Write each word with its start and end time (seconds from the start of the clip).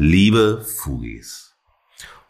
Liebe 0.00 0.64
Fugis, 0.64 1.56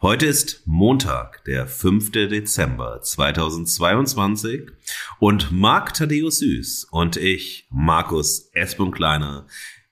heute 0.01 0.25
ist 0.25 0.63
Montag, 0.65 1.45
der 1.45 1.67
5. 1.67 2.09
Dezember 2.11 2.99
2022 3.03 4.71
und 5.19 5.51
Marc 5.51 5.93
Thaddeus 5.93 6.39
Süß 6.39 6.87
und 6.89 7.15
ich, 7.15 7.67
Markus 7.69 8.49
Espen 8.53 8.89
Kleiner, 8.89 9.45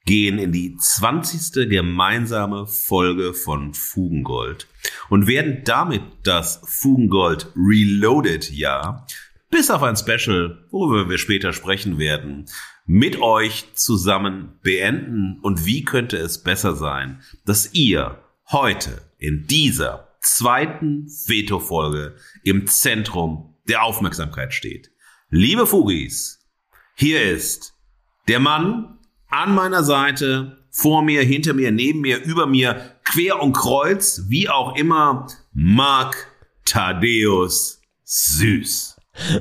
gehen 0.08 0.40
in 0.40 0.52
die 0.52 0.76
20. 0.76 1.70
gemeinsame 1.70 2.66
Folge 2.66 3.36
von 3.36 3.76
Fugengold 3.76 4.68
und 5.10 5.28
werden 5.28 5.62
damit 5.64 6.02
das 6.24 6.60
Fugengold 6.66 7.52
Reloaded 7.56 8.50
Jahr 8.50 9.06
bis 9.52 9.70
auf 9.70 9.84
ein 9.84 9.96
Special, 9.96 10.66
worüber 10.72 11.12
wir 11.12 11.20
später 11.20 11.54
sprechen 11.54 12.00
werden, 12.00 12.48
mit 12.88 13.22
euch 13.22 13.76
zusammen 13.76 14.58
beenden. 14.64 15.40
Und 15.42 15.66
wie 15.66 15.84
könnte 15.84 16.18
es 16.18 16.42
besser 16.42 16.76
sein, 16.76 17.22
dass 17.46 17.74
ihr 17.74 18.18
heute 18.50 19.02
in 19.20 19.46
dieser 19.48 20.08
zweiten 20.22 21.08
Veto-Folge 21.08 22.16
im 22.44 22.68
Zentrum 22.68 23.56
der 23.68 23.84
Aufmerksamkeit 23.84 24.54
steht. 24.54 24.92
Liebe 25.30 25.66
Fugis, 25.66 26.40
hier 26.96 27.22
ist 27.22 27.74
der 28.28 28.40
Mann 28.40 29.00
an 29.30 29.54
meiner 29.54 29.84
Seite, 29.84 30.66
vor 30.70 31.02
mir, 31.02 31.24
hinter 31.24 31.54
mir, 31.54 31.72
neben 31.72 32.02
mir, 32.02 32.24
über 32.24 32.46
mir, 32.46 32.96
quer 33.04 33.42
und 33.42 33.54
kreuz, 33.54 34.26
wie 34.28 34.48
auch 34.48 34.76
immer, 34.76 35.28
Mark 35.54 36.32
Thaddeus 36.66 37.82
Süß. 38.04 38.97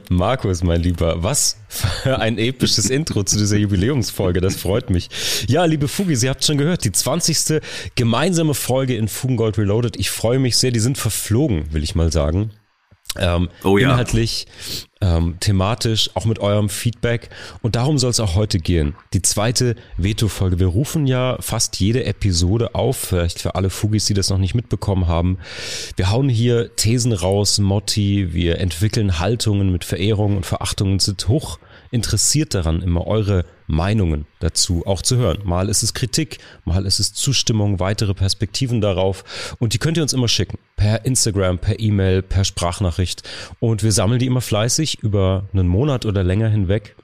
Markus, 0.08 0.62
mein 0.62 0.82
Lieber, 0.82 1.22
was 1.22 1.58
für 1.68 2.18
ein 2.20 2.38
episches 2.38 2.90
Intro 2.90 3.22
zu 3.24 3.36
dieser 3.38 3.56
Jubiläumsfolge, 3.56 4.40
das 4.40 4.56
freut 4.56 4.90
mich. 4.90 5.08
Ja, 5.48 5.64
liebe 5.64 5.88
Fugi, 5.88 6.16
Sie 6.16 6.28
habt 6.28 6.44
schon 6.44 6.58
gehört, 6.58 6.84
die 6.84 6.92
20. 6.92 7.60
gemeinsame 7.94 8.54
Folge 8.54 8.96
in 8.96 9.08
Fugengold 9.08 9.58
Reloaded. 9.58 9.96
Ich 9.96 10.10
freue 10.10 10.38
mich 10.38 10.56
sehr, 10.56 10.70
die 10.70 10.80
sind 10.80 10.98
verflogen, 10.98 11.72
will 11.72 11.82
ich 11.82 11.94
mal 11.94 12.12
sagen. 12.12 12.50
Ähm, 13.20 13.48
oh 13.64 13.78
ja. 13.78 13.90
Inhaltlich, 13.90 14.46
ähm, 15.00 15.36
thematisch, 15.40 16.10
auch 16.14 16.24
mit 16.24 16.38
eurem 16.38 16.68
Feedback. 16.68 17.30
Und 17.62 17.76
darum 17.76 17.98
soll 17.98 18.10
es 18.10 18.20
auch 18.20 18.34
heute 18.34 18.58
gehen. 18.58 18.94
Die 19.12 19.22
zweite 19.22 19.76
Veto-Folge. 19.96 20.58
Wir 20.58 20.66
rufen 20.66 21.06
ja 21.06 21.36
fast 21.40 21.80
jede 21.80 22.04
Episode 22.04 22.74
auf, 22.74 22.96
vielleicht 22.96 23.40
für 23.40 23.54
alle 23.54 23.70
Fugis, 23.70 24.06
die 24.06 24.14
das 24.14 24.30
noch 24.30 24.38
nicht 24.38 24.54
mitbekommen 24.54 25.06
haben. 25.06 25.38
Wir 25.96 26.10
hauen 26.10 26.28
hier 26.28 26.74
Thesen 26.76 27.12
raus, 27.12 27.58
Motti, 27.58 28.32
wir 28.32 28.58
entwickeln 28.58 29.18
Haltungen 29.18 29.70
mit 29.70 29.84
Verehrung 29.84 30.36
und 30.36 30.46
Verachtung 30.46 31.00
sind 31.00 31.28
hoch 31.28 31.58
interessiert 31.90 32.54
daran, 32.54 32.82
immer 32.82 33.06
eure 33.06 33.44
Meinungen 33.66 34.26
dazu 34.40 34.86
auch 34.86 35.02
zu 35.02 35.16
hören. 35.16 35.38
Mal 35.44 35.68
ist 35.68 35.82
es 35.82 35.94
Kritik, 35.94 36.38
mal 36.64 36.86
ist 36.86 37.00
es 37.00 37.12
Zustimmung, 37.12 37.80
weitere 37.80 38.14
Perspektiven 38.14 38.80
darauf 38.80 39.56
und 39.58 39.74
die 39.74 39.78
könnt 39.78 39.96
ihr 39.96 40.02
uns 40.02 40.12
immer 40.12 40.28
schicken. 40.28 40.58
Per 40.76 41.04
Instagram, 41.04 41.58
per 41.58 41.80
E-Mail, 41.80 42.22
per 42.22 42.44
Sprachnachricht 42.44 43.22
und 43.60 43.82
wir 43.82 43.92
sammeln 43.92 44.18
die 44.18 44.26
immer 44.26 44.40
fleißig 44.40 45.02
über 45.02 45.44
einen 45.52 45.68
Monat 45.68 46.06
oder 46.06 46.22
länger 46.22 46.48
hinweg 46.48 46.96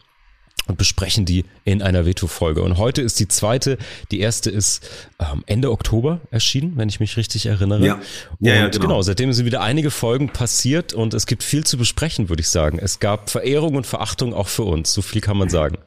und 0.68 0.78
besprechen 0.78 1.24
die 1.24 1.44
in 1.64 1.82
einer 1.82 2.06
Veto-Folge. 2.06 2.62
Und 2.62 2.78
heute 2.78 3.02
ist 3.02 3.18
die 3.18 3.26
zweite. 3.26 3.78
Die 4.10 4.20
erste 4.20 4.50
ist 4.50 4.88
ähm, 5.18 5.42
Ende 5.46 5.70
Oktober 5.72 6.20
erschienen, 6.30 6.74
wenn 6.76 6.88
ich 6.88 7.00
mich 7.00 7.16
richtig 7.16 7.46
erinnere. 7.46 7.84
Ja. 7.84 8.00
ja, 8.40 8.54
ja 8.54 8.68
genau. 8.68 8.82
genau, 8.82 9.02
seitdem 9.02 9.32
sind 9.32 9.44
wieder 9.44 9.60
einige 9.60 9.90
Folgen 9.90 10.28
passiert 10.28 10.94
und 10.94 11.14
es 11.14 11.26
gibt 11.26 11.42
viel 11.42 11.64
zu 11.64 11.76
besprechen, 11.76 12.28
würde 12.28 12.42
ich 12.42 12.48
sagen. 12.48 12.78
Es 12.78 13.00
gab 13.00 13.30
Verehrung 13.30 13.74
und 13.74 13.86
Verachtung 13.86 14.34
auch 14.34 14.48
für 14.48 14.62
uns. 14.62 14.92
So 14.92 15.02
viel 15.02 15.20
kann 15.20 15.36
man 15.36 15.48
sagen. 15.48 15.78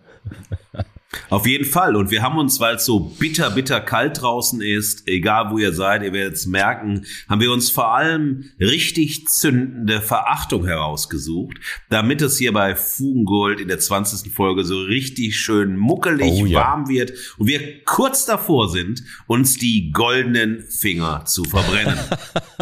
Auf 1.30 1.48
jeden 1.48 1.66
Fall. 1.66 1.96
Und 1.96 2.12
wir 2.12 2.22
haben 2.22 2.38
uns, 2.38 2.60
weil 2.60 2.76
es 2.76 2.86
so 2.86 3.00
bitter, 3.00 3.50
bitter 3.52 3.82
kalt 3.82 4.22
draußen 4.22 4.62
ist, 4.62 5.08
egal 5.08 5.52
wo 5.52 5.58
ihr 5.58 5.74
seid, 5.74 6.04
ihr 6.04 6.14
werdet 6.14 6.36
es 6.36 6.46
merken, 6.46 7.06
haben 7.30 7.42
wir 7.42 7.52
uns 7.52 7.70
vor 7.70 7.96
allem 7.96 8.52
richtig 8.60 9.28
zündende 9.28 10.02
Verachtung 10.02 10.66
herausgesucht, 10.66 11.58
damit 11.90 12.22
es 12.22 12.38
hier 12.38 12.54
bei 12.54 12.76
Fugengold 12.76 13.60
in 13.60 13.68
der 13.68 13.80
20. 13.80 14.34
Folge 14.34 14.64
so 14.64 14.80
richtig 14.82 15.38
schön 15.38 15.78
muckelig 15.78 16.42
oh, 16.42 16.46
ja. 16.46 16.60
warm 16.60 16.88
wird 16.90 17.14
und 17.38 17.48
wir 17.48 17.84
kurz 17.84 18.26
davor 18.26 18.70
sind, 18.70 19.04
uns 19.28 19.58
die 19.58 19.92
goldenen 19.92 20.66
Finger 20.70 21.26
zu 21.26 21.44
verbrennen. 21.44 21.98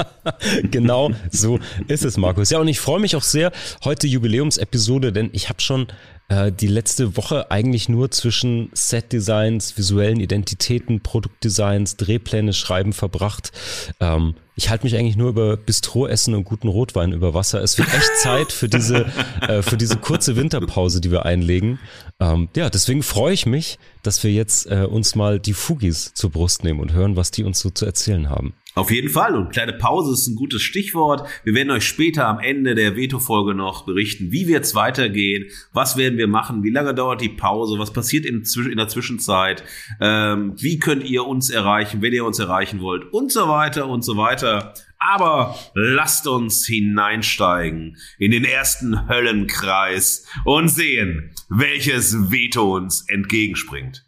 genau 0.71 1.11
so 1.31 1.59
ist 1.87 2.05
es, 2.05 2.17
Markus. 2.17 2.49
Ja, 2.49 2.59
und 2.59 2.67
ich 2.67 2.79
freue 2.79 2.99
mich 2.99 3.15
auch 3.15 3.23
sehr, 3.23 3.51
heute 3.83 4.07
Jubiläumsepisode, 4.07 5.11
denn 5.11 5.29
ich 5.33 5.49
habe 5.49 5.61
schon 5.61 5.87
äh, 6.33 6.51
die 6.51 6.67
letzte 6.67 7.15
Woche 7.15 7.51
eigentlich 7.51 7.89
nur 7.89 8.09
zwischen 8.11 8.69
Set-Designs, 8.73 9.77
visuellen 9.77 10.19
Identitäten, 10.19 11.01
Produktdesigns, 11.01 11.95
Drehpläne 11.97 12.53
schreiben 12.53 12.93
verbracht. 12.93 13.51
Ähm, 13.99 14.35
ich 14.55 14.69
halte 14.69 14.85
mich 14.85 14.95
eigentlich 14.95 15.15
nur 15.15 15.29
über 15.29 15.57
Bistro-Essen 15.57 16.33
und 16.33 16.43
guten 16.43 16.67
Rotwein 16.67 17.11
über 17.11 17.33
Wasser. 17.33 17.61
Es 17.61 17.77
wird 17.77 17.93
echt 17.93 18.17
Zeit 18.21 18.51
für 18.51 18.67
diese, 18.67 19.05
äh, 19.41 19.61
für 19.61 19.77
diese 19.77 19.97
kurze 19.97 20.35
Winterpause, 20.35 21.01
die 21.01 21.11
wir 21.11 21.25
einlegen. 21.25 21.79
Ähm, 22.19 22.49
ja, 22.55 22.69
deswegen 22.69 23.03
freue 23.03 23.33
ich 23.33 23.45
mich, 23.45 23.77
dass 24.01 24.23
wir 24.23 24.31
jetzt 24.31 24.69
äh, 24.69 24.87
uns 24.89 25.15
mal 25.15 25.39
die 25.39 25.53
Fugis 25.53 26.13
zur 26.13 26.31
Brust 26.31 26.63
nehmen 26.63 26.79
und 26.79 26.93
hören, 26.93 27.15
was 27.15 27.31
die 27.31 27.43
uns 27.43 27.59
so 27.59 27.69
zu 27.69 27.85
erzählen 27.85 28.29
haben. 28.29 28.53
Auf 28.75 28.89
jeden 28.89 29.09
Fall. 29.09 29.35
Und 29.35 29.51
kleine 29.51 29.73
Pause 29.73 30.13
ist 30.13 30.27
ein 30.27 30.35
gutes 30.35 30.63
Stichwort. 30.63 31.27
Wir 31.43 31.53
werden 31.53 31.69
euch 31.69 31.87
später 31.87 32.27
am 32.27 32.39
Ende 32.39 32.73
der 32.73 32.95
Veto-Folge 32.95 33.53
noch 33.53 33.85
berichten, 33.85 34.31
wie 34.31 34.47
wir 34.47 34.55
jetzt 34.55 34.73
weitergehen, 34.73 35.45
was 35.73 35.95
werden 35.95 36.17
wir 36.17 36.27
machen, 36.27 36.63
wie 36.63 36.71
lange 36.71 36.95
dauert 36.95 37.21
die 37.21 37.29
Pause, 37.29 37.77
was 37.77 37.93
passiert 37.93 38.25
in, 38.25 38.43
in 38.69 38.77
der 38.77 38.87
Zwischenzeit, 38.87 39.63
ähm, 40.01 40.53
wie 40.57 40.79
könnt 40.79 41.03
ihr 41.03 41.25
uns 41.25 41.51
erreichen, 41.51 42.01
wenn 42.01 42.13
ihr 42.13 42.25
uns 42.25 42.39
erreichen 42.39 42.81
wollt 42.81 43.13
und 43.13 43.31
so 43.31 43.47
weiter 43.47 43.87
und 43.87 44.03
so 44.03 44.17
weiter. 44.17 44.73
Aber 44.97 45.55
lasst 45.75 46.27
uns 46.27 46.65
hineinsteigen 46.65 47.97
in 48.17 48.31
den 48.31 48.45
ersten 48.45 49.07
Höllenkreis 49.07 50.25
und 50.45 50.69
sehen, 50.69 51.31
welches 51.49 52.31
Veto 52.31 52.75
uns 52.75 53.07
entgegenspringt. 53.09 54.05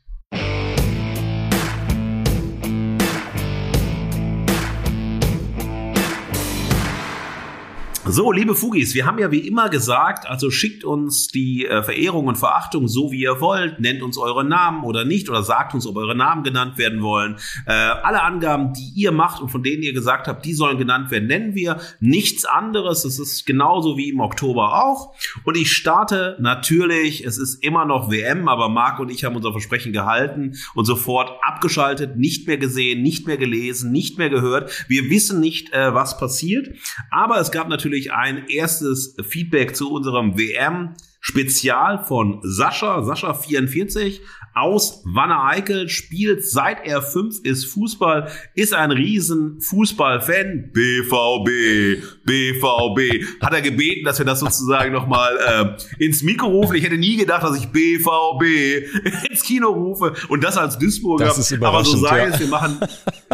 So, 8.08 8.32
liebe 8.32 8.54
Fugis, 8.54 8.94
wir 8.94 9.08
haben 9.08 9.18
ja 9.18 9.32
wie 9.32 9.48
immer 9.48 9.68
gesagt, 9.68 10.30
also 10.30 10.52
schickt 10.52 10.84
uns 10.84 11.28
die 11.28 11.66
äh, 11.66 11.82
Verehrung 11.82 12.28
und 12.28 12.36
Verachtung 12.36 12.88
so, 12.88 13.12
wie 13.12 13.22
ihr 13.22 13.42
wollt, 13.42 13.80
nennt 13.80 14.04
uns 14.04 14.20
eure 14.20 14.46
Namen 14.46 14.84
oder 14.84 15.06
nicht 15.06 15.28
oder 15.28 15.42
sagt 15.42 15.74
uns, 15.74 15.88
ob 15.88 15.96
eure 15.96 16.16
Namen 16.16 16.44
genannt 16.44 16.78
werden 16.78 17.02
wollen. 17.02 17.38
Äh, 17.66 17.72
alle 17.72 18.22
Angaben, 18.22 18.74
die 18.74 18.92
ihr 18.94 19.12
macht 19.12 19.42
und 19.42 19.50
von 19.50 19.64
denen 19.64 19.82
ihr 19.82 19.92
gesagt 19.92 20.28
habt, 20.28 20.46
die 20.46 20.54
sollen 20.54 20.78
genannt 20.78 21.10
werden, 21.10 21.26
nennen 21.26 21.56
wir. 21.56 21.80
Nichts 22.00 22.46
anderes, 22.46 23.06
es 23.06 23.18
ist 23.18 23.48
genauso 23.48 23.98
wie 23.98 24.10
im 24.10 24.20
Oktober 24.20 24.86
auch. 24.86 25.16
Und 25.44 25.58
ich 25.58 25.72
starte 25.72 26.38
natürlich, 26.40 27.26
es 27.26 27.40
ist 27.40 27.64
immer 27.64 27.86
noch 27.86 28.12
WM, 28.12 28.48
aber 28.48 28.70
Marc 28.70 29.00
und 29.00 29.10
ich 29.10 29.24
haben 29.24 29.36
unser 29.36 29.52
Versprechen 29.52 29.94
gehalten 29.94 30.54
und 30.76 30.86
sofort 30.86 31.32
abgeschaltet, 31.42 32.18
nicht 32.18 32.46
mehr 32.46 32.60
gesehen, 32.60 33.02
nicht 33.02 33.26
mehr 33.26 33.38
gelesen, 33.38 33.92
nicht 33.92 34.20
mehr 34.20 34.30
gehört. 34.30 34.86
Wir 34.88 35.10
wissen 35.10 35.40
nicht, 35.40 35.74
äh, 35.74 35.96
was 35.96 36.20
passiert, 36.20 36.70
aber 37.10 37.40
es 37.40 37.50
gab 37.52 37.68
natürlich 37.68 37.95
natürlich 37.96 38.12
ein 38.12 38.48
erstes 38.50 39.16
Feedback 39.24 39.76
zu 39.76 39.92
unserem 39.92 40.38
WM. 40.38 40.96
Spezial 41.22 42.06
von 42.06 42.40
Sascha, 42.44 43.00
Sascha44 43.00 44.20
aus 44.54 45.02
Wanne-Eickel, 45.06 45.90
spielt 45.90 46.46
seit 46.48 46.86
er 46.86 47.02
fünf 47.02 47.40
ist 47.42 47.66
Fußball, 47.66 48.30
ist 48.54 48.76
ein 48.76 48.92
riesen 48.92 49.60
Fußballfan. 49.60 50.72
BVB, 50.72 52.04
BVB. 52.26 53.42
Hat 53.42 53.54
er 53.54 53.62
gebeten, 53.62 54.06
dass 54.06 54.20
wir 54.20 54.26
das 54.26 54.42
sozusagen 54.42 54.94
nochmal 54.94 55.78
äh, 56.00 56.06
ins 56.06 56.22
Mikro 56.22 56.48
rufen. 56.48 56.76
Ich 56.76 56.84
hätte 56.84 56.98
nie 56.98 57.18
gedacht, 57.18 57.42
dass 57.42 57.58
ich 57.58 57.70
BVB 57.70 59.26
ins 59.32 59.42
Kino 59.42 59.70
rufe 59.70 60.14
und 60.30 60.44
das 60.44 60.58
als 60.58 60.78
Duisburger. 60.78 61.26
Das 61.26 61.40
ist 61.40 61.64
Aber 61.64 61.84
so 61.84 61.98
sei 61.98 62.20
ja. 62.20 62.26
es, 62.28 62.40
wir 62.40 62.48
machen, 62.48 62.78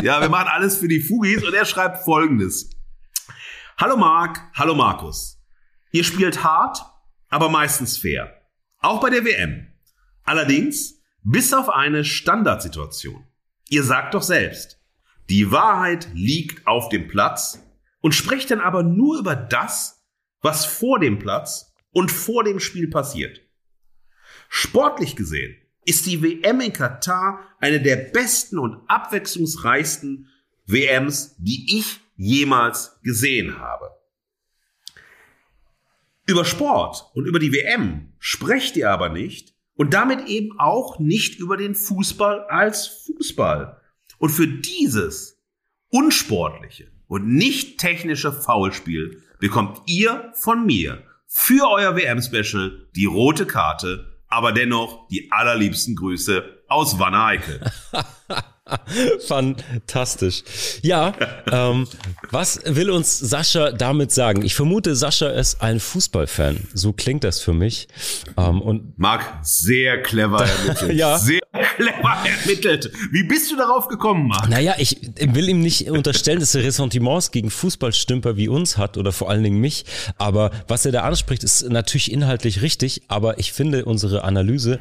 ja, 0.02 0.22
wir 0.22 0.30
machen 0.30 0.48
alles 0.50 0.78
für 0.78 0.88
die 0.88 1.02
Fugis 1.02 1.44
und 1.44 1.54
er 1.54 1.66
schreibt 1.66 2.06
folgendes. 2.06 2.69
Hallo 3.81 3.98
Marc, 3.98 4.39
hallo 4.54 4.75
Markus. 4.75 5.42
Ihr 5.92 6.04
spielt 6.04 6.44
hart, 6.44 6.86
aber 7.30 7.50
meistens 7.50 7.98
fair. 7.98 8.31
Auch 8.78 9.01
bei 9.01 9.10
der 9.10 9.25
WM. 9.25 9.74
Allerdings 10.24 11.01
Bis 11.24 11.51
auf 11.51 11.68
eine 11.68 12.06
Standardsituation. 12.06 13.25
Ihr 13.69 13.81
sagt 13.81 14.13
doch 14.13 14.22
selbst, 14.22 14.80
die 15.31 15.51
Wahrheit 15.51 16.10
liegt 16.13 16.68
auf 16.68 16.89
dem 16.89 17.07
Platz 17.07 17.60
und 18.01 18.13
sprecht 18.13 18.51
dann 18.51 18.60
aber 18.60 18.83
nur 18.83 19.18
über 19.18 19.36
das, 19.36 20.06
was 20.42 20.63
vor 20.63 21.00
dem 21.00 21.18
Platz 21.18 21.74
und 21.92 22.12
vor 22.12 22.44
dem 22.44 22.60
Spiel 22.60 22.88
passiert. 22.88 23.42
Sportlich 24.48 25.16
gesehen 25.16 25.56
ist 25.86 26.06
die 26.06 26.22
WM 26.22 26.62
in 26.62 26.74
Katar 26.74 27.39
eine 27.60 27.81
der 27.81 27.95
besten 27.95 28.60
und 28.60 28.77
abwechslungsreichsten 28.88 30.27
WMs, 30.68 31.36
die 31.39 31.80
ich 31.80 32.00
jemals 32.22 33.00
gesehen 33.02 33.60
habe. 33.60 33.90
Über 36.28 36.46
Sport 36.46 37.10
und 37.14 37.26
über 37.26 37.40
die 37.40 37.52
WM 37.52 38.14
sprecht 38.20 38.78
ihr 38.78 38.92
aber 38.92 39.10
nicht 39.10 39.56
und 39.74 39.94
damit 39.94 40.28
eben 40.28 40.60
auch 40.60 41.00
nicht 41.00 41.40
über 41.40 41.58
den 41.58 41.74
Fußball 41.74 42.46
als 42.46 43.06
Fußball. 43.08 43.82
Und 44.20 44.30
für 44.30 44.48
dieses 44.48 45.42
unsportliche 45.90 46.92
und 47.08 47.28
nicht 47.28 47.80
technische 47.80 48.32
Foulspiel 48.32 49.24
bekommt 49.40 49.82
ihr 49.88 50.32
von 50.36 50.66
mir 50.66 51.04
für 51.26 51.70
euer 51.72 51.96
WM-Special 51.96 52.88
die 52.96 53.06
rote 53.06 53.48
Karte, 53.48 54.22
aber 54.28 54.52
dennoch 54.52 55.08
die 55.08 55.32
allerliebsten 55.32 55.96
Grüße 55.96 56.64
aus 56.68 57.00
Wanne 57.00 57.24
Eickel. 57.24 57.72
Fantastisch. 59.28 60.44
Ja, 60.82 61.14
ähm, 61.52 61.88
was 62.30 62.60
will 62.66 62.90
uns 62.90 63.20
Sascha 63.20 63.72
damit 63.72 64.12
sagen? 64.12 64.44
Ich 64.44 64.56
vermute, 64.56 64.96
Sascha 64.96 65.30
ist 65.30 65.62
ein 65.62 65.80
Fußballfan. 65.80 66.68
So 66.74 66.94
klingt 66.94 67.24
das 67.24 67.40
für 67.40 67.54
mich. 67.54 67.88
Ähm, 68.38 68.62
und 68.62 68.98
Marc, 68.98 69.22
sehr 69.42 70.02
clever 70.02 70.46
ermittelt. 70.46 70.94
ja. 70.96 71.18
Sehr 71.18 71.42
clever 71.76 72.18
ermittelt. 72.26 72.92
Wie 73.12 73.24
bist 73.24 73.52
du 73.52 73.56
darauf 73.56 73.88
gekommen, 73.88 74.28
Marc? 74.28 74.50
Naja, 74.50 74.76
ich 74.78 74.98
will 75.20 75.50
ihm 75.50 75.62
nicht 75.62 75.90
unterstellen, 75.90 76.40
dass 76.40 76.56
er 76.56 76.64
Ressentiments 76.64 77.32
gegen 77.32 77.50
Fußballstümper 77.50 78.38
wie 78.38 78.48
uns 78.48 78.78
hat 78.78 78.98
oder 78.98 79.12
vor 79.12 79.30
allen 79.30 79.44
Dingen 79.44 79.60
mich. 79.60 79.86
Aber 80.18 80.52
was 80.68 80.86
er 80.86 80.92
da 80.92 81.02
anspricht, 81.02 81.44
ist 81.44 81.70
natürlich 81.70 82.12
inhaltlich 82.12 82.62
richtig. 82.62 83.04
Aber 83.08 83.40
ich 83.40 83.54
finde 83.54 83.86
unsere 83.86 84.24
Analyse 84.24 84.80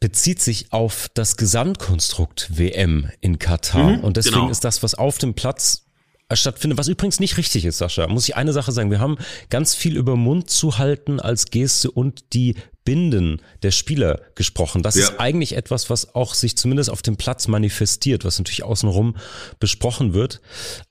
bezieht 0.00 0.40
sich 0.40 0.72
auf 0.72 1.08
das 1.14 1.36
Gesamtkonstrukt 1.36 2.58
WM 2.58 3.10
in 3.20 3.38
Katar. 3.38 3.98
Mhm, 3.98 4.00
und 4.00 4.16
deswegen 4.16 4.36
genau. 4.36 4.50
ist 4.50 4.64
das, 4.64 4.82
was 4.82 4.94
auf 4.94 5.18
dem 5.18 5.34
Platz 5.34 5.84
stattfindet, 6.32 6.78
was 6.78 6.88
übrigens 6.88 7.20
nicht 7.20 7.36
richtig 7.36 7.64
ist, 7.64 7.78
Sascha, 7.78 8.06
muss 8.06 8.28
ich 8.28 8.36
eine 8.36 8.52
Sache 8.52 8.72
sagen. 8.72 8.90
Wir 8.90 9.00
haben 9.00 9.18
ganz 9.48 9.74
viel 9.74 9.96
über 9.96 10.16
Mund 10.16 10.48
zu 10.48 10.78
halten 10.78 11.20
als 11.20 11.46
Geste 11.46 11.90
und 11.90 12.32
die 12.32 12.54
Binden 12.84 13.42
der 13.62 13.72
Spieler 13.72 14.20
gesprochen. 14.34 14.82
Das 14.82 14.94
ja. 14.94 15.02
ist 15.02 15.20
eigentlich 15.20 15.56
etwas, 15.56 15.90
was 15.90 16.14
auch 16.14 16.34
sich 16.34 16.56
zumindest 16.56 16.88
auf 16.90 17.02
dem 17.02 17.16
Platz 17.16 17.48
manifestiert, 17.48 18.24
was 18.24 18.38
natürlich 18.38 18.62
außenrum 18.62 19.16
besprochen 19.58 20.14
wird. 20.14 20.40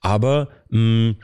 Aber 0.00 0.48
mh, 0.68 1.14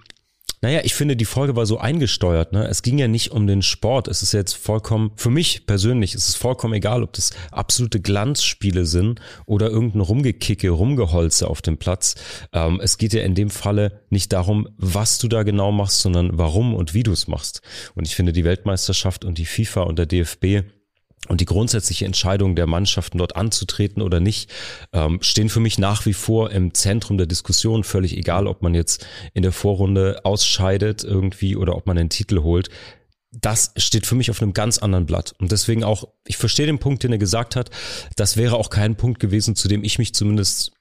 naja, 0.63 0.81
ich 0.85 0.95
finde, 0.95 1.17
die 1.17 1.25
Folge 1.25 1.55
war 1.57 1.67
so 1.67 1.79
eingesteuert. 1.79 2.53
Ne? 2.53 2.67
Es 2.67 2.83
ging 2.83 2.99
ja 2.99 3.09
nicht 3.09 3.31
um 3.33 3.47
den 3.47 3.63
Sport. 3.63 4.09
Es 4.09 4.23
ist 4.23 4.33
jetzt 4.33 4.55
vollkommen, 4.55 5.13
für 5.17 5.31
mich 5.31 5.67
persönlich, 5.67 6.15
es 6.15 6.29
ist 6.29 6.37
vollkommen 6.37 6.75
egal, 6.75 7.03
ob 7.03 7.13
das 7.13 7.31
absolute 7.51 8.01
Glanzspiele 8.01 8.87
sind 8.87 9.21
oder 9.45 9.69
irgendein 9.71 10.01
Rumgekicke, 10.01 10.71
Rumgeholze 10.71 11.49
auf 11.49 11.63
dem 11.63 11.79
Platz. 11.79 12.15
Ähm, 12.53 12.81
es 12.83 12.99
geht 12.99 13.13
ja 13.13 13.23
in 13.23 13.35
dem 13.35 13.51
Falle 13.51 14.01
nicht 14.11 14.33
darum, 14.33 14.69
was 14.79 15.19
du 15.19 15.29
da 15.29 15.43
genau 15.43 15.73
machst, 15.73 16.01
sondern 16.01 16.31
warum 16.39 16.75
und 16.75 16.95
wie 16.95 17.03
du 17.03 17.13
es 17.13 17.29
machst. 17.29 17.61
Und 17.95 18.07
ich 18.07 18.15
finde, 18.15 18.33
die 18.33 18.45
Weltmeisterschaft 18.45 19.25
und 19.25 19.39
die 19.39 19.47
FIFA 19.47 19.83
und 19.83 19.99
der 19.99 20.07
DFB 20.07 20.63
und 21.27 21.41
die 21.41 21.45
grundsätzliche 21.45 22.05
Entscheidung 22.05 22.57
der 22.57 22.67
Mannschaften 22.67 23.19
dort 23.19 23.37
anzutreten 23.37 24.03
oder 24.03 24.21
nicht, 24.21 24.51
ähm, 24.93 25.19
stehen 25.23 25.49
für 25.49 25.61
mich 25.61 25.79
nach 25.79 26.07
wie 26.07 26.13
vor 26.13 26.51
im 26.51 26.75
Zentrum 26.75 27.19
der 27.19 27.27
Diskussion. 27.27 27.85
Völlig 27.85 28.17
egal, 28.17 28.47
ob 28.47 28.63
man 28.63 28.75
jetzt 28.75 29.07
in 29.35 29.43
der 29.43 29.53
Vorrunde 29.53 30.21
ausscheidet 30.25 31.05
irgendwie 31.05 31.57
oder 31.57 31.77
ob 31.77 31.87
man 31.87 31.97
den 31.97 32.11
Titel 32.11 32.43
holt. 32.43 32.69
Das 33.33 33.73
steht 33.77 34.07
für 34.07 34.15
mich 34.15 34.31
auf 34.31 34.41
einem 34.41 34.55
ganz 34.55 34.79
anderen 34.79 35.05
Blatt. 35.05 35.35
Und 35.39 35.53
deswegen 35.53 35.85
auch, 35.85 36.09
ich 36.27 36.37
verstehe 36.37 36.67
den 36.67 36.79
Punkt, 36.79 37.03
den 37.03 37.13
er 37.13 37.19
gesagt 37.19 37.57
hat. 37.57 37.71
Das 38.17 38.37
wäre 38.37 38.57
auch 38.57 38.71
kein 38.71 38.97
Punkt 38.97 39.21
gewesen, 39.21 39.57
zu 39.57 39.69
dem 39.69 39.85
ich 39.85 39.99
mich 39.99 40.15
zumindest 40.15 40.76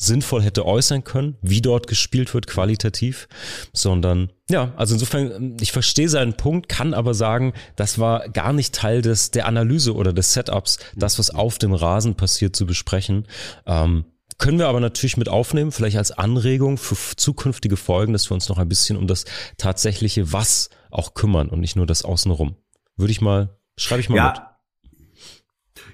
sinnvoll 0.00 0.42
hätte 0.42 0.64
äußern 0.64 1.04
können, 1.04 1.36
wie 1.42 1.60
dort 1.60 1.86
gespielt 1.86 2.32
wird, 2.32 2.46
qualitativ, 2.46 3.28
sondern 3.74 4.32
ja, 4.48 4.72
also 4.76 4.94
insofern, 4.94 5.58
ich 5.60 5.72
verstehe 5.72 6.08
seinen 6.08 6.34
Punkt, 6.34 6.68
kann 6.68 6.94
aber 6.94 7.12
sagen, 7.12 7.52
das 7.76 7.98
war 7.98 8.28
gar 8.30 8.54
nicht 8.54 8.74
Teil 8.74 9.02
des, 9.02 9.30
der 9.30 9.46
Analyse 9.46 9.94
oder 9.94 10.12
des 10.12 10.32
Setups, 10.32 10.78
das, 10.96 11.18
was 11.18 11.30
auf 11.30 11.58
dem 11.58 11.74
Rasen 11.74 12.14
passiert, 12.14 12.56
zu 12.56 12.64
besprechen. 12.66 13.26
Ähm, 13.66 14.06
können 14.38 14.58
wir 14.58 14.68
aber 14.68 14.80
natürlich 14.80 15.18
mit 15.18 15.28
aufnehmen, 15.28 15.70
vielleicht 15.70 15.98
als 15.98 16.12
Anregung 16.12 16.78
für 16.78 16.96
zukünftige 17.16 17.76
Folgen, 17.76 18.14
dass 18.14 18.30
wir 18.30 18.34
uns 18.34 18.48
noch 18.48 18.56
ein 18.56 18.70
bisschen 18.70 18.96
um 18.96 19.06
das 19.06 19.26
tatsächliche 19.58 20.32
Was 20.32 20.70
auch 20.90 21.12
kümmern 21.12 21.50
und 21.50 21.60
nicht 21.60 21.76
nur 21.76 21.86
das 21.86 22.06
Außenrum. 22.06 22.56
Würde 22.96 23.12
ich 23.12 23.20
mal, 23.20 23.58
schreibe 23.76 24.00
ich 24.00 24.08
mal 24.08 24.16
ja, 24.16 24.28
mit. 24.30 24.49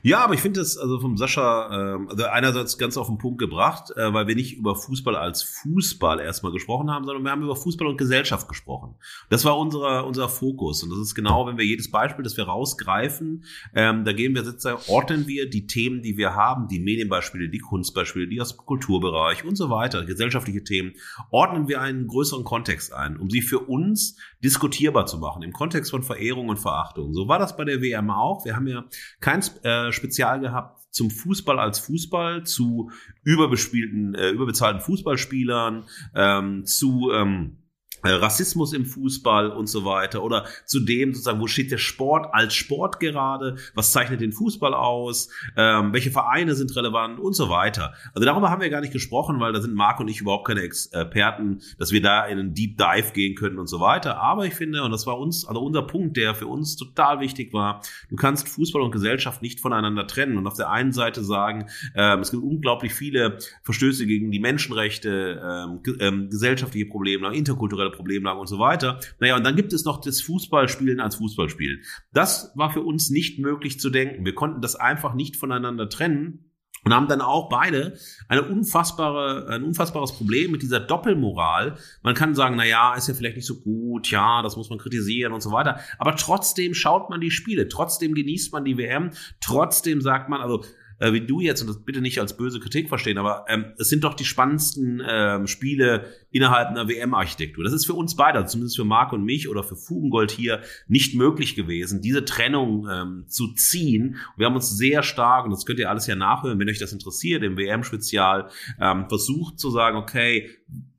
Ja, 0.02 0.24
aber 0.24 0.34
ich 0.34 0.40
finde 0.40 0.60
es 0.60 0.76
also 0.76 1.00
vom 1.00 1.16
Sascha 1.16 1.96
äh, 1.96 2.06
also 2.08 2.24
einerseits 2.24 2.78
ganz 2.78 2.96
auf 2.96 3.06
den 3.08 3.18
Punkt 3.18 3.38
gebracht, 3.38 3.90
äh, 3.96 4.12
weil 4.12 4.26
wir 4.26 4.34
nicht 4.34 4.56
über 4.56 4.74
Fußball 4.74 5.16
als 5.16 5.42
Fußball 5.42 6.20
erstmal 6.20 6.52
gesprochen 6.52 6.90
haben, 6.90 7.04
sondern 7.04 7.24
wir 7.24 7.30
haben 7.30 7.42
über 7.42 7.56
Fußball 7.56 7.86
und 7.88 7.98
Gesellschaft 7.98 8.48
gesprochen. 8.48 8.94
Das 9.30 9.44
war 9.44 9.58
unser 9.58 10.06
unser 10.06 10.28
Fokus 10.28 10.82
und 10.82 10.90
das 10.90 10.98
ist 10.98 11.14
genau, 11.14 11.46
wenn 11.46 11.58
wir 11.58 11.64
jedes 11.64 11.90
Beispiel, 11.90 12.22
das 12.22 12.36
wir 12.36 12.44
rausgreifen, 12.44 13.44
ähm, 13.74 14.04
da 14.04 14.12
gehen 14.12 14.34
wir 14.34 14.44
sozusagen 14.44 14.80
ordnen 14.88 15.26
wir 15.26 15.48
die 15.48 15.66
Themen, 15.66 16.02
die 16.02 16.16
wir 16.16 16.34
haben, 16.34 16.68
die 16.68 16.80
Medienbeispiele, 16.80 17.48
die 17.48 17.58
Kunstbeispiele, 17.58 18.28
die 18.28 18.40
aus 18.40 18.56
Kulturbereich 18.56 19.44
und 19.44 19.56
so 19.56 19.70
weiter, 19.70 20.04
gesellschaftliche 20.04 20.64
Themen, 20.64 20.94
ordnen 21.30 21.68
wir 21.68 21.80
einen 21.80 22.06
größeren 22.06 22.44
Kontext 22.44 22.92
ein, 22.92 23.16
um 23.16 23.30
sie 23.30 23.42
für 23.42 23.60
uns 23.60 24.16
diskutierbar 24.42 25.06
zu 25.06 25.18
machen 25.18 25.42
im 25.42 25.52
Kontext 25.52 25.90
von 25.90 26.02
Verehrung 26.02 26.48
und 26.48 26.58
Verachtung. 26.58 27.12
So 27.14 27.28
war 27.28 27.38
das 27.38 27.56
bei 27.56 27.64
der 27.64 27.80
WM 27.82 28.10
auch. 28.10 28.44
Wir 28.44 28.56
haben 28.56 28.66
ja 28.66 28.84
kein 29.20 29.40
äh, 29.62 29.85
Spezial 29.92 30.40
gehabt 30.40 30.80
zum 30.90 31.10
Fußball 31.10 31.58
als 31.58 31.78
Fußball, 31.80 32.44
zu 32.44 32.90
überbespielten, 33.22 34.14
äh, 34.14 34.30
überbezahlten 34.30 34.80
Fußballspielern, 34.80 35.84
ähm, 36.14 36.64
zu 36.64 37.10
ähm, 37.12 37.58
äh, 37.58 37.65
Rassismus 38.14 38.72
im 38.72 38.86
Fußball 38.86 39.50
und 39.50 39.66
so 39.66 39.84
weiter 39.84 40.22
oder 40.22 40.44
zudem 40.64 41.12
sozusagen, 41.12 41.40
wo 41.40 41.46
steht 41.46 41.70
der 41.70 41.78
Sport 41.78 42.32
als 42.32 42.54
Sport 42.54 43.00
gerade, 43.00 43.56
was 43.74 43.92
zeichnet 43.92 44.20
den 44.20 44.32
Fußball 44.32 44.74
aus, 44.74 45.28
ähm, 45.56 45.92
welche 45.92 46.10
Vereine 46.10 46.54
sind 46.54 46.74
relevant 46.76 47.18
und 47.18 47.34
so 47.34 47.48
weiter. 47.48 47.94
Also 48.14 48.24
darüber 48.24 48.50
haben 48.50 48.60
wir 48.60 48.70
gar 48.70 48.80
nicht 48.80 48.92
gesprochen, 48.92 49.40
weil 49.40 49.52
da 49.52 49.60
sind 49.60 49.74
Marc 49.74 50.00
und 50.00 50.08
ich 50.08 50.20
überhaupt 50.20 50.46
keine 50.46 50.60
Experten, 50.60 51.60
dass 51.78 51.92
wir 51.92 52.02
da 52.02 52.24
in 52.26 52.38
einen 52.38 52.54
Deep 52.54 52.76
Dive 52.76 53.12
gehen 53.12 53.34
können 53.34 53.58
und 53.58 53.66
so 53.66 53.80
weiter. 53.80 54.20
Aber 54.20 54.46
ich 54.46 54.54
finde, 54.54 54.82
und 54.82 54.90
das 54.90 55.06
war 55.06 55.18
uns, 55.18 55.46
also 55.46 55.60
unser 55.60 55.82
Punkt, 55.82 56.16
der 56.16 56.34
für 56.34 56.46
uns 56.46 56.76
total 56.76 57.20
wichtig 57.20 57.52
war, 57.52 57.82
du 58.10 58.16
kannst 58.16 58.48
Fußball 58.48 58.82
und 58.82 58.92
Gesellschaft 58.92 59.42
nicht 59.42 59.60
voneinander 59.60 60.06
trennen 60.06 60.38
und 60.38 60.46
auf 60.46 60.54
der 60.54 60.70
einen 60.70 60.92
Seite 60.92 61.24
sagen, 61.24 61.66
ähm, 61.94 62.20
es 62.20 62.30
gibt 62.30 62.42
unglaublich 62.42 62.94
viele 62.94 63.38
Verstöße 63.62 64.06
gegen 64.06 64.30
die 64.30 64.40
Menschenrechte, 64.40 65.40
ähm, 65.42 65.80
ähm, 66.00 66.30
gesellschaftliche 66.30 66.86
Probleme, 66.86 67.34
interkulturelle 67.34 67.90
Problemlage 67.96 68.38
und 68.38 68.46
so 68.46 68.58
weiter. 68.58 69.00
Naja, 69.18 69.36
und 69.36 69.44
dann 69.44 69.56
gibt 69.56 69.72
es 69.72 69.84
noch 69.84 70.00
das 70.00 70.20
Fußballspielen 70.20 71.00
als 71.00 71.16
Fußballspielen. 71.16 71.82
Das 72.12 72.52
war 72.54 72.72
für 72.72 72.82
uns 72.82 73.10
nicht 73.10 73.38
möglich 73.38 73.80
zu 73.80 73.90
denken. 73.90 74.24
Wir 74.24 74.34
konnten 74.34 74.60
das 74.60 74.76
einfach 74.76 75.14
nicht 75.14 75.36
voneinander 75.36 75.88
trennen 75.88 76.46
und 76.86 76.94
haben 76.94 77.08
dann 77.08 77.20
auch 77.20 77.48
beide 77.48 77.98
eine 78.28 78.44
unfassbare, 78.44 79.48
ein 79.48 79.64
unfassbares 79.64 80.12
Problem 80.12 80.52
mit 80.52 80.62
dieser 80.62 80.78
Doppelmoral. 80.78 81.78
Man 82.02 82.14
kann 82.14 82.36
sagen, 82.36 82.54
na 82.56 82.64
ja, 82.64 82.94
ist 82.94 83.08
ja 83.08 83.14
vielleicht 83.14 83.34
nicht 83.34 83.46
so 83.46 83.60
gut, 83.60 84.08
ja, 84.12 84.40
das 84.42 84.56
muss 84.56 84.70
man 84.70 84.78
kritisieren 84.78 85.32
und 85.32 85.40
so 85.40 85.50
weiter. 85.50 85.80
Aber 85.98 86.14
trotzdem 86.14 86.74
schaut 86.74 87.10
man 87.10 87.20
die 87.20 87.32
Spiele, 87.32 87.66
trotzdem 87.66 88.14
genießt 88.14 88.52
man 88.52 88.64
die 88.64 88.78
WM, 88.78 89.10
trotzdem 89.40 90.00
sagt 90.00 90.28
man, 90.28 90.40
also 90.40 90.64
äh, 90.98 91.12
wie 91.12 91.20
du 91.20 91.40
jetzt, 91.40 91.60
und 91.60 91.68
das 91.68 91.84
bitte 91.84 92.00
nicht 92.00 92.20
als 92.20 92.36
böse 92.36 92.60
Kritik 92.60 92.88
verstehen, 92.88 93.18
aber 93.18 93.44
ähm, 93.48 93.66
es 93.78 93.88
sind 93.88 94.04
doch 94.04 94.14
die 94.14 94.24
spannendsten 94.24 95.02
ähm, 95.06 95.46
Spiele 95.46 96.06
innerhalb 96.30 96.68
einer 96.68 96.88
WM-Architektur. 96.88 97.64
Das 97.64 97.72
ist 97.72 97.86
für 97.86 97.94
uns 97.94 98.16
beide, 98.16 98.38
also 98.38 98.52
zumindest 98.52 98.76
für 98.76 98.84
Marc 98.84 99.12
und 99.12 99.24
mich 99.24 99.48
oder 99.48 99.62
für 99.62 99.76
Fugengold 99.76 100.30
hier, 100.30 100.60
nicht 100.88 101.14
möglich 101.14 101.54
gewesen, 101.54 102.00
diese 102.00 102.24
Trennung 102.24 102.88
ähm, 102.90 103.24
zu 103.28 103.52
ziehen. 103.54 104.16
Wir 104.36 104.46
haben 104.46 104.54
uns 104.54 104.76
sehr 104.76 105.02
stark, 105.02 105.44
und 105.44 105.50
das 105.50 105.66
könnt 105.66 105.78
ihr 105.78 105.90
alles 105.90 106.06
ja 106.06 106.16
nachhören, 106.16 106.58
wenn 106.58 106.68
euch 106.68 106.78
das 106.78 106.92
interessiert, 106.92 107.42
im 107.42 107.56
WM-Spezial, 107.56 108.48
ähm, 108.80 109.06
versucht 109.08 109.58
zu 109.58 109.70
sagen, 109.70 109.96
okay, 109.96 110.50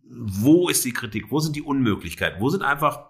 wo 0.10 0.70
ist 0.70 0.86
die 0.86 0.94
Kritik, 0.94 1.32
wo 1.32 1.40
sind 1.40 1.56
die 1.56 1.62
Unmöglichkeiten, 1.62 2.42
wo 2.42 2.50
sind 2.50 2.62
einfach 2.62 3.07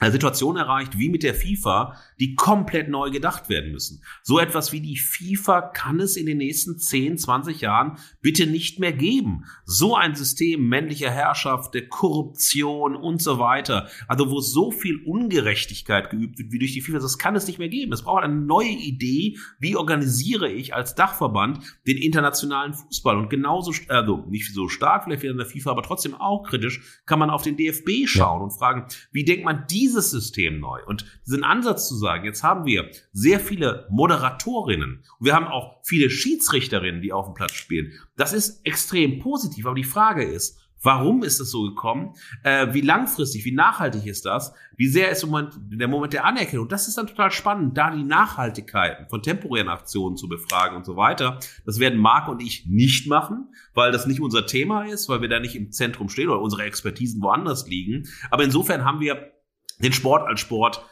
Situation 0.00 0.56
erreicht, 0.56 0.98
wie 0.98 1.08
mit 1.08 1.24
der 1.24 1.34
FIFA, 1.34 1.96
die 2.20 2.36
komplett 2.36 2.88
neu 2.88 3.10
gedacht 3.10 3.48
werden 3.48 3.72
müssen. 3.72 4.02
So 4.22 4.38
etwas 4.38 4.72
wie 4.72 4.80
die 4.80 4.96
FIFA 4.96 5.60
kann 5.60 5.98
es 5.98 6.16
in 6.16 6.26
den 6.26 6.38
nächsten 6.38 6.78
10, 6.78 7.18
20 7.18 7.60
Jahren 7.60 7.98
bitte 8.20 8.46
nicht 8.46 8.78
mehr 8.78 8.92
geben. 8.92 9.44
So 9.64 9.96
ein 9.96 10.14
System 10.14 10.68
männlicher 10.68 11.10
Herrschaft, 11.10 11.74
der 11.74 11.88
Korruption 11.88 12.94
und 12.94 13.20
so 13.20 13.40
weiter, 13.40 13.88
also 14.06 14.30
wo 14.30 14.40
so 14.40 14.70
viel 14.70 15.02
Ungerechtigkeit 15.04 16.10
geübt 16.10 16.38
wird 16.38 16.52
wie 16.52 16.60
durch 16.60 16.74
die 16.74 16.80
FIFA, 16.80 17.00
das 17.00 17.18
kann 17.18 17.34
es 17.34 17.48
nicht 17.48 17.58
mehr 17.58 17.68
geben. 17.68 17.92
Es 17.92 18.02
braucht 18.02 18.22
eine 18.22 18.36
neue 18.36 18.68
Idee, 18.68 19.36
wie 19.58 19.74
organisiere 19.74 20.48
ich 20.48 20.74
als 20.74 20.94
Dachverband 20.94 21.58
den 21.88 21.96
internationalen 21.98 22.72
Fußball 22.72 23.16
und 23.16 23.30
genauso, 23.30 23.72
also 23.88 24.24
nicht 24.28 24.54
so 24.54 24.68
stark 24.68 25.04
vielleicht 25.04 25.24
wie 25.24 25.26
in 25.26 25.36
der 25.36 25.46
FIFA, 25.46 25.72
aber 25.72 25.82
trotzdem 25.82 26.14
auch 26.14 26.44
kritisch, 26.44 27.02
kann 27.04 27.18
man 27.18 27.30
auf 27.30 27.42
den 27.42 27.56
DFB 27.56 28.06
schauen 28.06 28.42
und 28.42 28.52
fragen, 28.52 28.86
wie 29.10 29.24
denkt 29.24 29.44
man 29.44 29.64
die 29.68 29.87
dieses 29.88 30.10
System 30.10 30.60
neu. 30.60 30.80
Und 30.86 31.04
diesen 31.26 31.44
Ansatz 31.44 31.88
zu 31.88 31.96
sagen, 31.96 32.24
jetzt 32.24 32.42
haben 32.42 32.64
wir 32.64 32.90
sehr 33.12 33.40
viele 33.40 33.86
Moderatorinnen 33.90 35.04
und 35.18 35.26
wir 35.26 35.34
haben 35.34 35.46
auch 35.46 35.80
viele 35.82 36.10
Schiedsrichterinnen, 36.10 37.02
die 37.02 37.12
auf 37.12 37.26
dem 37.26 37.34
Platz 37.34 37.52
spielen. 37.52 37.92
Das 38.16 38.32
ist 38.32 38.64
extrem 38.64 39.18
positiv. 39.18 39.66
Aber 39.66 39.74
die 39.74 39.84
Frage 39.84 40.24
ist, 40.24 40.60
Warum 40.82 41.22
ist 41.22 41.40
es 41.40 41.50
so 41.50 41.62
gekommen? 41.62 42.14
Äh, 42.44 42.72
wie 42.72 42.82
langfristig, 42.82 43.44
wie 43.44 43.52
nachhaltig 43.52 44.06
ist 44.06 44.24
das? 44.24 44.54
Wie 44.76 44.86
sehr 44.86 45.10
ist 45.10 45.24
im 45.24 45.30
Moment, 45.30 45.54
der 45.58 45.88
Moment 45.88 46.12
der 46.12 46.24
Anerkennung? 46.24 46.68
Das 46.68 46.86
ist 46.86 46.96
dann 46.96 47.08
total 47.08 47.32
spannend, 47.32 47.76
da 47.76 47.90
die 47.90 48.04
Nachhaltigkeiten 48.04 49.08
von 49.08 49.22
temporären 49.22 49.68
Aktionen 49.68 50.16
zu 50.16 50.28
befragen 50.28 50.76
und 50.76 50.86
so 50.86 50.96
weiter. 50.96 51.40
Das 51.66 51.80
werden 51.80 51.98
Marc 51.98 52.28
und 52.28 52.40
ich 52.40 52.66
nicht 52.66 53.08
machen, 53.08 53.52
weil 53.74 53.90
das 53.90 54.06
nicht 54.06 54.20
unser 54.20 54.46
Thema 54.46 54.84
ist, 54.84 55.08
weil 55.08 55.20
wir 55.20 55.28
da 55.28 55.40
nicht 55.40 55.56
im 55.56 55.72
Zentrum 55.72 56.08
stehen 56.08 56.28
oder 56.28 56.40
unsere 56.40 56.62
Expertisen 56.62 57.20
woanders 57.22 57.66
liegen. 57.66 58.08
Aber 58.30 58.44
insofern 58.44 58.84
haben 58.84 59.00
wir 59.00 59.32
den 59.82 59.92
Sport 59.92 60.26
als 60.26 60.40
Sport 60.40 60.84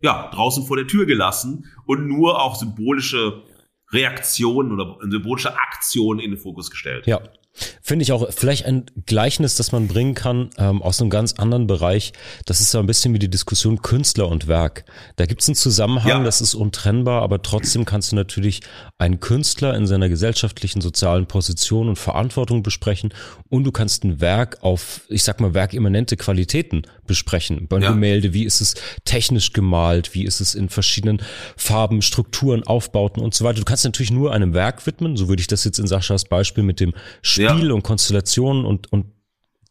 ja 0.00 0.30
draußen 0.32 0.66
vor 0.66 0.76
der 0.76 0.86
Tür 0.86 1.06
gelassen 1.06 1.66
und 1.86 2.06
nur 2.06 2.42
auch 2.42 2.56
symbolische 2.56 3.42
Reaktionen 3.92 4.72
oder 4.72 4.98
symbolische 5.08 5.54
Aktionen 5.54 6.20
in 6.20 6.30
den 6.30 6.40
Fokus 6.40 6.70
gestellt. 6.70 7.06
Ja, 7.06 7.20
Finde 7.82 8.04
ich 8.04 8.12
auch 8.12 8.32
vielleicht 8.32 8.66
ein 8.66 8.86
Gleichnis, 9.06 9.56
das 9.56 9.72
man 9.72 9.88
bringen 9.88 10.14
kann 10.14 10.50
ähm, 10.56 10.80
aus 10.80 11.00
einem 11.00 11.10
ganz 11.10 11.32
anderen 11.34 11.66
Bereich. 11.66 12.12
Das 12.46 12.60
ist 12.60 12.70
so 12.70 12.78
ein 12.78 12.86
bisschen 12.86 13.12
wie 13.12 13.18
die 13.18 13.28
Diskussion 13.28 13.82
Künstler 13.82 14.28
und 14.28 14.46
Werk. 14.46 14.84
Da 15.16 15.26
gibt 15.26 15.42
es 15.42 15.48
einen 15.48 15.56
Zusammenhang, 15.56 16.08
ja. 16.08 16.22
das 16.22 16.40
ist 16.40 16.54
untrennbar, 16.54 17.22
aber 17.22 17.42
trotzdem 17.42 17.84
kannst 17.84 18.12
du 18.12 18.16
natürlich 18.16 18.60
einen 18.98 19.18
Künstler 19.18 19.74
in 19.74 19.86
seiner 19.86 20.08
gesellschaftlichen, 20.08 20.80
sozialen 20.80 21.26
Position 21.26 21.88
und 21.88 21.96
Verantwortung 21.96 22.62
besprechen 22.62 23.12
und 23.48 23.64
du 23.64 23.72
kannst 23.72 24.04
ein 24.04 24.20
Werk 24.20 24.58
auf, 24.62 25.02
ich 25.08 25.24
sag 25.24 25.40
mal, 25.40 25.52
werkimmanente 25.52 26.16
Qualitäten 26.16 26.82
besprechen. 27.06 27.66
Beim 27.66 27.82
ja. 27.82 27.90
Gemälde, 27.90 28.32
wie 28.32 28.44
ist 28.44 28.60
es 28.60 28.74
technisch 29.04 29.52
gemalt, 29.52 30.14
wie 30.14 30.24
ist 30.24 30.40
es 30.40 30.54
in 30.54 30.68
verschiedenen 30.68 31.20
Farben, 31.56 32.02
Strukturen, 32.02 32.62
Aufbauten 32.62 33.20
und 33.20 33.34
so 33.34 33.44
weiter. 33.44 33.58
Du 33.58 33.64
kannst 33.64 33.84
natürlich 33.84 34.12
nur 34.12 34.32
einem 34.32 34.54
Werk 34.54 34.86
widmen, 34.86 35.16
so 35.16 35.28
würde 35.28 35.40
ich 35.40 35.48
das 35.48 35.64
jetzt 35.64 35.80
in 35.80 35.88
Saschas 35.88 36.24
Beispiel 36.24 36.62
mit 36.62 36.78
dem 36.78 36.94
Spiel 37.48 37.68
ja. 37.68 37.74
und 37.74 37.82
Konstellationen 37.82 38.64
und, 38.64 38.92
und 38.92 39.06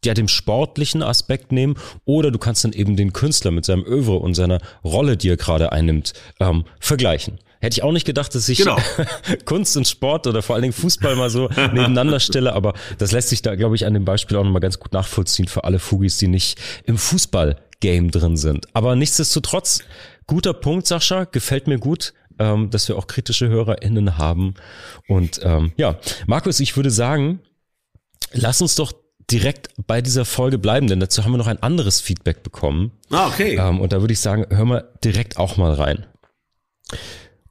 ja, 0.05 0.13
dem 0.13 0.27
sportlichen 0.27 1.03
Aspekt 1.03 1.51
nehmen 1.51 1.75
oder 2.05 2.31
du 2.31 2.39
kannst 2.39 2.63
dann 2.63 2.73
eben 2.73 2.95
den 2.95 3.11
Künstler 3.13 3.51
mit 3.51 3.65
seinem 3.65 3.83
Övre 3.83 4.17
und 4.17 4.33
seiner 4.33 4.59
Rolle, 4.83 5.17
die 5.17 5.29
er 5.29 5.38
gerade 5.38 5.71
einnimmt, 5.71 6.13
ähm, 6.39 6.63
vergleichen. 6.79 7.39
Hätte 7.61 7.73
ich 7.73 7.83
auch 7.83 7.91
nicht 7.91 8.05
gedacht, 8.05 8.33
dass 8.33 8.47
ich 8.47 8.59
genau. 8.59 8.77
Kunst 9.45 9.75
und 9.75 9.85
Sport 9.85 10.27
oder 10.27 10.41
vor 10.41 10.55
allen 10.55 10.61
Dingen 10.61 10.73
Fußball 10.73 11.17
mal 11.17 11.29
so 11.29 11.49
nebeneinander 11.57 12.21
stelle, 12.21 12.53
aber 12.53 12.73
das 12.97 13.11
lässt 13.11 13.27
sich 13.29 13.41
da, 13.41 13.55
glaube 13.55 13.75
ich, 13.75 13.85
an 13.85 13.93
dem 13.93 14.05
Beispiel 14.05 14.38
auch 14.38 14.45
nochmal 14.45 14.61
ganz 14.61 14.79
gut 14.79 14.93
nachvollziehen 14.93 15.49
für 15.49 15.65
alle 15.65 15.79
Fugis, 15.79 16.17
die 16.17 16.29
nicht 16.29 16.57
im 16.85 16.97
Fußball-Game 16.97 18.11
drin 18.11 18.38
sind. 18.38 18.67
Aber 18.73 18.95
nichtsdestotrotz, 18.95 19.83
guter 20.27 20.53
Punkt, 20.53 20.88
Sascha, 20.88 21.25
gefällt 21.25 21.67
mir 21.67 21.79
gut 21.79 22.13
ähm, 22.39 22.69
dass 22.69 22.88
wir 22.88 22.97
auch 22.97 23.07
kritische 23.07 23.49
HörerInnen 23.49 24.17
haben. 24.17 24.55
Und 25.07 25.41
ähm, 25.43 25.73
ja, 25.75 25.99
Markus, 26.25 26.59
ich 26.61 26.75
würde 26.75 26.89
sagen, 26.89 27.41
lass 28.31 28.61
uns 28.61 28.75
doch 28.75 28.93
direkt 29.31 29.69
bei 29.85 30.01
dieser 30.01 30.25
Folge 30.25 30.57
bleiben, 30.57 30.88
denn 30.88 30.99
dazu 30.99 31.23
haben 31.23 31.31
wir 31.31 31.38
noch 31.38 31.47
ein 31.47 31.61
anderes 31.61 32.01
Feedback 32.01 32.43
bekommen. 32.43 32.91
Ah, 33.11 33.27
okay. 33.27 33.57
Ähm, 33.59 33.79
und 33.79 33.93
da 33.93 34.01
würde 34.01 34.13
ich 34.13 34.19
sagen, 34.19 34.45
hör 34.49 34.65
mal 34.65 34.89
direkt 35.03 35.38
auch 35.38 35.57
mal 35.57 35.73
rein. 35.73 36.05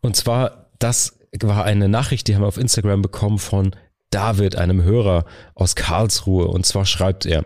Und 0.00 0.16
zwar, 0.16 0.70
das 0.78 1.18
war 1.40 1.64
eine 1.64 1.88
Nachricht, 1.88 2.26
die 2.26 2.34
haben 2.34 2.42
wir 2.42 2.48
auf 2.48 2.58
Instagram 2.58 3.02
bekommen 3.02 3.38
von 3.38 3.74
David, 4.10 4.56
einem 4.56 4.82
Hörer 4.82 5.24
aus 5.54 5.76
Karlsruhe. 5.76 6.48
Und 6.48 6.66
zwar 6.66 6.86
schreibt 6.86 7.26
er, 7.26 7.44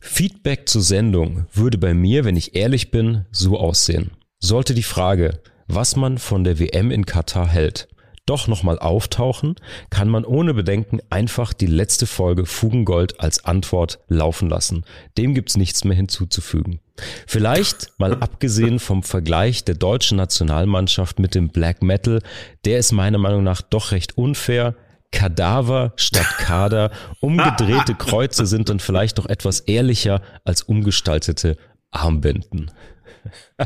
Feedback 0.00 0.68
zur 0.68 0.82
Sendung 0.82 1.46
würde 1.52 1.78
bei 1.78 1.94
mir, 1.94 2.24
wenn 2.24 2.36
ich 2.36 2.54
ehrlich 2.54 2.90
bin, 2.90 3.24
so 3.32 3.58
aussehen. 3.58 4.12
Sollte 4.38 4.74
die 4.74 4.82
Frage, 4.82 5.40
was 5.66 5.96
man 5.96 6.18
von 6.18 6.44
der 6.44 6.60
WM 6.60 6.90
in 6.90 7.06
Katar 7.06 7.48
hält, 7.48 7.88
doch 8.26 8.48
nochmal 8.48 8.78
auftauchen, 8.78 9.54
kann 9.90 10.08
man 10.08 10.24
ohne 10.24 10.52
Bedenken 10.52 11.00
einfach 11.10 11.52
die 11.52 11.66
letzte 11.66 12.06
Folge 12.06 12.44
Fugengold 12.44 13.20
als 13.20 13.44
Antwort 13.44 14.00
laufen 14.08 14.48
lassen. 14.48 14.84
Dem 15.16 15.34
gibt's 15.34 15.56
nichts 15.56 15.84
mehr 15.84 15.96
hinzuzufügen. 15.96 16.80
Vielleicht 17.26 17.92
mal 17.98 18.14
abgesehen 18.14 18.78
vom 18.78 19.02
Vergleich 19.02 19.64
der 19.64 19.74
deutschen 19.74 20.16
Nationalmannschaft 20.16 21.18
mit 21.18 21.34
dem 21.34 21.50
Black 21.50 21.82
Metal, 21.82 22.20
der 22.64 22.78
ist 22.78 22.92
meiner 22.92 23.18
Meinung 23.18 23.44
nach 23.44 23.62
doch 23.62 23.92
recht 23.92 24.16
unfair. 24.16 24.74
Kadaver 25.12 25.92
statt 25.96 26.26
Kader, 26.38 26.90
umgedrehte 27.20 27.94
Kreuze 27.94 28.44
sind 28.44 28.68
dann 28.68 28.80
vielleicht 28.80 29.18
doch 29.18 29.26
etwas 29.26 29.60
ehrlicher 29.60 30.20
als 30.44 30.62
umgestaltete 30.62 31.56
Armbinden. 31.90 32.70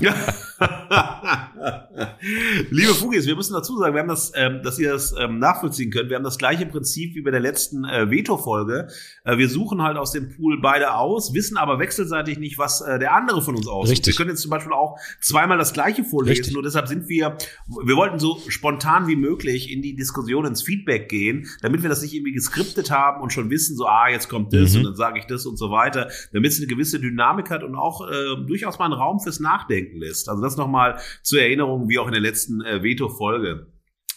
Liebe 2.70 2.94
Fugis, 2.94 3.26
wir 3.26 3.35
müssen 3.35 3.54
dazu 3.54 3.76
sagen, 3.76 3.92
wir 3.92 4.02
haben 4.02 4.09
das, 4.09 4.30
ähm, 4.37 4.61
dass 4.62 4.78
ihr 4.78 4.92
das 4.92 5.12
ähm, 5.18 5.40
nachvollziehen 5.40 5.90
könnt. 5.90 6.11
Wir 6.11 6.16
haben 6.16 6.23
das 6.23 6.38
gleiche 6.38 6.64
Prinzip 6.66 7.16
wie 7.16 7.23
bei 7.23 7.32
der 7.32 7.40
letzten 7.40 7.85
äh, 7.85 8.09
Veto-Folge. 8.09 8.87
Äh, 9.25 9.38
wir 9.38 9.49
suchen 9.49 9.82
halt 9.82 9.97
aus 9.97 10.12
dem 10.12 10.28
Pool 10.28 10.61
beide 10.61 10.94
aus, 10.94 11.35
wissen 11.35 11.56
aber 11.56 11.80
wechselseitig 11.80 12.38
nicht, 12.38 12.56
was 12.56 12.82
äh, 12.82 13.00
der 13.00 13.16
andere 13.16 13.42
von 13.42 13.56
uns 13.56 13.66
aussucht. 13.66 13.90
Richtig. 13.90 14.14
Wir 14.14 14.18
können 14.18 14.30
jetzt 14.30 14.42
zum 14.42 14.52
Beispiel 14.52 14.73
auch 14.73 14.97
zweimal 15.20 15.59
das 15.59 15.73
gleiche 15.73 16.04
vorlesen. 16.04 16.37
Richtig. 16.37 16.54
Nur 16.54 16.62
deshalb 16.62 16.87
sind 16.87 17.09
wir, 17.09 17.37
wir 17.85 17.97
wollten 17.97 18.20
so 18.20 18.40
spontan 18.47 19.09
wie 19.09 19.16
möglich 19.16 19.73
in 19.73 19.82
die 19.82 19.97
Diskussion, 19.97 20.44
ins 20.44 20.62
Feedback 20.62 21.09
gehen, 21.09 21.49
damit 21.62 21.82
wir 21.82 21.88
das 21.88 22.00
nicht 22.00 22.14
irgendwie 22.14 22.30
geskriptet 22.32 22.92
haben 22.92 23.20
und 23.23 23.32
schon 23.32 23.50
wissen, 23.50 23.75
so, 23.76 23.87
ah, 23.87 24.09
jetzt 24.09 24.28
kommt 24.28 24.52
das 24.52 24.73
mhm. 24.75 24.78
und 24.78 24.85
dann 24.85 24.94
sage 24.94 25.18
ich 25.18 25.25
das 25.25 25.47
und 25.47 25.56
so 25.56 25.73
weiter, 25.73 26.09
damit 26.32 26.52
es 26.52 26.59
eine 26.59 26.68
gewisse 26.68 27.00
Dynamik 27.00 27.50
hat 27.50 27.64
und 27.64 27.75
auch 27.75 28.09
äh, 28.09 28.47
durchaus 28.47 28.78
mal 28.78 28.85
einen 28.85 28.94
Raum 28.94 29.18
fürs 29.18 29.40
Nachdenken 29.40 29.80
lässt. 29.81 30.29
Also 30.29 30.43
das 30.43 30.57
nochmal 30.57 31.01
zur 31.23 31.41
Erinnerung, 31.41 31.89
wie 31.89 31.99
auch 31.99 32.07
in 32.07 32.13
der 32.13 32.21
letzten 32.21 32.61
äh, 32.63 32.83
Veto-Folge. 32.83 33.67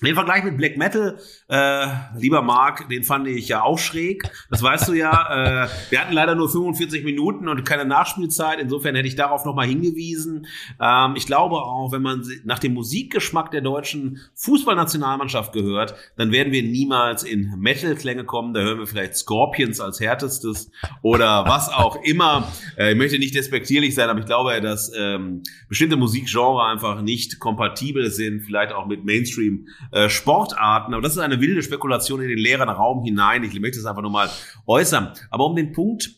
Den 0.03 0.15
Vergleich 0.15 0.43
mit 0.43 0.57
Black 0.57 0.77
Metal, 0.77 1.17
äh, 1.47 1.87
lieber 2.17 2.41
Marc, 2.41 2.89
den 2.89 3.03
fand 3.03 3.27
ich 3.27 3.47
ja 3.47 3.63
auch 3.63 3.79
schräg. 3.79 4.23
Das 4.49 4.61
weißt 4.61 4.89
du 4.89 4.93
ja. 4.93 5.63
Äh, 5.63 5.69
wir 5.89 6.01
hatten 6.01 6.13
leider 6.13 6.35
nur 6.35 6.49
45 6.49 7.05
Minuten 7.05 7.47
und 7.47 7.63
keine 7.63 7.85
Nachspielzeit. 7.85 8.59
Insofern 8.59 8.95
hätte 8.95 9.07
ich 9.07 9.15
darauf 9.15 9.45
nochmal 9.45 9.67
hingewiesen. 9.67 10.47
Ähm, 10.81 11.13
ich 11.15 11.25
glaube 11.25 11.55
auch, 11.55 11.91
wenn 11.91 12.01
man 12.01 12.23
nach 12.43 12.59
dem 12.59 12.73
Musikgeschmack 12.73 13.51
der 13.51 13.61
deutschen 13.61 14.19
Fußballnationalmannschaft 14.35 15.53
gehört, 15.53 15.95
dann 16.17 16.31
werden 16.31 16.51
wir 16.51 16.63
niemals 16.63 17.23
in 17.23 17.53
Metal-Klänge 17.57 18.25
kommen. 18.25 18.53
Da 18.53 18.59
hören 18.59 18.79
wir 18.79 18.87
vielleicht 18.87 19.15
Scorpions 19.15 19.79
als 19.79 19.99
härtestes 20.01 20.69
oder 21.01 21.45
was 21.45 21.69
auch 21.69 21.97
immer. 22.03 22.51
Äh, 22.77 22.91
ich 22.91 22.97
möchte 22.97 23.19
nicht 23.19 23.35
despektierlich 23.35 23.95
sein, 23.95 24.09
aber 24.09 24.19
ich 24.19 24.25
glaube, 24.25 24.59
dass 24.59 24.91
ähm, 24.97 25.43
bestimmte 25.69 25.95
Musikgenre 25.95 26.65
einfach 26.65 27.01
nicht 27.01 27.39
kompatibel 27.39 28.09
sind, 28.11 28.41
vielleicht 28.41 28.73
auch 28.73 28.85
mit 28.85 29.05
Mainstream 29.05 29.67
äh, 29.93 30.09
Sportarten. 30.09 30.93
Aber 30.93 31.01
das 31.01 31.13
ist 31.13 31.19
eine 31.19 31.39
wilde 31.39 31.63
Spekulation 31.63 32.21
in 32.21 32.29
den 32.29 32.37
leeren 32.37 32.69
Raum 32.69 33.03
hinein. 33.03 33.43
Ich 33.43 33.59
möchte 33.59 33.79
es 33.79 33.85
einfach 33.85 34.01
nur 34.01 34.11
mal 34.11 34.29
äußern. 34.67 35.13
Aber 35.29 35.45
um 35.45 35.55
den 35.55 35.71
Punkt 35.71 36.09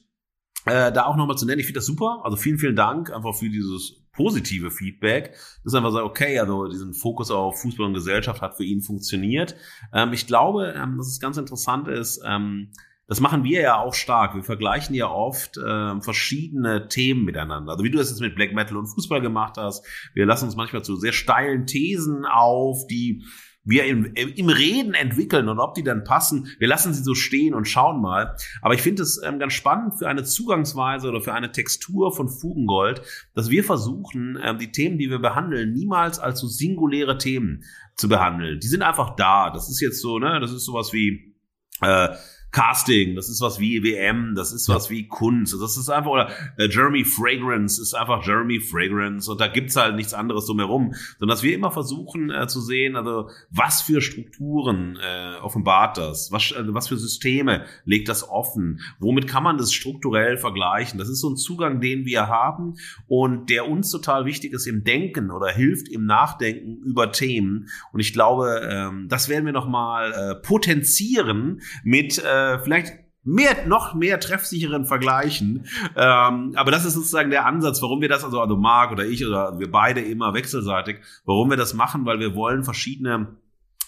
äh, 0.66 0.92
da 0.92 1.06
auch 1.06 1.16
nochmal 1.16 1.38
zu 1.38 1.46
nennen, 1.46 1.60
ich 1.60 1.66
finde 1.66 1.80
das 1.80 1.86
super. 1.86 2.22
Also 2.24 2.38
vielen, 2.38 2.58
vielen 2.58 2.76
Dank 2.76 3.14
einfach 3.14 3.36
für 3.36 3.50
dieses 3.50 4.02
positive 4.14 4.72
Feedback. 4.72 5.32
Das 5.64 5.74
ist 5.74 5.76
einfach 5.76 5.92
so, 5.92 6.04
okay, 6.04 6.40
also 6.40 6.68
diesen 6.68 6.94
Fokus 6.94 7.30
auf 7.32 7.62
Fußball 7.62 7.88
und 7.88 7.94
Gesellschaft 7.94 8.42
hat 8.42 8.56
für 8.56 8.64
ihn 8.64 8.82
funktioniert. 8.82 9.56
Ähm, 9.94 10.14
ich 10.14 10.26
glaube, 10.26 10.74
ähm, 10.76 10.98
dass 10.98 11.08
es 11.08 11.20
ganz 11.20 11.38
interessant 11.38 11.88
ist, 11.88 12.22
ähm, 12.26 12.72
das 13.08 13.20
machen 13.20 13.44
wir 13.44 13.62
ja 13.62 13.80
auch 13.80 13.94
stark. 13.94 14.36
Wir 14.36 14.44
vergleichen 14.44 14.96
ja 14.96 15.08
oft 15.08 15.58
äh, 15.58 16.02
verschiedene 16.02 16.88
Themen 16.88 17.24
miteinander. 17.24 17.74
Also 17.74 17.84
wie 17.84 17.92
du 17.92 18.00
das 18.00 18.10
jetzt 18.10 18.22
mit 18.22 18.36
Black 18.36 18.54
Metal 18.54 18.78
und 18.78 18.88
Fußball 18.88 19.22
gemacht 19.22 19.58
hast. 19.58 19.86
Wir 20.16 20.26
lassen 20.26 20.46
uns 20.46 20.56
manchmal 20.56 20.84
zu 20.84 20.96
sehr 20.96 21.14
steilen 21.14 21.68
Thesen 21.68 22.26
auf, 22.26 22.88
die 22.88 23.24
wir 23.66 23.86
im, 23.86 24.14
im 24.14 24.50
Reden 24.50 24.94
entwickeln 24.94 25.50
und 25.50 25.60
ob 25.60 25.74
die 25.74 25.84
dann 25.84 26.04
passen. 26.04 26.48
Wir 26.60 26.68
lassen 26.68 26.94
sie 26.94 27.04
so 27.04 27.16
stehen 27.16 27.54
und 27.54 27.68
schauen 27.68 28.02
mal. 28.02 28.36
Aber 28.62 28.76
ich 28.76 28.82
finde 28.82 29.02
es 29.02 29.20
ähm, 29.24 29.40
ganz 29.40 29.54
spannend 29.54 29.96
für 29.98 30.08
eine 30.08 30.24
Zugangsweise 30.24 31.10
oder 31.10 31.20
für 31.20 31.34
eine 31.34 31.52
Textur 31.52 32.16
von 32.16 32.30
Fugengold, 32.30 33.02
dass 33.34 33.50
wir 33.50 33.64
versuchen, 33.64 34.40
ähm, 34.42 34.60
die 34.60 34.72
Themen, 34.72 34.98
die 34.98 35.10
wir 35.10 35.20
behandeln, 35.20 35.74
niemals 35.74 36.20
als 36.20 36.40
so 36.40 36.48
singuläre 36.48 37.18
Themen 37.18 37.64
zu 37.96 38.08
behandeln. 38.08 38.60
Die 38.60 38.68
sind 38.68 38.84
einfach 38.84 39.16
da. 39.16 39.50
Das 39.50 39.70
ist 39.70 39.82
jetzt 39.82 40.02
so, 40.02 40.20
ne, 40.20 40.40
das 40.40 40.52
ist 40.52 40.66
sowas 40.66 40.94
wie 40.94 41.36
äh, 41.82 42.10
Casting, 42.56 43.16
das 43.18 43.28
ist 43.28 43.42
was 43.42 43.60
wie 43.60 43.84
WM, 43.84 44.34
das 44.34 44.54
ist 44.54 44.70
was 44.70 44.90
wie 44.90 45.10
Kunst, 45.10 45.54
das 45.62 45.76
ist 45.76 45.90
einfach, 45.90 46.10
oder 46.10 46.30
äh, 46.58 46.70
Jeremy 46.70 47.04
Fragrance 47.04 47.82
ist 47.82 47.94
einfach 47.94 48.26
Jeremy 48.26 48.62
Fragrance 48.62 49.30
und 49.30 49.42
da 49.42 49.48
gibt's 49.48 49.76
halt 49.76 49.98
nichts 49.98 50.14
anderes 50.14 50.46
drumherum, 50.46 50.94
sondern 51.20 51.36
dass 51.36 51.44
wir 51.44 51.54
immer 51.54 51.70
versuchen 51.70 52.32
äh, 52.32 52.48
zu 52.48 52.62
sehen, 52.62 52.96
also 52.96 53.30
was 53.50 53.82
für 53.82 54.00
Strukturen 54.00 54.98
äh, 55.04 55.36
offenbart 55.42 55.98
das, 55.98 56.32
was, 56.32 56.54
also 56.54 56.74
was 56.74 56.88
für 56.88 56.96
Systeme 56.96 57.66
legt 57.84 58.08
das 58.08 58.30
offen, 58.30 58.80
womit 59.00 59.28
kann 59.28 59.44
man 59.44 59.58
das 59.58 59.74
strukturell 59.74 60.38
vergleichen, 60.38 60.98
das 60.98 61.10
ist 61.10 61.20
so 61.20 61.30
ein 61.30 61.36
Zugang, 61.36 61.82
den 61.82 62.06
wir 62.06 62.30
haben 62.30 62.76
und 63.08 63.50
der 63.50 63.68
uns 63.68 63.92
total 63.92 64.24
wichtig 64.24 64.54
ist 64.54 64.66
im 64.66 64.86
Denken 64.86 65.30
oder 65.30 65.52
hilft 65.52 65.90
im 65.90 66.06
Nachdenken 66.06 66.78
über 66.86 67.12
Themen. 67.12 67.68
Und 67.92 68.00
ich 68.00 68.14
glaube, 68.14 68.62
ähm, 68.64 69.08
das 69.10 69.28
werden 69.28 69.46
wir 69.46 69.52
nochmal 69.52 70.14
äh, 70.14 70.36
potenzieren 70.36 71.60
mit 71.84 72.18
äh, 72.24 72.45
äh, 72.54 72.60
vielleicht 72.60 72.94
mehr, 73.24 73.66
noch 73.66 73.94
mehr 73.96 74.20
treffsicheren 74.20 74.86
Vergleichen. 74.86 75.66
Ähm, 75.96 76.54
aber 76.56 76.72
das 76.72 76.86
ist 76.86 76.94
sozusagen 76.94 77.32
der 77.32 77.46
Ansatz, 77.46 77.82
warum 77.82 78.00
wir 78.02 78.10
das, 78.10 78.24
also, 78.24 78.40
also 78.40 78.56
Marc 78.56 78.92
oder 78.92 79.06
ich 79.06 79.26
oder 79.26 79.60
wir 79.60 79.70
beide 79.70 80.02
immer 80.02 80.34
wechselseitig, 80.34 81.00
warum 81.26 81.50
wir 81.50 81.58
das 81.58 81.74
machen, 81.74 82.06
weil 82.06 82.20
wir 82.20 82.36
wollen 82.36 82.64
verschiedene 82.64 83.36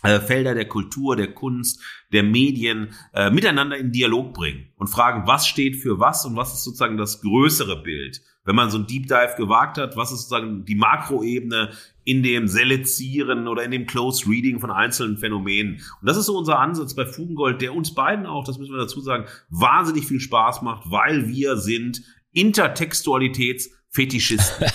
äh, 0.04 0.20
Felder 0.20 0.54
der 0.54 0.68
Kultur, 0.68 1.16
der 1.16 1.34
Kunst, 1.34 1.82
der 2.12 2.24
Medien 2.24 2.94
äh, 3.14 3.30
miteinander 3.30 3.78
in 3.78 3.92
Dialog 3.92 4.34
bringen 4.34 4.68
und 4.76 4.88
fragen, 4.88 5.28
was 5.28 5.48
steht 5.48 5.76
für 5.76 6.00
was 6.00 6.26
und 6.26 6.36
was 6.36 6.54
ist 6.54 6.64
sozusagen 6.64 6.98
das 6.98 7.22
größere 7.22 7.82
Bild. 7.82 8.22
Wenn 8.46 8.56
man 8.56 8.70
so 8.70 8.78
ein 8.78 8.88
Deep 8.88 9.08
Dive 9.08 9.34
gewagt 9.38 9.78
hat, 9.78 9.98
was 9.98 10.12
ist 10.12 10.30
sozusagen 10.30 10.64
die 10.64 10.76
Makroebene 10.76 11.72
in 12.06 12.24
dem 12.24 12.48
Selektieren 12.48 13.50
oder 13.50 13.64
in 13.64 13.72
dem 13.72 13.86
Close 13.86 14.30
Reading 14.30 14.62
von 14.62 14.72
einzelnen 14.72 15.18
Phänomenen. 15.18 15.82
Und 16.00 16.08
das 16.08 16.16
ist 16.16 16.28
so 16.28 16.38
unser 16.38 16.58
Ansatz 16.60 16.96
bei 16.96 17.06
Fugengold, 17.06 17.62
der 17.62 17.76
uns 17.76 17.94
beiden 17.94 18.26
auch, 18.26 18.46
das 18.46 18.58
müssen 18.58 18.72
wir 18.72 18.80
dazu 18.80 19.02
sagen, 19.02 19.26
wahnsinnig 19.50 20.08
viel 20.08 20.22
Spaß 20.22 20.62
macht, 20.62 20.90
weil 20.90 21.28
wir 21.28 21.58
sind 21.58 22.04
Intertextualitäts 22.32 23.72
Fetischisten. 23.92 24.68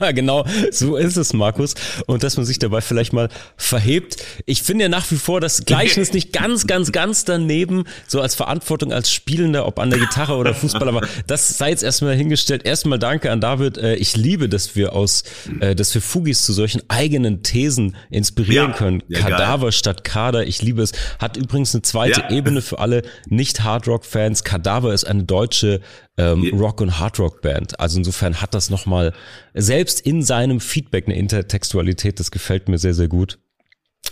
genau, 0.14 0.46
so 0.70 0.96
ist 0.96 1.16
es, 1.16 1.34
Markus. 1.34 1.74
Und 2.06 2.22
dass 2.22 2.36
man 2.36 2.46
sich 2.46 2.58
dabei 2.58 2.80
vielleicht 2.80 3.12
mal 3.12 3.28
verhebt. 3.56 4.16
Ich 4.46 4.62
finde 4.62 4.84
ja 4.84 4.88
nach 4.88 5.10
wie 5.10 5.16
vor 5.16 5.40
das 5.40 5.64
Gleichnis 5.66 6.12
nicht 6.14 6.32
ganz, 6.32 6.66
ganz, 6.66 6.90
ganz 6.90 7.24
daneben, 7.24 7.84
so 8.06 8.20
als 8.20 8.34
Verantwortung 8.34 8.92
als 8.92 9.12
Spielender, 9.12 9.66
ob 9.66 9.78
an 9.78 9.90
der 9.90 9.98
Gitarre 9.98 10.36
oder 10.36 10.54
Fußball. 10.54 10.88
Aber 10.88 11.06
das 11.26 11.58
sei 11.58 11.70
jetzt 11.70 11.82
erstmal 11.82 12.16
hingestellt. 12.16 12.64
Erstmal 12.64 12.98
danke 12.98 13.30
an 13.30 13.40
David. 13.40 13.76
Äh, 13.76 13.96
ich 13.96 14.16
liebe, 14.16 14.48
dass 14.48 14.76
wir 14.76 14.94
aus, 14.94 15.24
äh, 15.60 15.74
dass 15.74 15.92
wir 15.92 16.00
Fugis 16.00 16.46
zu 16.46 16.52
solchen 16.52 16.82
eigenen 16.88 17.42
Thesen 17.42 17.96
inspirieren 18.08 18.70
ja, 18.70 18.76
können. 18.76 19.02
Ja, 19.08 19.20
Kadaver 19.20 19.66
geil. 19.66 19.72
statt 19.72 20.04
Kader. 20.04 20.46
Ich 20.46 20.62
liebe 20.62 20.80
es. 20.80 20.92
Hat 21.18 21.36
übrigens 21.36 21.74
eine 21.74 21.82
zweite 21.82 22.20
ja. 22.22 22.30
Ebene 22.30 22.62
für 22.62 22.78
alle 22.78 23.02
Nicht-Hardrock-Fans. 23.28 24.44
Kadaver 24.44 24.94
ist 24.94 25.04
eine 25.04 25.24
deutsche 25.24 25.80
ähm, 26.20 26.58
Rock- 26.58 26.80
und 26.80 26.98
Hardrock-Band. 26.98 27.78
Also 27.80 27.98
insofern 27.98 28.40
hat 28.40 28.54
das 28.54 28.70
nochmal 28.70 29.12
selbst 29.54 30.00
in 30.00 30.22
seinem 30.22 30.60
Feedback 30.60 31.06
eine 31.06 31.16
Intertextualität, 31.16 32.20
das 32.20 32.30
gefällt 32.30 32.68
mir 32.68 32.78
sehr, 32.78 32.94
sehr 32.94 33.08
gut. 33.08 33.38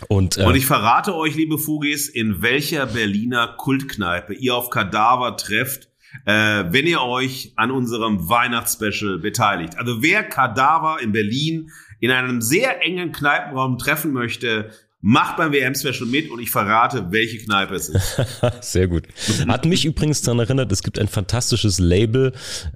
Und, 0.09 0.39
äh, 0.39 0.45
und 0.45 0.55
ich 0.55 0.67
verrate 0.67 1.15
euch, 1.15 1.35
liebe 1.35 1.59
Fugis, 1.59 2.09
in 2.09 2.41
welcher 2.43 2.87
Berliner 2.87 3.55
Kultkneipe 3.57 4.35
ihr 4.35 4.55
auf 4.55 4.71
Kadaver 4.71 5.37
trefft, 5.37 5.89
äh, 6.25 6.65
wenn 6.71 6.87
ihr 6.87 7.03
euch 7.03 7.53
an 7.57 7.71
unserem 7.71 8.29
Weihnachtsspecial 8.29 9.19
beteiligt. 9.19 9.77
Also 9.77 10.03
wer 10.03 10.23
Kadaver 10.23 11.01
in 11.03 11.13
Berlin 11.13 11.71
in 12.01 12.11
einem 12.11 12.41
sehr 12.41 12.85
engen 12.85 13.13
Kneipenraum 13.13 13.79
treffen 13.79 14.13
möchte, 14.13 14.71
Macht 15.01 15.37
beim 15.37 15.53
WM-Special 15.53 16.07
mit 16.07 16.29
und 16.29 16.41
ich 16.41 16.51
verrate, 16.51 17.13
welche 17.13 17.39
Kneipe 17.39 17.77
es 17.77 17.89
ist. 17.89 18.21
Sehr 18.61 18.89
gut. 18.89 19.05
Hat 19.47 19.65
mich 19.65 19.85
übrigens 19.85 20.23
daran 20.23 20.41
erinnert, 20.41 20.73
es 20.73 20.83
gibt 20.83 20.99
ein 20.99 21.07
fantastisches 21.07 21.79
Label, 21.79 22.33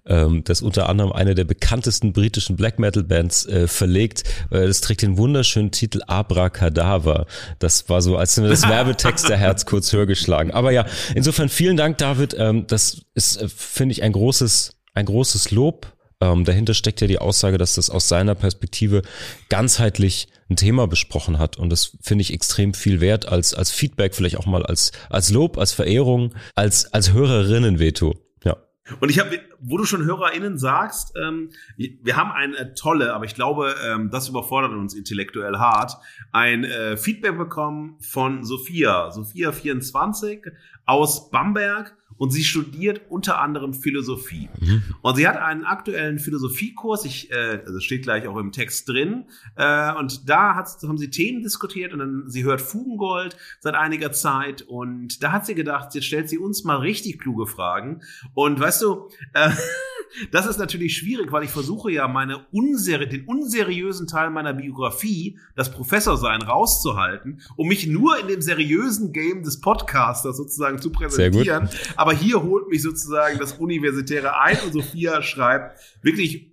ähm, 0.07 0.45
das 0.45 0.63
unter 0.63 0.89
anderem 0.89 1.11
eine 1.11 1.35
der 1.35 1.43
bekanntesten 1.43 2.13
britischen 2.13 2.55
Black 2.55 2.79
Metal 2.79 3.03
Bands 3.03 3.45
äh, 3.47 3.67
verlegt. 3.67 4.23
Äh, 4.51 4.69
das 4.69 4.81
trägt 4.81 5.03
den 5.03 5.17
wunderschönen 5.17 5.73
Titel 5.73 6.01
Abracadabra. 6.07 7.27
Das 7.59 7.89
war 7.89 8.01
so, 8.01 8.17
als 8.17 8.37
mir 8.37 8.49
das 8.49 8.69
Werbetext 8.69 9.29
der 9.29 9.37
Herz 9.37 9.67
kurz 9.67 9.93
höher 9.93 10.07
geschlagen. 10.07 10.53
Aber 10.53 10.71
ja, 10.71 10.87
insofern 11.17 11.49
vielen 11.49 11.77
Dank, 11.77 11.99
David. 11.99 12.37
Ähm, 12.39 12.69
das 12.69 13.03
ist, 13.15 13.43
äh, 13.43 13.49
finde 13.49 13.95
ich, 13.95 14.05
ein 14.05 14.13
großes, 14.13 14.77
ein 14.95 15.07
großes 15.07 15.51
Lob. 15.51 15.93
Ähm, 16.23 16.45
dahinter 16.45 16.73
steckt 16.73 17.01
ja 17.01 17.09
die 17.09 17.19
Aussage, 17.19 17.59
dass 17.59 17.75
das 17.75 17.91
aus 17.91 18.07
seiner 18.07 18.37
Perspektive 18.37 19.03
ganzheitlich 19.49 20.29
ein 20.49 20.55
Thema 20.55 20.87
besprochen 20.87 21.41
hat. 21.41 21.59
Und 21.59 21.71
das 21.71 21.97
finde 22.01 22.23
ich 22.23 22.33
extrem 22.33 22.75
viel 22.75 23.01
wert 23.01 23.27
als, 23.27 23.55
als 23.55 23.73
Feedback, 23.73 24.15
vielleicht 24.15 24.37
auch 24.37 24.47
mal 24.47 24.65
als, 24.65 24.93
als 25.11 25.31
Lob, 25.31 25.59
als 25.59 25.73
Verehrung, 25.73 26.33
als, 26.55 26.93
als 26.93 27.13
Hörerinnen-Veto. 27.13 28.15
Ja. 28.45 28.57
Und 29.01 29.11
ich 29.11 29.19
habe, 29.19 29.41
wo 29.63 29.79
du 29.79 29.85
schon 29.85 30.05
HörerInnen 30.05 30.59
sagst, 30.59 31.15
ähm, 31.17 31.51
wir 31.77 32.17
haben 32.17 32.33
eine 32.33 32.75
tolle, 32.75 33.15
aber 33.15 33.25
ich 33.25 33.35
glaube, 33.35 33.75
ähm, 33.87 34.11
das 34.11 34.29
überfordert 34.29 34.73
uns 34.73 34.95
intellektuell 34.95 35.57
hart, 35.59 35.97
ein 36.33 36.65
äh, 36.65 36.97
Feedback 36.97 37.39
bekommen 37.39 37.97
von 38.01 38.45
Sophia, 38.45 39.11
Sophia24 39.11 40.53
aus 40.85 41.31
Bamberg 41.31 41.97
und 42.19 42.31
sie 42.31 42.45
studiert 42.45 43.01
unter 43.09 43.41
anderem 43.41 43.75
Philosophie. 43.75 44.49
Mhm. 44.61 44.83
Und 45.01 45.17
sie 45.17 45.27
hat 45.27 45.37
einen 45.37 45.65
aktuellen 45.65 46.19
Philosophiekurs, 46.19 47.05
ich, 47.05 47.31
äh, 47.31 47.59
das 47.59 47.67
also 47.67 47.81
steht 47.81 48.03
gleich 48.03 48.27
auch 48.27 48.37
im 48.37 48.53
Text 48.53 48.89
drin, 48.89 49.25
äh, 49.57 49.93
und 49.95 50.29
da 50.29 50.55
hat, 50.55 50.69
haben 50.83 50.99
sie 50.99 51.11
Themen 51.11 51.43
diskutiert 51.43 51.93
und 51.93 52.01
dann, 52.01 52.25
sie 52.29 52.45
hört 52.45 52.61
Fugengold 52.61 53.37
seit 53.61 53.75
einiger 53.75 54.13
Zeit 54.13 54.63
und 54.63 55.23
da 55.23 55.33
hat 55.33 55.47
sie 55.47 55.55
gedacht, 55.55 55.95
jetzt 55.95 56.05
stellt 56.05 56.29
sie 56.29 56.39
uns 56.39 56.65
mal 56.65 56.77
richtig 56.77 57.19
kluge 57.19 57.47
Fragen. 57.47 58.03
Und 58.35 58.61
weißt 58.61 58.83
du, 58.83 59.09
äh, 59.35 59.51
das 60.31 60.47
ist 60.47 60.59
natürlich 60.59 60.97
schwierig, 60.97 61.33
weil 61.33 61.45
ich 61.45 61.51
versuche 61.51 61.91
ja 61.91 62.09
meine 62.09 62.47
unseri 62.53 63.09
den 63.09 63.25
unseriösen 63.27 64.07
Teil 64.07 64.31
meiner 64.31 64.53
Biografie, 64.53 65.39
das 65.57 65.71
Professorsein, 65.71 66.43
rauszuhalten, 66.43 67.41
um 67.57 67.69
mich 67.69 67.87
nur 67.87 68.19
in 68.21 68.29
dem 68.29 68.43
seriösen 68.43 69.13
Game 69.13 69.43
des 69.43 69.61
Podcasters 69.61 70.37
sozusagen 70.37 70.81
zu 70.81 70.91
präsentieren. 70.91 71.69
Aber 71.97 72.13
hier 72.13 72.43
holt 72.43 72.69
mich 72.69 72.83
sozusagen 72.83 73.39
das 73.39 73.55
Universitäre 73.55 74.39
ein 74.39 74.59
und 74.65 74.73
Sophia 74.73 75.23
schreibt 75.23 75.79
wirklich 76.03 76.53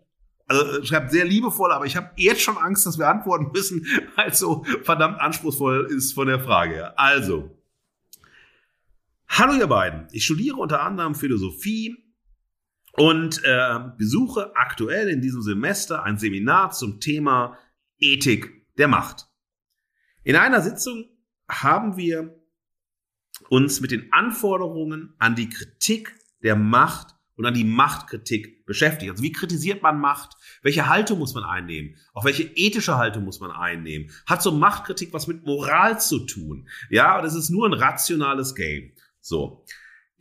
also 0.49 0.83
schreibt 0.83 1.11
sehr 1.11 1.25
liebevoll, 1.25 1.71
aber 1.71 1.85
ich 1.85 1.95
habe 1.95 2.09
jetzt 2.15 2.41
schon 2.41 2.57
Angst, 2.57 2.85
dass 2.87 2.97
wir 2.97 3.07
antworten 3.07 3.51
müssen, 3.53 3.85
weil 4.15 4.29
es 4.29 4.39
so 4.39 4.65
verdammt 4.81 5.21
anspruchsvoll 5.21 5.87
ist 5.91 6.13
von 6.13 6.27
der 6.27 6.39
Frage 6.39 6.73
her. 6.73 6.99
Also, 6.99 7.55
hallo 9.27 9.53
ihr 9.53 9.67
beiden. 9.67 10.07
Ich 10.11 10.25
studiere 10.25 10.55
unter 10.55 10.81
anderem 10.81 11.13
Philosophie 11.13 12.08
und 12.99 13.41
äh, 13.45 13.79
besuche 13.97 14.53
aktuell 14.57 15.07
in 15.07 15.21
diesem 15.21 15.41
Semester 15.41 16.03
ein 16.03 16.17
Seminar 16.17 16.71
zum 16.71 16.99
Thema 16.99 17.57
Ethik 17.97 18.67
der 18.77 18.89
Macht. 18.89 19.29
In 20.23 20.35
einer 20.35 20.61
Sitzung 20.61 21.05
haben 21.49 21.95
wir 21.95 22.37
uns 23.47 23.79
mit 23.79 23.91
den 23.91 24.11
Anforderungen 24.11 25.13
an 25.17 25.35
die 25.35 25.47
Kritik 25.47 26.13
der 26.43 26.57
Macht 26.57 27.15
und 27.35 27.45
an 27.45 27.53
die 27.53 27.63
Machtkritik 27.63 28.65
beschäftigt. 28.65 29.11
Also 29.11 29.23
wie 29.23 29.31
kritisiert 29.31 29.81
man 29.81 29.97
Macht? 29.97 30.35
Welche 30.61 30.89
Haltung 30.89 31.19
muss 31.19 31.33
man 31.33 31.45
einnehmen? 31.45 31.95
Auch 32.13 32.25
welche 32.25 32.43
ethische 32.43 32.97
Haltung 32.97 33.23
muss 33.23 33.39
man 33.39 33.51
einnehmen? 33.51 34.11
Hat 34.25 34.43
so 34.43 34.51
Machtkritik 34.51 35.13
was 35.13 35.25
mit 35.25 35.45
Moral 35.45 36.01
zu 36.01 36.25
tun? 36.25 36.67
Ja, 36.89 37.21
das 37.21 37.33
ist 37.33 37.49
nur 37.49 37.65
ein 37.65 37.73
rationales 37.73 38.55
Game. 38.55 38.91
So. 39.21 39.63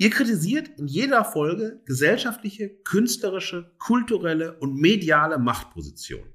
Ihr 0.00 0.10
kritisiert 0.10 0.70
in 0.78 0.86
jeder 0.86 1.24
Folge 1.24 1.82
gesellschaftliche, 1.84 2.70
künstlerische, 2.84 3.74
kulturelle 3.78 4.56
und 4.58 4.76
mediale 4.76 5.38
Machtpositionen. 5.38 6.32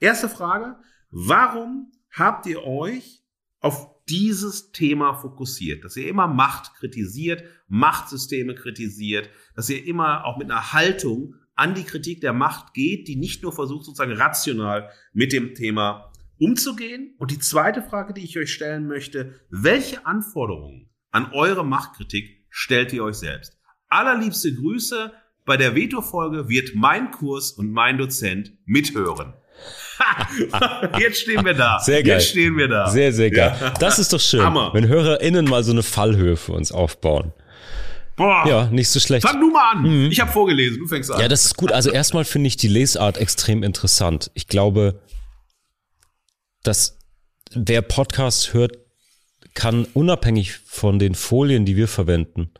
Erste 0.00 0.30
Frage. 0.30 0.76
Warum 1.10 1.92
habt 2.10 2.46
ihr 2.46 2.64
euch 2.64 3.22
auf 3.60 3.90
dieses 4.08 4.72
Thema 4.72 5.14
fokussiert, 5.14 5.84
dass 5.84 5.96
ihr 5.96 6.08
immer 6.08 6.26
Macht 6.26 6.74
kritisiert, 6.74 7.44
Machtsysteme 7.68 8.54
kritisiert, 8.54 9.28
dass 9.54 9.68
ihr 9.68 9.84
immer 9.84 10.24
auch 10.24 10.38
mit 10.38 10.50
einer 10.50 10.72
Haltung 10.72 11.34
an 11.54 11.74
die 11.74 11.84
Kritik 11.84 12.22
der 12.22 12.32
Macht 12.32 12.72
geht, 12.72 13.08
die 13.08 13.16
nicht 13.16 13.42
nur 13.42 13.52
versucht, 13.52 13.84
sozusagen 13.84 14.12
rational 14.12 14.90
mit 15.12 15.34
dem 15.34 15.54
Thema 15.54 16.10
umzugehen. 16.38 17.14
Und 17.18 17.30
die 17.30 17.38
zweite 17.38 17.82
Frage, 17.82 18.14
die 18.14 18.24
ich 18.24 18.38
euch 18.38 18.52
stellen 18.52 18.88
möchte, 18.88 19.38
welche 19.50 20.06
Anforderungen 20.06 20.88
an 21.10 21.30
eure 21.32 21.64
Machtkritik 21.64 22.41
stellt 22.52 22.92
ihr 22.92 23.02
euch 23.02 23.16
selbst? 23.16 23.58
Allerliebste 23.88 24.54
Grüße. 24.54 25.12
Bei 25.44 25.56
der 25.56 25.74
Veto-Folge 25.74 26.48
wird 26.48 26.76
mein 26.76 27.10
Kurs 27.10 27.50
und 27.50 27.72
mein 27.72 27.98
Dozent 27.98 28.52
mithören. 28.64 29.34
Jetzt 30.98 31.22
stehen 31.22 31.44
wir 31.44 31.54
da. 31.54 31.80
Sehr 31.80 32.02
geil. 32.02 32.18
Jetzt 32.18 32.28
stehen 32.30 32.56
wir 32.56 32.68
da. 32.68 32.88
Sehr, 32.88 33.12
sehr 33.12 33.30
geil. 33.30 33.56
Ja. 33.60 33.70
Das 33.70 33.98
ist 33.98 34.12
doch 34.12 34.20
schön, 34.20 34.42
Hammer. 34.42 34.70
wenn 34.72 34.86
HörerInnen 34.86 35.46
mal 35.46 35.64
so 35.64 35.72
eine 35.72 35.82
Fallhöhe 35.82 36.36
für 36.36 36.52
uns 36.52 36.70
aufbauen. 36.70 37.32
Boah. 38.16 38.44
Ja, 38.46 38.66
nicht 38.66 38.88
so 38.88 39.00
schlecht. 39.00 39.26
Fang 39.26 39.40
du 39.40 39.50
mal 39.50 39.72
an. 39.72 39.82
Mhm. 39.82 40.10
Ich 40.10 40.20
habe 40.20 40.30
vorgelesen, 40.30 40.78
du 40.78 40.86
fängst 40.86 41.10
an. 41.10 41.20
Ja, 41.20 41.28
das 41.28 41.44
ist 41.44 41.56
gut. 41.56 41.72
Also 41.72 41.90
erstmal 41.90 42.24
finde 42.24 42.48
ich 42.48 42.56
die 42.56 42.68
Lesart 42.68 43.18
extrem 43.18 43.62
interessant. 43.62 44.30
Ich 44.34 44.46
glaube, 44.48 45.00
dass 46.62 46.98
wer 47.54 47.82
Podcasts 47.82 48.52
hört, 48.52 48.78
kann 49.54 49.86
unabhängig 49.94 50.52
von 50.64 50.98
den 50.98 51.14
Folien, 51.14 51.64
die 51.64 51.76
wir 51.76 51.88
verwenden 51.88 52.50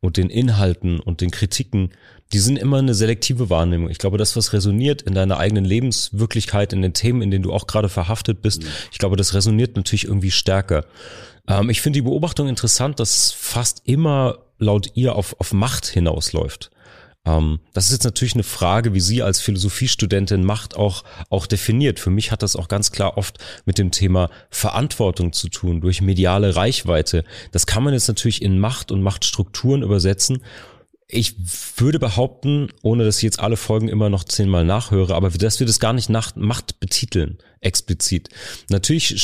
und 0.00 0.16
den 0.16 0.30
Inhalten 0.30 1.00
und 1.00 1.20
den 1.20 1.30
Kritiken, 1.30 1.90
die 2.32 2.38
sind 2.38 2.56
immer 2.56 2.78
eine 2.78 2.94
selektive 2.94 3.50
Wahrnehmung. 3.50 3.90
Ich 3.90 3.98
glaube, 3.98 4.18
das, 4.18 4.36
was 4.36 4.52
resoniert 4.52 5.02
in 5.02 5.14
deiner 5.14 5.38
eigenen 5.38 5.64
Lebenswirklichkeit, 5.64 6.72
in 6.72 6.82
den 6.82 6.94
Themen, 6.94 7.22
in 7.22 7.30
denen 7.30 7.42
du 7.42 7.52
auch 7.52 7.66
gerade 7.66 7.88
verhaftet 7.88 8.40
bist, 8.40 8.62
mhm. 8.62 8.68
ich 8.92 8.98
glaube, 8.98 9.16
das 9.16 9.34
resoniert 9.34 9.76
natürlich 9.76 10.04
irgendwie 10.04 10.30
stärker. 10.30 10.84
Ähm, 11.48 11.70
ich 11.70 11.80
finde 11.80 11.98
die 11.98 12.02
Beobachtung 12.02 12.48
interessant, 12.48 13.00
dass 13.00 13.32
fast 13.32 13.82
immer 13.84 14.38
laut 14.58 14.92
ihr 14.94 15.16
auf, 15.16 15.38
auf 15.40 15.52
Macht 15.52 15.86
hinausläuft. 15.86 16.70
Ähm, 17.26 17.60
das 17.72 17.86
ist 17.86 17.92
jetzt 17.92 18.04
natürlich 18.04 18.34
eine 18.34 18.42
Frage, 18.42 18.94
wie 18.94 19.00
sie 19.00 19.22
als 19.22 19.40
Philosophiestudentin 19.40 20.44
Macht 20.44 20.76
auch, 20.76 21.04
auch 21.28 21.46
definiert. 21.46 22.00
Für 22.00 22.10
mich 22.10 22.32
hat 22.32 22.42
das 22.42 22.56
auch 22.56 22.68
ganz 22.68 22.92
klar 22.92 23.16
oft 23.18 23.38
mit 23.64 23.78
dem 23.78 23.90
Thema 23.90 24.30
Verantwortung 24.50 25.32
zu 25.32 25.48
tun, 25.48 25.80
durch 25.80 26.00
mediale 26.00 26.56
Reichweite. 26.56 27.24
Das 27.52 27.66
kann 27.66 27.82
man 27.82 27.94
jetzt 27.94 28.08
natürlich 28.08 28.42
in 28.42 28.58
Macht 28.58 28.90
und 28.90 29.02
Machtstrukturen 29.02 29.82
übersetzen. 29.82 30.42
Ich 31.12 31.34
würde 31.76 31.98
behaupten, 31.98 32.68
ohne 32.82 33.04
dass 33.04 33.16
ich 33.16 33.24
jetzt 33.24 33.40
alle 33.40 33.56
Folgen 33.56 33.88
immer 33.88 34.08
noch 34.08 34.22
zehnmal 34.24 34.64
nachhöre, 34.64 35.14
aber 35.14 35.30
dass 35.30 35.58
wir 35.58 35.66
das 35.66 35.80
gar 35.80 35.92
nicht 35.92 36.08
nach 36.08 36.36
Macht 36.36 36.78
betiteln, 36.78 37.38
explizit. 37.60 38.28
Natürlich 38.68 39.20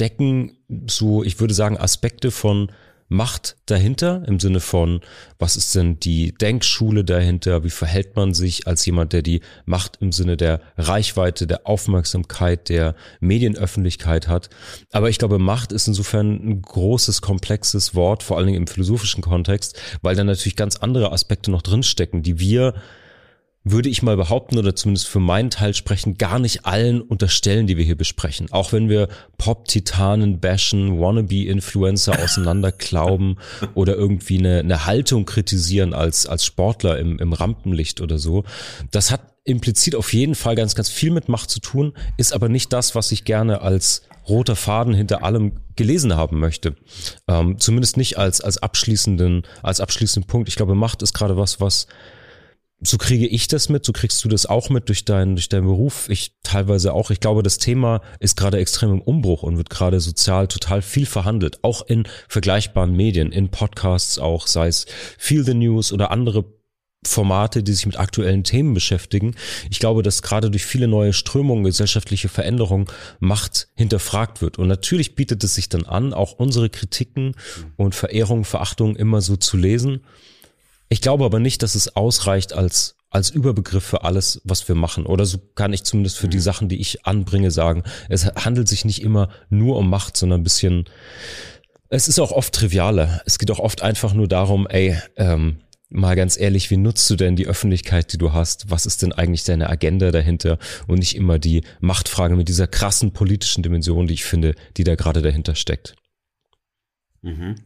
stecken 0.00 0.58
so, 0.86 1.24
ich 1.24 1.40
würde 1.40 1.54
sagen, 1.54 1.78
Aspekte 1.78 2.30
von 2.30 2.70
Macht 3.12 3.56
dahinter 3.66 4.22
im 4.28 4.38
Sinne 4.38 4.60
von, 4.60 5.00
was 5.36 5.56
ist 5.56 5.74
denn 5.74 5.98
die 5.98 6.32
Denkschule 6.32 7.04
dahinter? 7.04 7.64
Wie 7.64 7.70
verhält 7.70 8.14
man 8.14 8.34
sich 8.34 8.68
als 8.68 8.86
jemand, 8.86 9.12
der 9.12 9.22
die 9.22 9.40
Macht 9.64 9.98
im 10.00 10.12
Sinne 10.12 10.36
der 10.36 10.60
Reichweite, 10.78 11.48
der 11.48 11.66
Aufmerksamkeit, 11.66 12.68
der 12.68 12.94
Medienöffentlichkeit 13.18 14.28
hat? 14.28 14.48
Aber 14.92 15.10
ich 15.10 15.18
glaube, 15.18 15.40
Macht 15.40 15.72
ist 15.72 15.88
insofern 15.88 16.36
ein 16.36 16.62
großes, 16.62 17.20
komplexes 17.20 17.96
Wort, 17.96 18.22
vor 18.22 18.36
allen 18.36 18.46
Dingen 18.46 18.60
im 18.60 18.68
philosophischen 18.68 19.24
Kontext, 19.24 19.76
weil 20.02 20.14
da 20.14 20.22
natürlich 20.22 20.54
ganz 20.54 20.76
andere 20.76 21.10
Aspekte 21.10 21.50
noch 21.50 21.62
drinstecken, 21.62 22.22
die 22.22 22.38
wir 22.38 22.74
würde 23.62 23.90
ich 23.90 24.02
mal 24.02 24.16
behaupten 24.16 24.58
oder 24.58 24.74
zumindest 24.74 25.06
für 25.08 25.20
meinen 25.20 25.50
Teil 25.50 25.74
sprechen, 25.74 26.16
gar 26.16 26.38
nicht 26.38 26.64
allen 26.64 27.02
unterstellen, 27.02 27.66
die 27.66 27.76
wir 27.76 27.84
hier 27.84 27.96
besprechen. 27.96 28.50
Auch 28.50 28.72
wenn 28.72 28.88
wir 28.88 29.08
Pop-Titanen 29.36 30.40
bashen, 30.40 30.98
Wannabe-Influencer 30.98 32.22
auseinanderklauben 32.22 33.38
oder 33.74 33.96
irgendwie 33.96 34.38
eine, 34.38 34.60
eine 34.60 34.86
Haltung 34.86 35.26
kritisieren 35.26 35.92
als, 35.92 36.26
als 36.26 36.44
Sportler 36.44 36.98
im, 36.98 37.18
im 37.18 37.34
Rampenlicht 37.34 38.00
oder 38.00 38.18
so. 38.18 38.44
Das 38.90 39.10
hat 39.10 39.20
implizit 39.44 39.94
auf 39.94 40.12
jeden 40.12 40.34
Fall 40.34 40.54
ganz, 40.54 40.74
ganz 40.74 40.88
viel 40.88 41.10
mit 41.10 41.28
Macht 41.28 41.50
zu 41.50 41.60
tun, 41.60 41.92
ist 42.16 42.32
aber 42.32 42.48
nicht 42.48 42.72
das, 42.72 42.94
was 42.94 43.12
ich 43.12 43.24
gerne 43.24 43.60
als 43.60 44.02
roter 44.28 44.56
Faden 44.56 44.94
hinter 44.94 45.22
allem 45.22 45.60
gelesen 45.76 46.16
haben 46.16 46.38
möchte. 46.38 46.76
Ähm, 47.26 47.58
zumindest 47.58 47.96
nicht 47.96 48.16
als, 48.16 48.40
als 48.40 48.58
abschließenden, 48.58 49.42
als 49.62 49.80
abschließenden 49.80 50.26
Punkt. 50.26 50.48
Ich 50.48 50.56
glaube, 50.56 50.74
Macht 50.74 51.02
ist 51.02 51.14
gerade 51.14 51.36
was, 51.36 51.60
was 51.60 51.86
so 52.82 52.96
kriege 52.96 53.26
ich 53.26 53.46
das 53.46 53.68
mit, 53.68 53.84
so 53.84 53.92
kriegst 53.92 54.24
du 54.24 54.28
das 54.28 54.46
auch 54.46 54.70
mit 54.70 54.88
durch 54.88 55.04
deinen, 55.04 55.36
durch 55.36 55.48
deinen 55.48 55.66
Beruf. 55.66 56.08
Ich 56.08 56.32
teilweise 56.42 56.94
auch. 56.94 57.10
Ich 57.10 57.20
glaube, 57.20 57.42
das 57.42 57.58
Thema 57.58 58.00
ist 58.20 58.36
gerade 58.36 58.58
extrem 58.58 58.92
im 58.92 59.02
Umbruch 59.02 59.42
und 59.42 59.58
wird 59.58 59.70
gerade 59.70 60.00
sozial 60.00 60.48
total 60.48 60.80
viel 60.80 61.06
verhandelt. 61.06 61.58
Auch 61.62 61.86
in 61.86 62.04
vergleichbaren 62.28 62.96
Medien, 62.96 63.32
in 63.32 63.50
Podcasts 63.50 64.18
auch, 64.18 64.46
sei 64.46 64.68
es 64.68 64.86
Feel 65.18 65.44
the 65.44 65.54
News 65.54 65.92
oder 65.92 66.10
andere 66.10 66.44
Formate, 67.06 67.62
die 67.62 67.72
sich 67.72 67.86
mit 67.86 67.98
aktuellen 67.98 68.44
Themen 68.44 68.74
beschäftigen. 68.74 69.34
Ich 69.70 69.78
glaube, 69.78 70.02
dass 70.02 70.22
gerade 70.22 70.50
durch 70.50 70.64
viele 70.64 70.88
neue 70.88 71.12
Strömungen, 71.12 71.64
gesellschaftliche 71.64 72.28
Veränderungen 72.28 72.86
Macht 73.20 73.68
hinterfragt 73.74 74.42
wird. 74.42 74.58
Und 74.58 74.68
natürlich 74.68 75.14
bietet 75.14 75.42
es 75.44 75.54
sich 75.54 75.68
dann 75.68 75.84
an, 75.84 76.12
auch 76.12 76.32
unsere 76.32 76.68
Kritiken 76.68 77.34
und 77.76 77.94
Verehrungen, 77.94 78.44
Verachtungen 78.44 78.96
immer 78.96 79.20
so 79.22 79.36
zu 79.36 79.56
lesen 79.56 80.00
ich 80.90 81.00
glaube 81.00 81.24
aber 81.24 81.38
nicht, 81.38 81.62
dass 81.62 81.74
es 81.74 81.96
ausreicht 81.96 82.52
als 82.52 82.96
als 83.10 83.30
Überbegriff 83.30 83.84
für 83.84 84.04
alles, 84.04 84.40
was 84.44 84.68
wir 84.68 84.76
machen. 84.76 85.04
Oder 85.04 85.26
so 85.26 85.38
kann 85.56 85.72
ich 85.72 85.82
zumindest 85.82 86.16
für 86.16 86.28
die 86.28 86.36
mhm. 86.36 86.42
Sachen, 86.42 86.68
die 86.68 86.80
ich 86.80 87.06
anbringe, 87.06 87.50
sagen. 87.50 87.82
Es 88.08 88.26
handelt 88.26 88.68
sich 88.68 88.84
nicht 88.84 89.02
immer 89.02 89.30
nur 89.48 89.76
um 89.76 89.90
Macht, 89.90 90.16
sondern 90.16 90.40
ein 90.40 90.44
bisschen. 90.44 90.84
Es 91.88 92.06
ist 92.06 92.20
auch 92.20 92.30
oft 92.30 92.54
trivialer. 92.54 93.20
Es 93.26 93.38
geht 93.38 93.50
auch 93.50 93.58
oft 93.58 93.82
einfach 93.82 94.14
nur 94.14 94.28
darum, 94.28 94.68
ey, 94.68 94.96
ähm, 95.16 95.58
mal 95.88 96.14
ganz 96.14 96.38
ehrlich, 96.38 96.70
wie 96.70 96.76
nutzt 96.76 97.10
du 97.10 97.16
denn 97.16 97.34
die 97.34 97.48
Öffentlichkeit, 97.48 98.12
die 98.12 98.18
du 98.18 98.32
hast? 98.32 98.70
Was 98.70 98.86
ist 98.86 99.02
denn 99.02 99.12
eigentlich 99.12 99.42
deine 99.42 99.68
Agenda 99.68 100.12
dahinter? 100.12 100.58
Und 100.86 101.00
nicht 101.00 101.16
immer 101.16 101.40
die 101.40 101.62
Machtfrage 101.80 102.36
mit 102.36 102.48
dieser 102.48 102.68
krassen 102.68 103.12
politischen 103.12 103.64
Dimension, 103.64 104.06
die 104.06 104.14
ich 104.14 104.24
finde, 104.24 104.54
die 104.76 104.84
da 104.84 104.94
gerade 104.94 105.20
dahinter 105.20 105.56
steckt. 105.56 105.96
Mhm. 107.22 107.56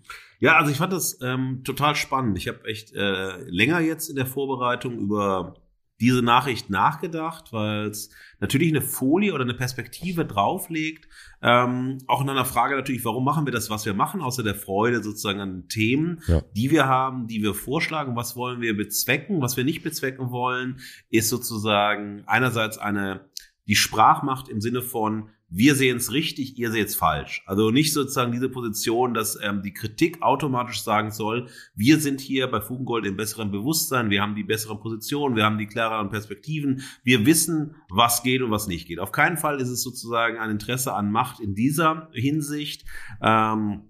Ja, 0.44 0.58
also 0.58 0.70
ich 0.70 0.76
fand 0.76 0.92
das 0.92 1.18
ähm, 1.22 1.62
total 1.64 1.96
spannend. 1.96 2.36
Ich 2.36 2.48
habe 2.48 2.66
echt 2.66 2.92
äh, 2.92 3.38
länger 3.48 3.80
jetzt 3.80 4.10
in 4.10 4.16
der 4.16 4.26
Vorbereitung 4.26 4.98
über 4.98 5.54
diese 6.00 6.20
Nachricht 6.20 6.68
nachgedacht, 6.68 7.50
weil 7.54 7.86
es 7.86 8.10
natürlich 8.40 8.68
eine 8.68 8.82
Folie 8.82 9.32
oder 9.32 9.44
eine 9.44 9.54
Perspektive 9.54 10.26
drauflegt. 10.26 11.08
Ähm, 11.40 11.96
auch 12.08 12.20
in 12.20 12.28
einer 12.28 12.44
Frage 12.44 12.76
natürlich, 12.76 13.06
warum 13.06 13.24
machen 13.24 13.46
wir 13.46 13.54
das, 13.54 13.70
was 13.70 13.86
wir 13.86 13.94
machen, 13.94 14.20
außer 14.20 14.42
der 14.42 14.54
Freude 14.54 15.02
sozusagen 15.02 15.40
an 15.40 15.68
Themen, 15.68 16.20
ja. 16.26 16.42
die 16.54 16.70
wir 16.70 16.84
haben, 16.84 17.26
die 17.26 17.42
wir 17.42 17.54
vorschlagen. 17.54 18.14
Was 18.14 18.36
wollen 18.36 18.60
wir 18.60 18.76
bezwecken? 18.76 19.40
Was 19.40 19.56
wir 19.56 19.64
nicht 19.64 19.82
bezwecken 19.82 20.30
wollen, 20.30 20.78
ist 21.08 21.30
sozusagen 21.30 22.22
einerseits 22.26 22.76
eine 22.76 23.30
die 23.66 23.76
Sprachmacht 23.76 24.50
im 24.50 24.60
Sinne 24.60 24.82
von 24.82 25.30
wir 25.56 25.76
sehen 25.76 25.98
es 25.98 26.10
richtig, 26.10 26.58
ihr 26.58 26.72
seht 26.72 26.88
es 26.88 26.96
falsch. 26.96 27.44
Also 27.46 27.70
nicht 27.70 27.92
sozusagen 27.92 28.32
diese 28.32 28.48
Position, 28.48 29.14
dass 29.14 29.38
ähm, 29.40 29.62
die 29.62 29.72
Kritik 29.72 30.20
automatisch 30.20 30.82
sagen 30.82 31.12
soll, 31.12 31.48
wir 31.76 32.00
sind 32.00 32.20
hier 32.20 32.48
bei 32.48 32.60
Fugengold 32.60 33.06
im 33.06 33.16
besseren 33.16 33.52
Bewusstsein, 33.52 34.10
wir 34.10 34.20
haben 34.20 34.34
die 34.34 34.42
besseren 34.42 34.80
Positionen, 34.80 35.36
wir 35.36 35.44
haben 35.44 35.56
die 35.56 35.68
klareren 35.68 36.10
Perspektiven, 36.10 36.82
wir 37.04 37.24
wissen, 37.24 37.76
was 37.88 38.24
geht 38.24 38.42
und 38.42 38.50
was 38.50 38.66
nicht 38.66 38.88
geht. 38.88 38.98
Auf 38.98 39.12
keinen 39.12 39.36
Fall 39.36 39.60
ist 39.60 39.68
es 39.68 39.84
sozusagen 39.84 40.38
ein 40.38 40.50
Interesse 40.50 40.92
an 40.92 41.12
Macht 41.12 41.38
in 41.38 41.54
dieser 41.54 42.08
Hinsicht. 42.12 42.84
Ähm, 43.22 43.82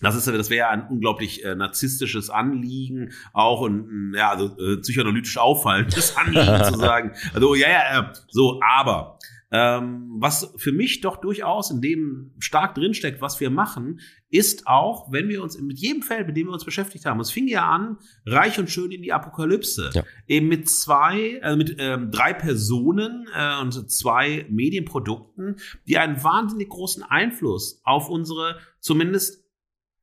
das 0.00 0.14
ist 0.14 0.28
das 0.28 0.50
wäre 0.50 0.68
ein 0.68 0.86
unglaublich 0.86 1.44
äh, 1.44 1.56
narzisstisches 1.56 2.30
Anliegen, 2.30 3.10
auch 3.32 3.66
ein 3.66 4.12
ja 4.14 4.30
also 4.30 4.56
äh, 4.56 4.76
psychoanalytisch 4.76 5.38
auffallendes 5.38 6.16
Anliegen 6.16 6.62
zu 6.62 6.78
sagen. 6.78 7.12
Also 7.34 7.56
ja 7.56 7.68
ja 7.68 8.00
äh, 8.00 8.12
so, 8.28 8.60
aber 8.62 9.18
ähm, 9.50 10.16
was 10.18 10.52
für 10.56 10.72
mich 10.72 11.00
doch 11.00 11.16
durchaus 11.16 11.70
in 11.70 11.80
dem 11.80 12.32
stark 12.38 12.74
drinsteckt, 12.74 13.22
was 13.22 13.40
wir 13.40 13.50
machen, 13.50 14.00
ist 14.30 14.66
auch, 14.66 15.10
wenn 15.10 15.28
wir 15.28 15.42
uns 15.42 15.58
mit 15.58 15.78
jedem 15.78 16.02
Feld, 16.02 16.26
mit 16.26 16.36
dem 16.36 16.48
wir 16.48 16.52
uns 16.52 16.64
beschäftigt 16.64 17.06
haben, 17.06 17.18
es 17.20 17.30
fing 17.30 17.48
ja 17.48 17.66
an, 17.66 17.96
reich 18.26 18.58
und 18.58 18.68
schön 18.68 18.90
in 18.90 19.00
die 19.00 19.12
Apokalypse, 19.12 19.90
ja. 19.94 20.04
eben 20.26 20.48
mit 20.48 20.68
zwei, 20.68 21.42
also 21.42 21.56
mit 21.56 21.76
ähm, 21.78 22.10
drei 22.10 22.34
Personen 22.34 23.26
äh, 23.34 23.60
und 23.60 23.90
zwei 23.90 24.46
Medienprodukten, 24.50 25.56
die 25.86 25.96
einen 25.96 26.22
wahnsinnig 26.22 26.68
großen 26.68 27.02
Einfluss 27.02 27.80
auf 27.84 28.10
unsere 28.10 28.58
zumindest 28.80 29.47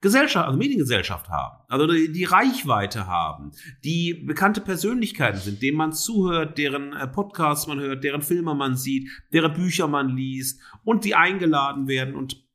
Gesellschaft, 0.01 0.45
also 0.45 0.57
Mediengesellschaft 0.57 1.29
haben, 1.29 1.63
also 1.67 1.87
die, 1.87 2.11
die, 2.11 2.25
Reichweite 2.25 3.07
haben, 3.07 3.51
die 3.83 4.13
bekannte 4.13 4.61
Persönlichkeiten 4.61 5.39
sind, 5.39 5.61
denen 5.61 5.77
man 5.77 5.93
zuhört, 5.93 6.57
deren 6.57 6.93
äh, 6.93 7.07
Podcasts 7.07 7.67
man 7.67 7.79
hört, 7.79 8.03
deren 8.03 8.21
Filme 8.21 8.53
man 8.53 8.75
sieht, 8.75 9.09
deren 9.33 9.53
Bücher 9.53 9.87
man 9.87 10.15
liest 10.15 10.61
und 10.83 11.05
die 11.05 11.15
eingeladen 11.15 11.87
werden 11.87 12.15
und 12.15 12.45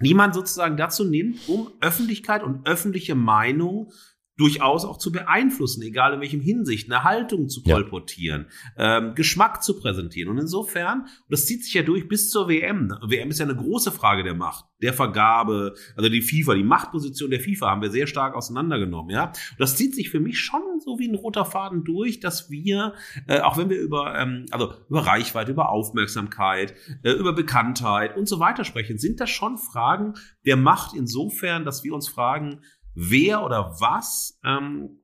niemand 0.00 0.34
sozusagen 0.34 0.76
dazu 0.76 1.04
nimmt, 1.04 1.48
um 1.48 1.70
Öffentlichkeit 1.80 2.42
und 2.42 2.66
öffentliche 2.66 3.14
Meinung 3.14 3.92
durchaus 4.40 4.86
auch 4.86 4.96
zu 4.96 5.12
beeinflussen, 5.12 5.82
egal 5.82 6.14
in 6.14 6.20
welchem 6.20 6.40
Hinsicht, 6.40 6.90
eine 6.90 7.04
Haltung 7.04 7.50
zu 7.50 7.62
kolportieren, 7.62 8.46
ja. 8.78 8.98
ähm, 8.98 9.14
Geschmack 9.14 9.62
zu 9.62 9.78
präsentieren. 9.78 10.30
Und 10.30 10.38
insofern, 10.38 11.02
und 11.02 11.08
das 11.28 11.44
zieht 11.44 11.62
sich 11.62 11.74
ja 11.74 11.82
durch 11.82 12.08
bis 12.08 12.30
zur 12.30 12.48
WM. 12.48 12.90
WM 13.06 13.28
ist 13.28 13.38
ja 13.38 13.44
eine 13.44 13.54
große 13.54 13.92
Frage 13.92 14.24
der 14.24 14.34
Macht, 14.34 14.64
der 14.80 14.94
Vergabe, 14.94 15.74
also 15.94 16.08
die 16.08 16.22
FIFA, 16.22 16.54
die 16.54 16.64
Machtposition 16.64 17.30
der 17.30 17.40
FIFA 17.40 17.70
haben 17.70 17.82
wir 17.82 17.90
sehr 17.90 18.06
stark 18.06 18.34
auseinandergenommen, 18.34 19.10
ja. 19.10 19.26
Und 19.26 19.60
das 19.60 19.76
zieht 19.76 19.94
sich 19.94 20.08
für 20.08 20.20
mich 20.20 20.40
schon 20.40 20.62
so 20.82 20.98
wie 20.98 21.08
ein 21.08 21.14
roter 21.14 21.44
Faden 21.44 21.84
durch, 21.84 22.20
dass 22.20 22.50
wir, 22.50 22.94
äh, 23.26 23.40
auch 23.40 23.58
wenn 23.58 23.68
wir 23.68 23.78
über, 23.78 24.18
ähm, 24.18 24.46
also 24.52 24.72
über 24.88 25.06
Reichweite, 25.06 25.52
über 25.52 25.68
Aufmerksamkeit, 25.68 26.74
äh, 27.02 27.12
über 27.12 27.34
Bekanntheit 27.34 28.16
und 28.16 28.26
so 28.26 28.40
weiter 28.40 28.64
sprechen, 28.64 28.96
sind 28.96 29.20
das 29.20 29.28
schon 29.28 29.58
Fragen 29.58 30.14
der 30.46 30.56
Macht 30.56 30.94
insofern, 30.94 31.66
dass 31.66 31.84
wir 31.84 31.94
uns 31.94 32.08
fragen, 32.08 32.60
wer 32.94 33.44
oder 33.44 33.76
was 33.80 34.38
ähm, 34.44 35.00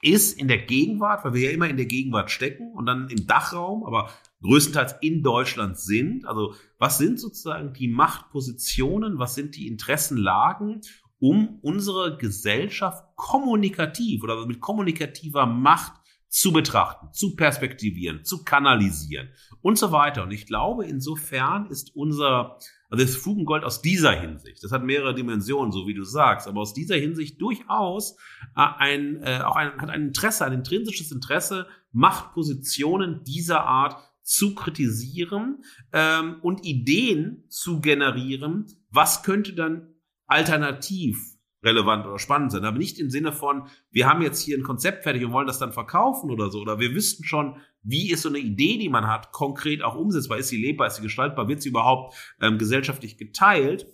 ist 0.00 0.38
in 0.38 0.48
der 0.48 0.58
Gegenwart, 0.58 1.24
weil 1.24 1.34
wir 1.34 1.48
ja 1.48 1.50
immer 1.50 1.68
in 1.68 1.76
der 1.76 1.86
Gegenwart 1.86 2.30
stecken 2.30 2.72
und 2.72 2.86
dann 2.86 3.08
im 3.08 3.26
Dachraum, 3.26 3.84
aber 3.84 4.10
größtenteils 4.42 4.96
in 5.00 5.22
Deutschland 5.22 5.78
sind. 5.78 6.24
Also 6.26 6.54
was 6.78 6.98
sind 6.98 7.18
sozusagen 7.18 7.72
die 7.72 7.88
Machtpositionen, 7.88 9.18
was 9.18 9.34
sind 9.34 9.56
die 9.56 9.66
Interessenlagen, 9.66 10.82
um 11.18 11.58
unsere 11.62 12.16
Gesellschaft 12.16 13.04
kommunikativ 13.16 14.22
oder 14.22 14.46
mit 14.46 14.60
kommunikativer 14.60 15.46
Macht 15.46 15.94
zu 16.28 16.52
betrachten, 16.52 17.12
zu 17.12 17.34
perspektivieren, 17.34 18.24
zu 18.24 18.44
kanalisieren 18.44 19.30
und 19.62 19.78
so 19.78 19.92
weiter. 19.92 20.22
Und 20.22 20.30
ich 20.30 20.46
glaube, 20.46 20.86
insofern 20.86 21.66
ist 21.66 21.96
unser, 21.96 22.58
also 22.90 23.04
das 23.04 23.16
Fugengold 23.16 23.64
aus 23.64 23.82
dieser 23.82 24.12
Hinsicht, 24.12 24.64
das 24.64 24.72
hat 24.72 24.82
mehrere 24.82 25.14
Dimensionen, 25.14 25.72
so 25.72 25.86
wie 25.86 25.94
du 25.94 26.04
sagst, 26.04 26.48
aber 26.48 26.60
aus 26.60 26.72
dieser 26.72 26.96
Hinsicht 26.96 27.40
durchaus 27.40 28.16
äh, 28.56 28.62
ein, 28.78 29.22
äh, 29.22 29.40
auch 29.44 29.56
ein, 29.56 29.80
hat 29.80 29.90
ein 29.90 30.08
Interesse, 30.08 30.44
ein 30.44 30.52
intrinsisches 30.52 31.12
Interesse, 31.12 31.66
Machtpositionen 31.92 33.24
dieser 33.24 33.64
Art 33.64 33.96
zu 34.22 34.54
kritisieren 34.54 35.62
ähm, 35.92 36.36
und 36.42 36.64
Ideen 36.64 37.44
zu 37.48 37.80
generieren, 37.80 38.66
was 38.90 39.22
könnte 39.22 39.54
dann 39.54 39.94
alternativ 40.26 41.37
relevant 41.62 42.06
oder 42.06 42.18
spannend 42.18 42.52
sein. 42.52 42.64
Aber 42.64 42.78
nicht 42.78 42.98
im 42.98 43.10
Sinne 43.10 43.32
von, 43.32 43.68
wir 43.90 44.08
haben 44.08 44.22
jetzt 44.22 44.40
hier 44.40 44.56
ein 44.56 44.62
Konzept 44.62 45.02
fertig 45.02 45.24
und 45.24 45.32
wollen 45.32 45.46
das 45.46 45.58
dann 45.58 45.72
verkaufen 45.72 46.30
oder 46.30 46.50
so. 46.50 46.60
Oder 46.60 46.78
wir 46.78 46.94
wüssten 46.94 47.24
schon, 47.24 47.56
wie 47.82 48.10
ist 48.10 48.22
so 48.22 48.28
eine 48.28 48.38
Idee, 48.38 48.78
die 48.78 48.88
man 48.88 49.06
hat, 49.06 49.32
konkret 49.32 49.82
auch 49.82 49.96
umsetzbar? 49.96 50.38
Ist 50.38 50.48
sie 50.48 50.62
lebbar? 50.62 50.86
Ist 50.86 50.96
sie 50.96 51.02
gestaltbar? 51.02 51.48
Wird 51.48 51.62
sie 51.62 51.70
überhaupt 51.70 52.14
ähm, 52.40 52.58
gesellschaftlich 52.58 53.16
geteilt? 53.16 53.86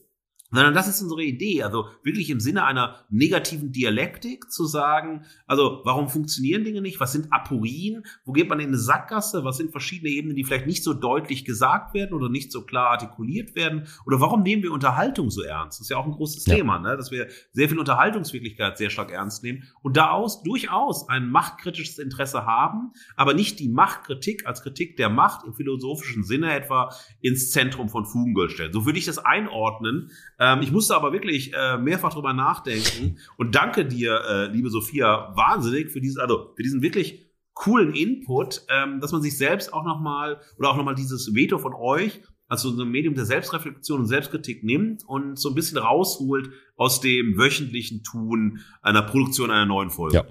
Sondern 0.55 0.75
das 0.75 0.89
ist 0.89 1.03
unsere 1.03 1.23
Idee, 1.23 1.63
also 1.63 1.89
wirklich 2.03 2.31
im 2.31 2.41
Sinne 2.41 2.65
einer 2.65 3.05
negativen 3.11 3.73
Dialektik 3.73 4.51
zu 4.51 4.67
sagen, 4.67 5.25
also 5.47 5.81
warum 5.85 6.09
funktionieren 6.09 6.65
Dinge 6.65 6.81
nicht, 6.81 7.01
was 7.01 7.13
sind 7.13 7.33
Aporien, 7.33 8.05
wo 8.25 8.33
geht 8.33 8.49
man 8.49 8.61
in 8.61 8.69
eine 8.69 8.79
Sackgasse, 8.79 9.45
was 9.45 9.57
sind 9.57 9.73
verschiedene 9.73 10.11
Ebenen, 10.11 10.37
die 10.37 10.45
vielleicht 10.45 10.67
nicht 10.67 10.85
so 10.85 10.95
deutlich 10.95 11.45
gesagt 11.45 11.95
werden 11.95 12.15
oder 12.15 12.29
nicht 12.29 12.53
so 12.53 12.63
klar 12.63 12.91
artikuliert 12.91 13.55
werden 13.57 13.87
oder 14.07 14.21
warum 14.21 14.43
nehmen 14.43 14.63
wir 14.63 14.73
Unterhaltung 14.73 15.31
so 15.31 15.43
ernst? 15.43 15.81
Das 15.81 15.87
ist 15.87 15.91
ja 15.91 15.97
auch 15.97 16.07
ein 16.07 16.13
großes 16.13 16.47
ja. 16.47 16.57
Thema, 16.57 16.79
ne? 16.79 16.97
dass 16.97 17.11
wir 17.11 17.29
sehr 17.53 17.69
viel 17.69 17.79
Unterhaltungswirklichkeit 17.79 18.79
sehr 18.79 18.91
stark 18.91 19.11
ernst 19.11 19.43
nehmen 19.43 19.65
und 19.83 19.97
daraus 19.97 20.43
durchaus 20.43 21.09
ein 21.09 21.29
machtkritisches 21.29 21.99
Interesse 21.99 22.47
haben, 22.47 22.93
aber 23.17 23.35
nicht 23.35 23.59
die 23.59 23.69
Machtkritik 23.69 24.47
als 24.47 24.63
Kritik 24.63 24.97
der 24.97 25.09
Macht 25.09 25.45
im 25.45 25.55
philosophischen 25.55 26.23
Sinne 26.23 26.55
etwa 26.55 26.95
ins 27.21 27.51
Zentrum 27.51 27.89
von 27.89 28.07
Fugengold 28.07 28.53
stellen. 28.53 28.73
So 28.73 28.87
würde 28.87 28.99
ich 28.99 29.05
das 29.05 29.19
einordnen, 29.19 30.11
ähm, 30.45 30.63
ich 30.63 30.71
musste 30.71 30.95
aber 30.95 31.13
wirklich 31.13 31.53
äh, 31.55 31.79
mehrfach 31.79 32.13
drüber 32.13 32.35
nachdenken 32.35 33.19
und 33.39 33.55
danke 33.55 33.87
dir, 33.87 34.21
äh, 34.29 34.47
liebe 34.47 34.69
Sophia, 34.69 35.33
wahnsinnig 35.35 35.91
für 35.91 36.01
diesen, 36.01 36.21
also 36.21 36.53
für 36.55 36.63
diesen 36.63 36.83
wirklich 36.83 37.25
coolen 37.55 37.95
Input, 37.95 38.63
ähm, 38.69 39.01
dass 39.01 39.13
man 39.13 39.23
sich 39.23 39.39
selbst 39.39 39.73
auch 39.73 39.85
nochmal 39.85 40.41
oder 40.59 40.71
auch 40.71 40.77
nochmal 40.77 40.97
dieses 40.97 41.35
Veto 41.35 41.59
von 41.59 41.73
euch 41.73 42.21
also 42.47 42.71
so 42.71 42.83
ein 42.83 42.91
Medium 42.91 43.15
der 43.15 43.25
Selbstreflexion 43.25 44.01
und 44.01 44.07
Selbstkritik 44.07 44.65
nimmt 44.65 45.03
und 45.07 45.39
so 45.39 45.49
ein 45.49 45.55
bisschen 45.55 45.79
rausholt 45.79 46.51
aus 46.77 47.01
dem 47.01 47.39
wöchentlichen 47.39 48.03
Tun 48.03 48.61
einer 48.83 49.03
Produktion 49.03 49.51
einer 49.51 49.67
neuen 49.67 49.91
Folge. 49.91 50.17
Ja, 50.17 50.25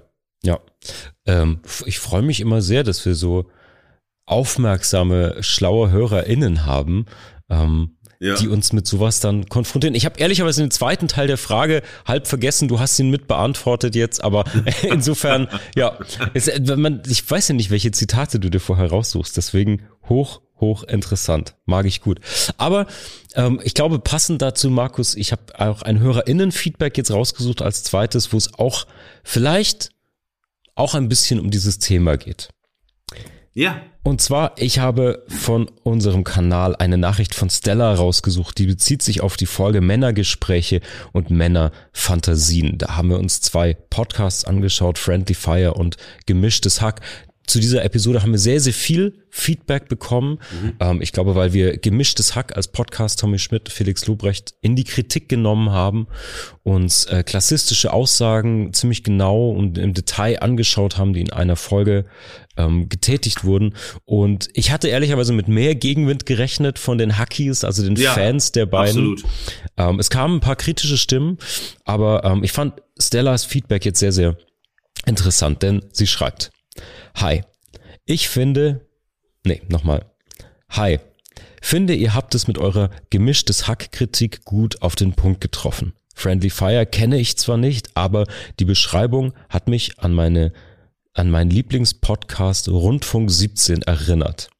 ja. 0.44 0.60
Ähm, 1.26 1.60
ich 1.86 1.98
freue 1.98 2.22
mich 2.22 2.40
immer 2.40 2.62
sehr, 2.62 2.84
dass 2.84 3.04
wir 3.04 3.14
so 3.14 3.50
aufmerksame, 4.26 5.42
schlaue 5.42 5.90
HörerInnen 5.90 6.64
haben, 6.64 7.06
ähm, 7.48 7.98
ja. 8.20 8.34
die 8.36 8.48
uns 8.48 8.72
mit 8.72 8.86
sowas 8.86 9.20
dann 9.20 9.48
konfrontieren. 9.48 9.94
Ich 9.94 10.04
habe 10.04 10.18
ehrlicherweise 10.18 10.62
den 10.62 10.70
zweiten 10.70 11.08
Teil 11.08 11.26
der 11.26 11.38
Frage 11.38 11.82
halb 12.06 12.26
vergessen, 12.26 12.68
du 12.68 12.80
hast 12.80 12.98
ihn 12.98 13.10
mit 13.10 13.26
beantwortet 13.26 13.94
jetzt, 13.94 14.22
aber 14.22 14.44
insofern, 14.82 15.48
ja, 15.74 15.98
es, 16.34 16.50
man, 16.76 17.02
ich 17.06 17.28
weiß 17.28 17.48
ja 17.48 17.54
nicht, 17.54 17.70
welche 17.70 17.90
Zitate 17.92 18.40
du 18.40 18.50
dir 18.50 18.60
vorher 18.60 18.90
raussuchst, 18.90 19.36
deswegen 19.36 19.82
hoch, 20.08 20.40
hoch 20.60 20.84
interessant, 20.84 21.56
mag 21.64 21.86
ich 21.86 22.00
gut. 22.00 22.20
Aber 22.56 22.86
ähm, 23.34 23.60
ich 23.64 23.74
glaube, 23.74 23.98
passend 23.98 24.42
dazu, 24.42 24.70
Markus, 24.70 25.14
ich 25.14 25.32
habe 25.32 25.58
auch 25.58 25.82
ein 25.82 26.00
HörerInnen-Feedback 26.00 26.96
jetzt 26.96 27.10
rausgesucht 27.10 27.62
als 27.62 27.82
zweites, 27.82 28.32
wo 28.32 28.36
es 28.36 28.54
auch 28.54 28.86
vielleicht 29.22 29.90
auch 30.74 30.94
ein 30.94 31.08
bisschen 31.08 31.40
um 31.40 31.50
dieses 31.50 31.78
Thema 31.78 32.16
geht. 32.16 32.48
Ja. 33.52 33.82
Und 34.06 34.20
zwar, 34.20 34.52
ich 34.58 34.80
habe 34.80 35.24
von 35.28 35.70
unserem 35.82 36.24
Kanal 36.24 36.76
eine 36.76 36.98
Nachricht 36.98 37.34
von 37.34 37.48
Stella 37.48 37.94
rausgesucht, 37.94 38.58
die 38.58 38.66
bezieht 38.66 39.00
sich 39.00 39.22
auf 39.22 39.38
die 39.38 39.46
Folge 39.46 39.80
Männergespräche 39.80 40.82
und 41.12 41.30
Männerfantasien. 41.30 42.76
Da 42.76 42.98
haben 42.98 43.08
wir 43.08 43.18
uns 43.18 43.40
zwei 43.40 43.72
Podcasts 43.72 44.44
angeschaut, 44.44 44.98
Friendly 44.98 45.34
Fire 45.34 45.72
und 45.72 45.96
Gemischtes 46.26 46.82
Hack 46.82 47.00
zu 47.46 47.60
dieser 47.60 47.84
Episode 47.84 48.22
haben 48.22 48.32
wir 48.32 48.38
sehr, 48.38 48.60
sehr 48.60 48.72
viel 48.72 49.24
Feedback 49.30 49.88
bekommen. 49.88 50.38
Mhm. 50.62 50.72
Ähm, 50.80 51.02
ich 51.02 51.12
glaube, 51.12 51.34
weil 51.34 51.52
wir 51.52 51.76
gemischtes 51.76 52.34
Hack 52.34 52.56
als 52.56 52.68
Podcast 52.68 53.20
Tommy 53.20 53.38
Schmidt, 53.38 53.68
Felix 53.68 54.06
Lobrecht 54.06 54.54
in 54.60 54.76
die 54.76 54.84
Kritik 54.84 55.28
genommen 55.28 55.70
haben, 55.70 56.06
uns 56.62 57.04
äh, 57.06 57.22
klassistische 57.22 57.92
Aussagen 57.92 58.72
ziemlich 58.72 59.02
genau 59.02 59.50
und 59.50 59.76
im 59.76 59.92
Detail 59.92 60.40
angeschaut 60.40 60.96
haben, 60.96 61.12
die 61.12 61.20
in 61.20 61.32
einer 61.32 61.56
Folge 61.56 62.06
ähm, 62.56 62.88
getätigt 62.88 63.44
wurden. 63.44 63.74
Und 64.04 64.48
ich 64.54 64.70
hatte 64.70 64.88
ehrlicherweise 64.88 65.32
mit 65.32 65.48
mehr 65.48 65.74
Gegenwind 65.74 66.26
gerechnet 66.26 66.78
von 66.78 66.96
den 66.96 67.18
Hackies, 67.18 67.64
also 67.64 67.82
den 67.82 67.96
ja, 67.96 68.12
Fans 68.12 68.52
der 68.52 68.66
beiden. 68.66 69.12
Absolut. 69.12 69.24
Ähm, 69.76 69.98
es 69.98 70.10
kamen 70.10 70.36
ein 70.36 70.40
paar 70.40 70.56
kritische 70.56 70.96
Stimmen, 70.96 71.38
aber 71.84 72.24
ähm, 72.24 72.42
ich 72.42 72.52
fand 72.52 72.74
Stellas 72.98 73.44
Feedback 73.44 73.84
jetzt 73.84 73.98
sehr, 73.98 74.12
sehr 74.12 74.36
interessant, 75.06 75.62
denn 75.62 75.84
sie 75.92 76.06
schreibt, 76.06 76.52
Hi. 77.16 77.42
Ich 78.04 78.28
finde, 78.28 78.86
nee, 79.44 79.62
nochmal. 79.68 80.04
Hi. 80.70 81.00
Finde, 81.62 81.94
ihr 81.94 82.14
habt 82.14 82.34
es 82.34 82.46
mit 82.46 82.58
eurer 82.58 82.90
gemischtes 83.10 83.66
Hack-Kritik 83.66 84.44
gut 84.44 84.82
auf 84.82 84.96
den 84.96 85.14
Punkt 85.14 85.40
getroffen. 85.40 85.94
Friendly 86.14 86.50
Fire 86.50 86.86
kenne 86.86 87.18
ich 87.18 87.36
zwar 87.38 87.56
nicht, 87.56 87.96
aber 87.96 88.26
die 88.60 88.64
Beschreibung 88.64 89.32
hat 89.48 89.68
mich 89.68 89.98
an 89.98 90.12
meine, 90.12 90.52
an 91.12 91.30
meinen 91.30 91.50
Lieblingspodcast 91.50 92.68
Rundfunk 92.68 93.30
17 93.30 93.82
erinnert. 93.82 94.50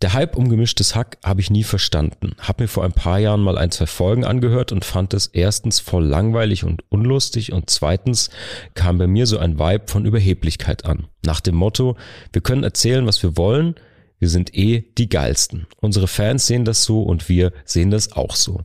Der 0.00 0.12
Hype 0.12 0.36
um 0.36 0.48
gemischtes 0.48 0.94
Hack 0.94 1.18
habe 1.24 1.40
ich 1.40 1.50
nie 1.50 1.64
verstanden. 1.64 2.36
Hab 2.38 2.60
mir 2.60 2.68
vor 2.68 2.84
ein 2.84 2.92
paar 2.92 3.18
Jahren 3.18 3.40
mal 3.40 3.58
ein, 3.58 3.72
zwei 3.72 3.86
Folgen 3.86 4.24
angehört 4.24 4.70
und 4.70 4.84
fand 4.84 5.12
es 5.12 5.26
erstens 5.26 5.80
voll 5.80 6.04
langweilig 6.04 6.62
und 6.62 6.84
unlustig 6.88 7.52
und 7.52 7.68
zweitens 7.68 8.30
kam 8.74 8.98
bei 8.98 9.08
mir 9.08 9.26
so 9.26 9.38
ein 9.38 9.58
Vibe 9.58 9.88
von 9.88 10.04
Überheblichkeit 10.04 10.84
an. 10.84 11.08
Nach 11.26 11.40
dem 11.40 11.56
Motto, 11.56 11.96
wir 12.32 12.42
können 12.42 12.62
erzählen, 12.62 13.06
was 13.06 13.20
wir 13.24 13.36
wollen, 13.36 13.74
wir 14.20 14.28
sind 14.28 14.54
eh 14.54 14.84
die 14.96 15.08
geilsten. 15.08 15.66
Unsere 15.80 16.06
Fans 16.06 16.46
sehen 16.46 16.64
das 16.64 16.84
so 16.84 17.02
und 17.02 17.28
wir 17.28 17.52
sehen 17.64 17.90
das 17.90 18.12
auch 18.12 18.36
so. 18.36 18.60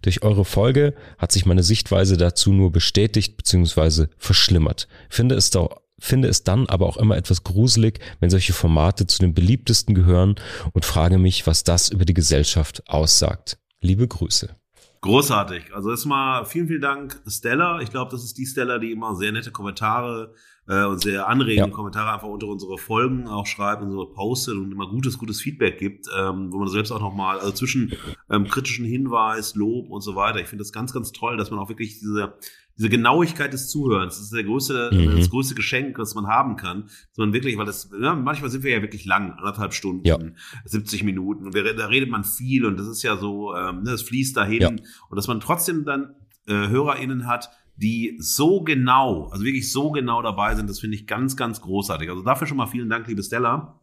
Durch 0.00 0.22
eure 0.22 0.46
Folge 0.46 0.94
hat 1.18 1.32
sich 1.32 1.44
meine 1.44 1.62
Sichtweise 1.62 2.16
dazu 2.16 2.50
nur 2.50 2.72
bestätigt 2.72 3.36
bzw. 3.36 4.06
verschlimmert. 4.16 4.88
Finde 5.10 5.34
es 5.34 5.50
doch 5.50 5.82
finde 5.98 6.28
es 6.28 6.44
dann 6.44 6.66
aber 6.66 6.86
auch 6.86 6.96
immer 6.96 7.16
etwas 7.16 7.44
gruselig, 7.44 8.00
wenn 8.20 8.30
solche 8.30 8.52
Formate 8.52 9.06
zu 9.06 9.18
den 9.18 9.34
beliebtesten 9.34 9.94
gehören 9.94 10.36
und 10.72 10.84
frage 10.84 11.18
mich, 11.18 11.46
was 11.46 11.64
das 11.64 11.88
über 11.88 12.04
die 12.04 12.14
Gesellschaft 12.14 12.82
aussagt. 12.88 13.58
Liebe 13.80 14.06
Grüße. 14.06 14.56
Großartig. 15.00 15.74
Also 15.74 15.90
erstmal 15.90 16.44
vielen, 16.44 16.66
vielen 16.66 16.80
Dank, 16.80 17.20
Stella. 17.26 17.80
Ich 17.80 17.90
glaube, 17.90 18.10
das 18.10 18.24
ist 18.24 18.36
die 18.36 18.46
Stella, 18.46 18.78
die 18.78 18.90
immer 18.90 19.14
sehr 19.14 19.30
nette 19.30 19.52
Kommentare 19.52 20.34
äh, 20.66 20.84
und 20.84 21.00
sehr 21.00 21.28
anregende 21.28 21.70
ja. 21.70 21.74
Kommentare 21.74 22.12
einfach 22.12 22.26
unter 22.26 22.48
unsere 22.48 22.78
Folgen 22.78 23.28
auch 23.28 23.46
schreibt 23.46 23.82
so 23.88 24.06
postet 24.06 24.56
und 24.56 24.72
immer 24.72 24.88
gutes, 24.88 25.16
gutes 25.16 25.40
Feedback 25.40 25.78
gibt, 25.78 26.06
ähm, 26.18 26.52
wo 26.52 26.58
man 26.58 26.68
selbst 26.68 26.90
auch 26.90 27.00
nochmal, 27.00 27.38
also 27.38 27.52
zwischen 27.52 27.92
ähm, 28.28 28.48
kritischen 28.48 28.84
Hinweis, 28.84 29.54
Lob 29.54 29.88
und 29.88 30.00
so 30.00 30.16
weiter. 30.16 30.40
Ich 30.40 30.48
finde 30.48 30.64
das 30.64 30.72
ganz, 30.72 30.92
ganz 30.92 31.12
toll, 31.12 31.36
dass 31.36 31.52
man 31.52 31.60
auch 31.60 31.68
wirklich 31.68 32.00
diese 32.00 32.34
diese 32.78 32.88
Genauigkeit 32.88 33.52
des 33.52 33.68
Zuhörens, 33.68 34.14
das 34.14 34.24
ist 34.26 34.32
der 34.32 34.44
größte, 34.44 34.90
mhm. 34.92 35.16
das 35.16 35.30
größte 35.30 35.56
Geschenk, 35.56 35.96
das 35.96 36.14
man 36.14 36.28
haben 36.28 36.56
kann. 36.56 36.84
Dass 36.84 37.16
man 37.18 37.32
wirklich, 37.32 37.58
weil 37.58 37.66
das, 37.66 37.90
ja, 38.00 38.14
manchmal 38.14 38.50
sind 38.50 38.62
wir 38.62 38.70
ja 38.70 38.82
wirklich 38.82 39.04
lang, 39.04 39.32
anderthalb 39.32 39.74
Stunden, 39.74 40.06
ja. 40.06 40.16
70 40.64 41.02
Minuten. 41.02 41.46
Und 41.46 41.54
wir, 41.54 41.74
da 41.74 41.86
redet 41.86 42.08
man 42.08 42.22
viel 42.22 42.64
und 42.64 42.78
das 42.78 42.86
ist 42.86 43.02
ja 43.02 43.16
so, 43.16 43.54
ähm, 43.54 43.82
das 43.84 44.02
fließt 44.02 44.36
dahin. 44.36 44.60
Ja. 44.60 44.68
Und 44.68 45.16
dass 45.16 45.26
man 45.26 45.40
trotzdem 45.40 45.84
dann 45.84 46.14
äh, 46.46 46.68
HörerInnen 46.68 47.26
hat, 47.26 47.50
die 47.76 48.16
so 48.20 48.62
genau, 48.62 49.28
also 49.28 49.44
wirklich 49.44 49.72
so 49.72 49.90
genau 49.90 50.22
dabei 50.22 50.54
sind, 50.54 50.70
das 50.70 50.80
finde 50.80 50.96
ich 50.96 51.06
ganz, 51.06 51.36
ganz 51.36 51.60
großartig. 51.60 52.08
Also 52.10 52.22
dafür 52.22 52.46
schon 52.46 52.56
mal 52.56 52.66
vielen 52.66 52.88
Dank, 52.88 53.08
liebe 53.08 53.22
Stella. 53.22 53.80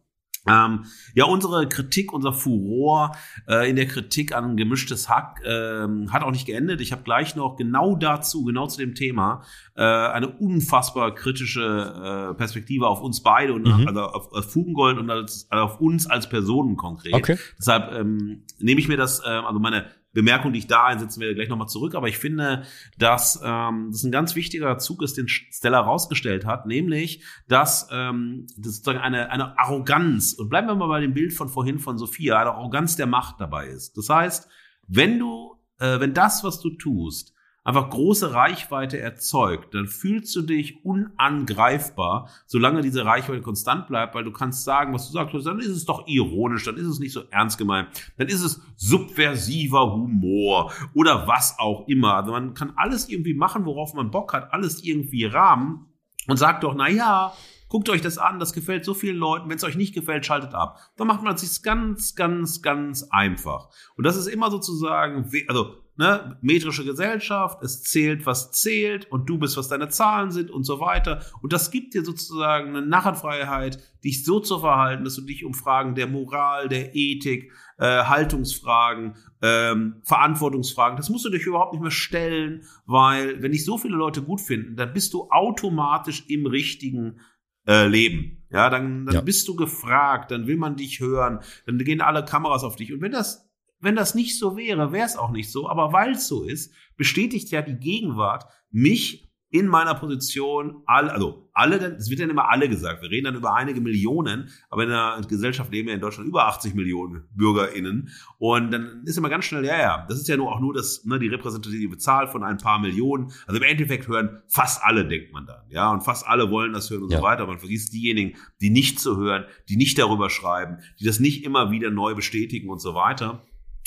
Ähm, 0.48 0.84
ja, 1.14 1.24
unsere 1.24 1.68
Kritik, 1.68 2.12
unser 2.12 2.32
Furor 2.32 3.16
äh, 3.48 3.68
in 3.68 3.76
der 3.76 3.86
Kritik 3.86 4.34
an 4.34 4.56
gemischtes 4.56 5.08
Hack 5.08 5.40
ähm, 5.44 6.12
hat 6.12 6.22
auch 6.22 6.30
nicht 6.30 6.46
geendet. 6.46 6.80
Ich 6.80 6.92
habe 6.92 7.02
gleich 7.02 7.36
noch 7.36 7.56
genau 7.56 7.96
dazu, 7.96 8.44
genau 8.44 8.66
zu 8.66 8.78
dem 8.78 8.94
Thema, 8.94 9.42
äh, 9.74 9.82
eine 9.82 10.28
unfassbar 10.28 11.14
kritische 11.14 12.30
äh, 12.32 12.34
Perspektive 12.34 12.86
auf 12.88 13.00
uns 13.00 13.22
beide 13.22 13.52
und 13.52 13.66
mhm. 13.66 13.88
also 13.88 14.00
auf, 14.02 14.32
auf 14.32 14.52
Fugengold 14.52 14.98
und 14.98 15.10
als, 15.10 15.46
also 15.50 15.64
auf 15.64 15.80
uns 15.80 16.06
als 16.06 16.28
Personen 16.28 16.76
konkret. 16.76 17.14
Okay. 17.14 17.38
Deshalb 17.58 17.92
ähm, 17.92 18.42
nehme 18.58 18.80
ich 18.80 18.88
mir 18.88 18.96
das, 18.96 19.20
äh, 19.20 19.28
also 19.28 19.58
meine 19.58 19.86
Bemerkung, 20.16 20.54
die 20.54 20.60
ich 20.60 20.66
da 20.66 20.86
einsetzen 20.86 21.20
werde, 21.20 21.34
gleich 21.34 21.50
nochmal 21.50 21.68
zurück. 21.68 21.94
Aber 21.94 22.08
ich 22.08 22.16
finde, 22.16 22.62
dass 22.96 23.38
ähm, 23.44 23.90
das 23.92 24.02
ein 24.02 24.10
ganz 24.10 24.34
wichtiger 24.34 24.78
Zug 24.78 25.02
ist, 25.02 25.18
den 25.18 25.28
Stella 25.28 25.78
rausgestellt 25.78 26.46
hat, 26.46 26.64
nämlich, 26.64 27.22
dass 27.48 27.88
ähm, 27.92 28.46
das 28.56 28.76
sozusagen 28.76 28.98
eine, 28.98 29.30
eine 29.30 29.58
Arroganz, 29.58 30.32
und 30.32 30.48
bleiben 30.48 30.68
wir 30.68 30.74
mal 30.74 30.88
bei 30.88 31.00
dem 31.02 31.12
Bild 31.12 31.34
von 31.34 31.50
vorhin 31.50 31.78
von 31.78 31.98
Sophia, 31.98 32.40
eine 32.40 32.52
Arroganz 32.52 32.96
der 32.96 33.06
Macht 33.06 33.42
dabei 33.42 33.66
ist. 33.66 33.98
Das 33.98 34.08
heißt, 34.08 34.48
wenn 34.88 35.18
du, 35.18 35.54
äh, 35.78 36.00
wenn 36.00 36.14
das, 36.14 36.42
was 36.42 36.60
du 36.60 36.70
tust, 36.70 37.34
einfach 37.66 37.90
große 37.90 38.32
Reichweite 38.32 39.00
erzeugt, 39.00 39.74
dann 39.74 39.88
fühlst 39.88 40.34
du 40.36 40.42
dich 40.42 40.84
unangreifbar, 40.84 42.30
solange 42.46 42.80
diese 42.80 43.04
Reichweite 43.04 43.42
konstant 43.42 43.88
bleibt, 43.88 44.14
weil 44.14 44.22
du 44.22 44.30
kannst 44.30 44.62
sagen, 44.62 44.94
was 44.94 45.08
du 45.08 45.12
sagst, 45.12 45.34
dann 45.44 45.58
ist 45.58 45.66
es 45.66 45.84
doch 45.84 46.06
ironisch, 46.06 46.62
dann 46.62 46.76
ist 46.76 46.86
es 46.86 47.00
nicht 47.00 47.12
so 47.12 47.22
ernst 47.30 47.58
gemeint, 47.58 47.88
dann 48.18 48.28
ist 48.28 48.44
es 48.44 48.62
subversiver 48.76 49.92
Humor 49.92 50.72
oder 50.94 51.26
was 51.26 51.56
auch 51.58 51.88
immer. 51.88 52.14
Also 52.14 52.30
man 52.30 52.54
kann 52.54 52.72
alles 52.76 53.08
irgendwie 53.08 53.34
machen, 53.34 53.64
worauf 53.64 53.94
man 53.94 54.12
Bock 54.12 54.32
hat, 54.32 54.52
alles 54.52 54.84
irgendwie 54.84 55.24
rahmen 55.24 55.86
und 56.28 56.36
sagt 56.36 56.62
doch, 56.62 56.74
na 56.74 56.88
ja, 56.88 57.32
Guckt 57.68 57.88
euch 57.88 58.00
das 58.00 58.16
an, 58.16 58.38
das 58.38 58.52
gefällt 58.52 58.84
so 58.84 58.94
vielen 58.94 59.16
Leuten. 59.16 59.48
Wenn 59.48 59.56
es 59.56 59.64
euch 59.64 59.74
nicht 59.74 59.92
gefällt, 59.92 60.24
schaltet 60.24 60.54
ab. 60.54 60.78
Dann 60.96 61.08
macht 61.08 61.24
man 61.24 61.34
es 61.34 61.40
sich 61.40 61.64
ganz, 61.64 62.14
ganz, 62.14 62.62
ganz 62.62 63.08
einfach. 63.10 63.70
Und 63.96 64.06
das 64.06 64.16
ist 64.16 64.28
immer 64.28 64.52
sozusagen, 64.52 65.28
also 65.48 65.74
ne, 65.96 66.38
metrische 66.40 66.84
Gesellschaft, 66.84 67.62
es 67.62 67.82
zählt, 67.82 68.26
was 68.26 68.52
zählt 68.52 69.10
und 69.10 69.28
du 69.28 69.38
bist, 69.38 69.56
was 69.56 69.68
deine 69.68 69.88
Zahlen 69.88 70.30
sind 70.30 70.50
und 70.50 70.64
so 70.64 70.80
weiter. 70.80 71.22
Und 71.42 71.52
das 71.52 71.70
gibt 71.70 71.94
dir 71.94 72.04
sozusagen 72.04 72.68
eine 72.68 72.86
Narrenfreiheit, 72.86 73.78
dich 74.04 74.24
so 74.24 74.40
zu 74.40 74.58
verhalten, 74.58 75.04
dass 75.04 75.16
du 75.16 75.22
dich 75.22 75.44
um 75.44 75.54
Fragen 75.54 75.94
der 75.94 76.06
Moral, 76.06 76.68
der 76.68 76.94
Ethik, 76.94 77.52
äh, 77.78 78.04
Haltungsfragen, 78.04 79.16
ähm, 79.42 79.96
Verantwortungsfragen, 80.04 80.96
das 80.96 81.10
musst 81.10 81.24
du 81.24 81.30
dich 81.30 81.46
überhaupt 81.46 81.72
nicht 81.72 81.82
mehr 81.82 81.90
stellen, 81.90 82.62
weil 82.86 83.42
wenn 83.42 83.52
dich 83.52 83.64
so 83.64 83.78
viele 83.78 83.96
Leute 83.96 84.22
gut 84.22 84.40
finden, 84.40 84.76
dann 84.76 84.92
bist 84.92 85.12
du 85.12 85.28
automatisch 85.30 86.24
im 86.28 86.46
richtigen 86.46 87.20
äh, 87.66 87.86
Leben. 87.86 88.44
Ja, 88.50 88.70
dann, 88.70 89.06
dann 89.06 89.14
ja. 89.16 89.20
bist 89.20 89.48
du 89.48 89.56
gefragt, 89.56 90.30
dann 90.30 90.46
will 90.46 90.56
man 90.56 90.76
dich 90.76 91.00
hören, 91.00 91.40
dann 91.66 91.78
gehen 91.78 92.00
alle 92.00 92.24
Kameras 92.24 92.62
auf 92.62 92.76
dich. 92.76 92.92
Und 92.92 93.00
wenn 93.00 93.12
das 93.12 93.45
wenn 93.86 93.96
das 93.96 94.14
nicht 94.14 94.38
so 94.38 94.56
wäre, 94.56 94.92
wäre 94.92 95.06
es 95.06 95.16
auch 95.16 95.30
nicht 95.30 95.50
so. 95.50 95.68
Aber 95.68 95.92
weil 95.92 96.12
es 96.12 96.26
so 96.26 96.42
ist, 96.42 96.74
bestätigt 96.96 97.50
ja 97.50 97.62
die 97.62 97.76
Gegenwart 97.76 98.44
mich 98.70 99.26
in 99.50 99.68
meiner 99.68 99.94
Position, 99.94 100.82
alle, 100.86 101.12
also 101.12 101.48
alle, 101.52 101.76
es 101.96 102.10
wird 102.10 102.18
dann 102.20 102.30
immer 102.30 102.50
alle 102.50 102.68
gesagt. 102.68 103.00
Wir 103.00 103.10
reden 103.10 103.26
dann 103.26 103.36
über 103.36 103.54
einige 103.54 103.80
Millionen, 103.80 104.50
aber 104.70 104.82
in 104.82 104.88
der 104.88 105.20
Gesellschaft 105.28 105.70
leben 105.72 105.88
ja 105.88 105.94
in 105.94 106.00
Deutschland 106.00 106.28
über 106.28 106.46
80 106.48 106.74
Millionen 106.74 107.28
BürgerInnen. 107.34 108.10
Und 108.38 108.72
dann 108.72 109.04
ist 109.06 109.16
immer 109.16 109.28
ganz 109.28 109.44
schnell, 109.44 109.64
ja, 109.64 109.78
ja, 109.78 110.04
das 110.08 110.18
ist 110.18 110.26
ja 110.26 110.36
nur 110.36 110.52
auch 110.52 110.60
nur 110.60 110.74
das, 110.74 111.04
ne, 111.04 111.20
die 111.20 111.28
repräsentative 111.28 111.96
Zahl 111.96 112.26
von 112.26 112.42
ein 112.42 112.58
paar 112.58 112.80
Millionen. 112.80 113.30
Also 113.46 113.60
im 113.60 113.62
Endeffekt 113.62 114.08
hören 114.08 114.42
fast 114.48 114.82
alle, 114.82 115.06
denkt 115.06 115.32
man 115.32 115.46
dann, 115.46 115.62
ja, 115.70 115.92
und 115.92 116.02
fast 116.02 116.26
alle 116.26 116.50
wollen 116.50 116.72
das 116.72 116.90
hören 116.90 117.04
und 117.04 117.12
ja. 117.12 117.18
so 117.18 117.22
weiter. 117.24 117.46
Man 117.46 117.60
vergisst 117.60 117.92
diejenigen, 117.92 118.36
die 118.60 118.70
nicht 118.70 118.98
zu 118.98 119.16
hören, 119.16 119.44
die 119.68 119.76
nicht 119.76 119.96
darüber 119.96 120.28
schreiben, 120.28 120.78
die 120.98 121.04
das 121.04 121.20
nicht 121.20 121.44
immer 121.44 121.70
wieder 121.70 121.90
neu 121.90 122.16
bestätigen 122.16 122.68
und 122.68 122.80
so 122.80 122.94
weiter. 122.94 123.46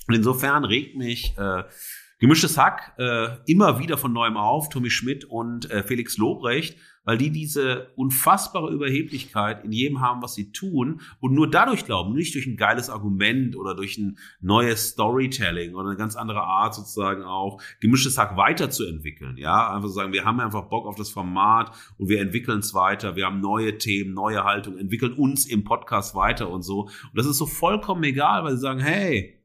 Und 0.09 0.15
insofern 0.15 0.65
regt 0.65 0.97
mich 0.97 1.37
äh, 1.37 1.63
Gemischtes 2.17 2.57
Hack 2.57 2.95
äh, 2.97 3.29
immer 3.45 3.79
wieder 3.79 3.97
von 3.97 4.11
neuem 4.11 4.35
auf, 4.35 4.67
Tommy 4.67 4.89
Schmidt 4.89 5.23
und 5.23 5.71
äh, 5.71 5.83
Felix 5.83 6.17
Lobrecht, 6.17 6.77
weil 7.05 7.17
die 7.17 7.29
diese 7.29 7.91
unfassbare 7.95 8.69
Überheblichkeit 8.73 9.63
in 9.63 9.71
jedem 9.71 10.01
haben, 10.01 10.21
was 10.21 10.35
sie 10.35 10.51
tun 10.51 10.99
und 11.21 11.33
nur 11.33 11.49
dadurch 11.49 11.85
glauben, 11.85 12.13
nicht 12.13 12.35
durch 12.35 12.45
ein 12.45 12.57
geiles 12.57 12.89
Argument 12.89 13.55
oder 13.55 13.73
durch 13.73 13.97
ein 13.97 14.17
neues 14.41 14.89
Storytelling 14.89 15.75
oder 15.75 15.89
eine 15.89 15.97
ganz 15.97 16.17
andere 16.17 16.41
Art 16.41 16.75
sozusagen 16.75 17.23
auch 17.23 17.61
Gemischtes 17.79 18.17
Hack 18.17 18.35
weiterzuentwickeln. 18.35 19.37
Ja, 19.37 19.73
einfach 19.73 19.87
sagen, 19.87 20.11
wir 20.11 20.25
haben 20.25 20.41
einfach 20.41 20.63
Bock 20.63 20.87
auf 20.87 20.97
das 20.97 21.11
Format 21.11 21.71
und 21.97 22.09
wir 22.09 22.19
entwickeln 22.19 22.59
es 22.59 22.73
weiter, 22.73 23.15
wir 23.15 23.27
haben 23.27 23.39
neue 23.39 23.77
Themen, 23.77 24.13
neue 24.13 24.43
Haltung, 24.43 24.77
entwickeln 24.77 25.13
uns 25.13 25.45
im 25.45 25.63
Podcast 25.63 26.15
weiter 26.15 26.49
und 26.49 26.63
so. 26.63 26.81
Und 26.81 27.15
das 27.15 27.27
ist 27.27 27.37
so 27.37 27.45
vollkommen 27.45 28.03
egal, 28.03 28.43
weil 28.43 28.55
sie 28.55 28.61
sagen, 28.61 28.81
hey, 28.81 29.38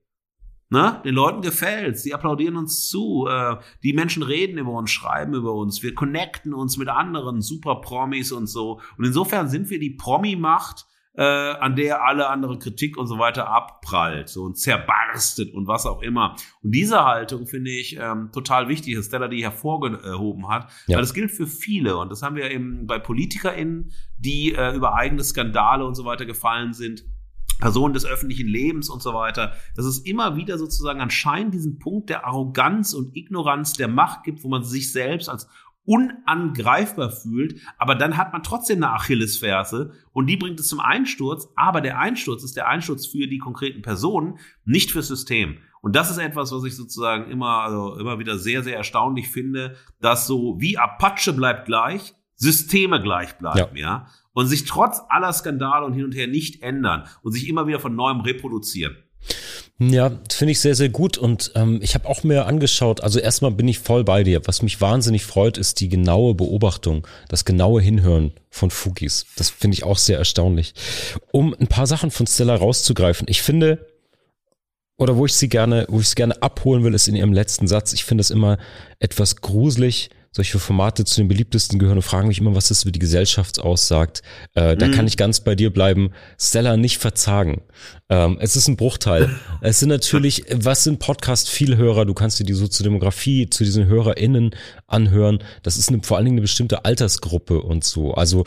Ne? 0.71 1.01
Den 1.05 1.15
Leuten 1.15 1.43
gefällt's, 1.43 2.03
die 2.03 2.15
applaudieren 2.15 2.57
uns 2.57 2.89
zu, 2.89 3.27
äh, 3.29 3.57
die 3.83 3.93
Menschen 3.93 4.23
reden 4.23 4.59
über 4.59 4.73
uns, 4.73 4.91
schreiben 4.91 5.35
über 5.35 5.53
uns, 5.53 5.83
wir 5.83 5.95
connecten 5.95 6.55
uns 6.55 6.77
mit 6.79 6.89
anderen 6.89 7.43
super 7.43 7.77
Promis 7.77 8.33
und 8.33 8.47
so. 8.47 8.81
Und 8.97 9.05
insofern 9.05 9.49
sind 9.49 9.71
wir 9.71 9.79
die 9.79 9.91
Promi-Macht, 9.91 10.87
äh, 11.17 11.23
an 11.23 11.77
der 11.77 12.05
alle 12.05 12.29
andere 12.29 12.59
Kritik 12.59 12.97
und 12.97 13.07
so 13.07 13.19
weiter 13.19 13.49
abprallt 13.49 14.29
so 14.29 14.43
und 14.43 14.59
zerbarstet 14.59 15.55
und 15.55 15.69
was 15.69 15.87
auch 15.87 16.03
immer. 16.03 16.35
Und 16.63 16.75
diese 16.75 17.05
Haltung 17.05 17.47
finde 17.47 17.71
ich 17.71 17.97
ähm, 18.01 18.31
total 18.33 18.69
wichtig, 18.69 18.97
dass 18.97 19.07
Stella 19.07 19.29
die 19.29 19.45
hervorgehoben 19.45 20.49
hat, 20.49 20.71
ja. 20.87 20.97
weil 20.97 21.03
das 21.03 21.15
gilt 21.15 21.31
für 21.31 21.47
viele 21.47 21.97
und 21.99 22.11
das 22.11 22.23
haben 22.23 22.35
wir 22.35 22.51
eben 22.51 22.87
bei 22.87 22.99
PolitikerInnen, 22.99 23.93
die 24.19 24.55
äh, 24.55 24.75
über 24.75 24.95
eigene 24.95 25.23
Skandale 25.23 25.85
und 25.85 25.95
so 25.95 26.05
weiter 26.05 26.27
gefallen 26.27 26.73
sind 26.73 27.05
Personen 27.59 27.95
des 27.95 28.05
öffentlichen 28.05 28.49
Lebens 28.49 28.89
und 28.89 29.03
so 29.03 29.15
weiter, 29.15 29.53
dass 29.77 29.87
es 29.87 29.99
immer 29.99 30.37
wieder 30.37 30.59
sozusagen 30.59 31.01
anscheinend 31.01 31.55
diesen 31.55 31.79
Punkt 31.79 32.11
der 32.11 32.27
Arroganz 32.27 32.95
und 32.95 33.17
Ignoranz 33.17 33.75
der 33.75 33.89
Macht 33.89 34.25
gibt, 34.25 34.45
wo 34.45 34.49
man 34.49 34.65
sich 34.65 34.93
selbst 34.93 35.29
als 35.29 35.49
unangreifbar 35.87 37.11
fühlt, 37.11 37.61
aber 37.79 37.95
dann 37.95 38.17
hat 38.17 38.33
man 38.33 38.43
trotzdem 38.43 38.83
eine 38.83 38.93
Achillesferse 38.93 39.93
und 40.13 40.27
die 40.29 40.37
bringt 40.37 40.59
es 40.59 40.69
zum 40.69 40.81
Einsturz, 40.81 41.49
aber 41.57 41.81
der 41.81 41.99
Einsturz 41.99 42.43
ist 42.43 42.57
der 42.57 42.69
Einsturz 42.69 43.07
für 43.07 43.27
die 43.27 43.39
konkreten 43.39 43.83
Personen, 43.83 44.39
nicht 44.65 44.91
fürs 44.91 45.09
System. 45.09 45.59
Und 45.83 45.95
das 45.95 46.11
ist 46.11 46.17
etwas, 46.17 46.51
was 46.53 46.65
ich 46.65 46.75
sozusagen 46.75 47.31
immer, 47.31 47.61
also 47.61 47.97
immer 47.99 48.19
wieder 48.19 48.39
sehr, 48.39 48.63
sehr 48.63 48.77
erstaunlich 48.77 49.29
finde, 49.29 49.77
dass 50.01 50.27
so 50.27 50.57
wie 50.59 50.79
Apache 50.79 51.35
bleibt 51.35 51.67
gleich, 51.67 52.15
Systeme 52.37 53.03
gleich 53.03 53.37
bleiben, 53.37 53.77
ja. 53.77 54.07
ja 54.07 54.07
und 54.35 54.47
sich 54.49 54.65
trotz 54.67 55.01
aller 55.09 55.33
Skandale 55.33 55.87
und 55.87 55.95
hin 55.95 56.05
und 56.05 56.15
her 56.15 56.27
nicht 56.27 56.63
ändern 56.63 57.05
und 57.23 57.33
sich 57.33 57.49
immer 57.49 57.67
wieder 57.67 57.81
von 57.81 57.97
neuem 57.97 58.21
reproduzieren. 58.21 58.97
Ja, 59.79 60.13
finde 60.31 60.53
ich 60.53 60.61
sehr, 60.61 60.77
sehr 60.77 60.89
gut. 60.89 61.19
Und 61.19 61.51
ähm, 61.57 61.81
ich 61.83 61.95
habe 61.95 62.09
auch 62.09 62.23
mir 62.23 62.47
angeschaut, 62.47 63.03
also 63.03 63.19
erstmal 63.19 63.51
bin 63.51 63.67
ich 63.67 63.81
voll 63.81 64.05
bei 64.05 64.23
dir. 64.23 64.47
Was 64.47 64.63
mich 64.63 64.81
wahnsinnig 64.81 65.25
freut, 65.25 65.59
ist 65.59 65.81
die 65.81 65.89
genaue 65.89 66.35
Beobachtung, 66.35 67.07
das 67.29 67.45
genaue 67.45 67.81
Hinhören 67.81 68.33
von 68.51 68.71
Fugis. 68.71 69.27
Das 69.37 69.51
finde 69.51 69.75
ich 69.75 69.83
auch 69.83 69.99
sehr 69.99 70.19
erstaunlich. 70.19 70.75
Um 71.33 71.55
ein 71.59 71.67
paar 71.67 71.89
Sachen 71.89 72.13
von 72.13 72.27
Stella 72.27 72.55
rauszugreifen. 72.55 73.27
Ich 73.29 73.43
finde, 73.43 73.85
oder 74.97 75.17
wo 75.17 75.27
ich 75.27 75.35
sie 75.35 75.49
gerne, 75.49 75.87
wo 75.89 75.99
ich 75.99 76.09
sie 76.09 76.15
gerne 76.15 76.41
abholen 76.41 76.85
will, 76.85 76.95
ist 76.95 77.09
in 77.09 77.17
ihrem 77.17 77.33
letzten 77.33 77.67
Satz. 77.67 77.93
Ich 77.95 78.05
finde 78.05 78.21
es 78.21 78.31
immer 78.31 78.59
etwas 79.01 79.37
gruselig, 79.37 80.11
solche 80.35 80.59
Formate 80.59 81.05
zu 81.05 81.21
den 81.21 81.29
beliebtesten 81.29 81.79
gehören 81.79 81.99
und 81.99 82.03
fragen 82.03 82.27
mich 82.27 82.39
immer, 82.39 82.57
was 82.57 82.69
das 82.69 82.83
über 82.83 82.91
die 82.91 82.99
Gesellschaft 82.99 83.61
aussagt. 83.61 84.23
Äh, 84.55 84.77
da 84.77 84.89
mhm. 84.89 84.91
kann 84.91 85.07
ich 85.07 85.17
ganz 85.17 85.39
bei 85.41 85.55
dir 85.55 85.73
bleiben. 85.73 86.11
Stella 86.41 86.77
nicht 86.77 86.99
verzagen. 86.99 87.63
Ähm, 88.09 88.39
es 88.41 88.57
ist 88.57 88.67
ein 88.67 88.77
Bruchteil. 88.77 89.31
es 89.61 89.79
sind 89.79 89.91
natürlich, 89.91 90.45
was 90.53 90.83
sind 90.83 90.99
Podcast-Vielhörer? 90.99 92.05
Du 92.05 92.15
kannst 92.15 92.41
dir 92.41 92.45
die 92.45 92.53
Soziodemografie 92.53 93.49
zu 93.49 93.63
diesen 93.63 93.87
HörerInnen 93.87 94.57
anhören. 94.89 95.39
Das 95.63 95.77
ist 95.77 95.89
eine, 95.89 96.03
vor 96.03 96.17
allen 96.17 96.27
Dingen 96.27 96.39
eine 96.39 96.43
bestimmte 96.43 96.85
Altersgruppe 96.85 97.63
und 97.63 97.85
so. 97.85 98.15
Also 98.15 98.45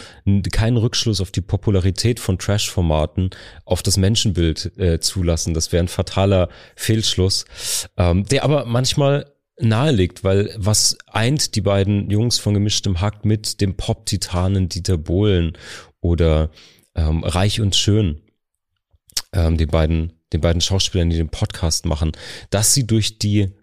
keinen 0.52 0.76
Rückschluss 0.76 1.22
auf 1.22 1.32
die 1.32 1.42
Popularität 1.42 2.20
von 2.20 2.38
Trash-Formaten 2.38 3.30
auf 3.64 3.82
das 3.82 3.96
Menschenbild 3.96 4.78
äh, 4.78 5.00
zulassen. 5.00 5.54
Das 5.54 5.72
wäre 5.72 5.86
ein 5.86 5.88
fataler 5.88 6.50
Fehlschluss, 6.76 7.46
ähm, 7.96 8.26
der 8.26 8.44
aber 8.44 8.66
manchmal 8.66 9.37
naheliegt, 9.60 10.24
weil 10.24 10.54
was 10.58 10.98
eint 11.08 11.56
die 11.56 11.62
beiden 11.62 12.10
Jungs 12.10 12.40
von 12.40 12.54
gemischtem 12.54 13.02
Hack 13.02 13.26
mit 13.26 13.62
dem 13.62 13.76
Pop-Titanen 13.76 14.70
Dieter 14.70 14.98
Bohlen 14.98 15.58
oder 16.00 16.52
ähm, 16.96 17.24
Reich 17.24 17.60
und 17.60 17.76
Schön, 17.76 18.22
ähm, 19.34 19.58
den 19.58 19.70
beiden, 19.70 20.14
den 20.34 20.42
beiden 20.42 20.62
Schauspielern, 20.62 21.10
die 21.10 21.18
den 21.18 21.30
Podcast 21.30 21.86
machen, 21.86 22.12
dass 22.50 22.74
sie 22.74 22.86
durch 22.86 23.18
die 23.20 23.54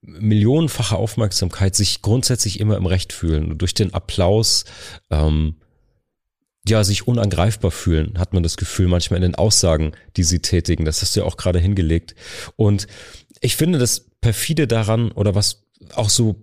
millionenfache 0.00 0.96
Aufmerksamkeit 0.96 1.74
sich 1.74 2.02
grundsätzlich 2.02 2.60
immer 2.60 2.76
im 2.76 2.86
Recht 2.86 3.12
fühlen 3.12 3.50
und 3.50 3.58
durch 3.58 3.74
den 3.74 3.94
Applaus 3.94 4.64
ähm, 5.10 5.56
ja, 6.66 6.82
sich 6.82 7.06
unangreifbar 7.06 7.70
fühlen, 7.70 8.18
hat 8.18 8.32
man 8.32 8.42
das 8.42 8.56
Gefühl 8.56 8.88
manchmal 8.88 9.18
in 9.18 9.22
den 9.22 9.34
Aussagen, 9.34 9.92
die 10.16 10.24
sie 10.24 10.40
tätigen. 10.40 10.86
Das 10.86 11.02
hast 11.02 11.14
du 11.14 11.20
ja 11.20 11.26
auch 11.26 11.36
gerade 11.36 11.58
hingelegt. 11.58 12.14
Und 12.56 12.86
ich 13.40 13.56
finde, 13.56 13.78
das 13.78 14.06
perfide 14.24 14.66
daran 14.66 15.12
oder 15.12 15.34
was 15.34 15.66
auch 15.96 16.08
so 16.08 16.36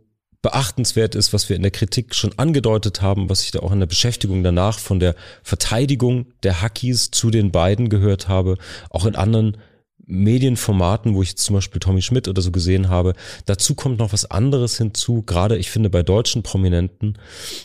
beachtenswert 0.44 1.15
ist, 1.15 1.34
was 1.34 1.50
wir 1.50 1.56
in 1.56 1.63
der 1.63 1.72
Kritik 1.72 2.13
schon 2.13 2.38
angedeutet 2.38 3.02
haben, 3.02 3.28
was 3.28 3.41
ich 3.41 3.50
da 3.50 3.62
auch 3.62 3.72
in 3.72 3.80
der 3.80 3.88
Beschäftigung 3.88 4.44
danach 4.44 4.78
von 4.78 5.00
der 5.00 5.15
Verteidigung 5.41 6.28
der 6.44 6.62
Hackies 6.62 7.10
zu 7.10 7.32
den 7.32 7.52
beiden 7.52 7.89
gehört 7.89 8.28
habe, 8.28 8.60
auch 8.91 9.08
in 9.08 9.15
anderen 9.15 9.58
Medienformaten, 10.06 11.15
wo 11.15 11.24
ich 11.24 11.38
zum 11.38 11.56
Beispiel 11.56 11.80
Tommy 11.80 12.04
Schmidt 12.04 12.28
oder 12.28 12.44
so 12.44 12.52
gesehen 12.52 12.88
habe. 12.89 13.15
Dazu 13.48 13.74
kommt 13.74 13.98
noch 13.98 14.13
was 14.13 14.30
anderes 14.30 14.78
hinzu, 14.78 15.24
gerade 15.24 15.58
ich 15.58 15.72
finde 15.72 15.89
bei 15.89 16.04
deutschen 16.04 16.44
Prominenten, 16.44 17.17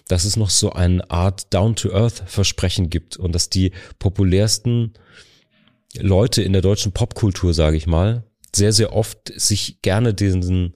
dass 0.09 0.24
es 0.24 0.38
noch 0.38 0.48
so 0.48 0.72
eine 0.72 1.11
Art 1.11 1.52
Down-to-Earth-Versprechen 1.52 2.88
gibt 2.88 3.18
und 3.18 3.35
dass 3.35 3.50
die 3.50 3.72
populärsten 3.98 4.94
Leute 5.98 6.40
in 6.40 6.55
der 6.55 6.62
deutschen 6.62 6.92
Popkultur, 6.92 7.52
sage 7.52 7.76
ich 7.76 7.87
mal, 7.87 8.24
sehr, 8.56 8.72
sehr 8.72 8.92
oft 8.94 9.32
sich 9.36 9.82
gerne 9.82 10.14
diesen 10.14 10.74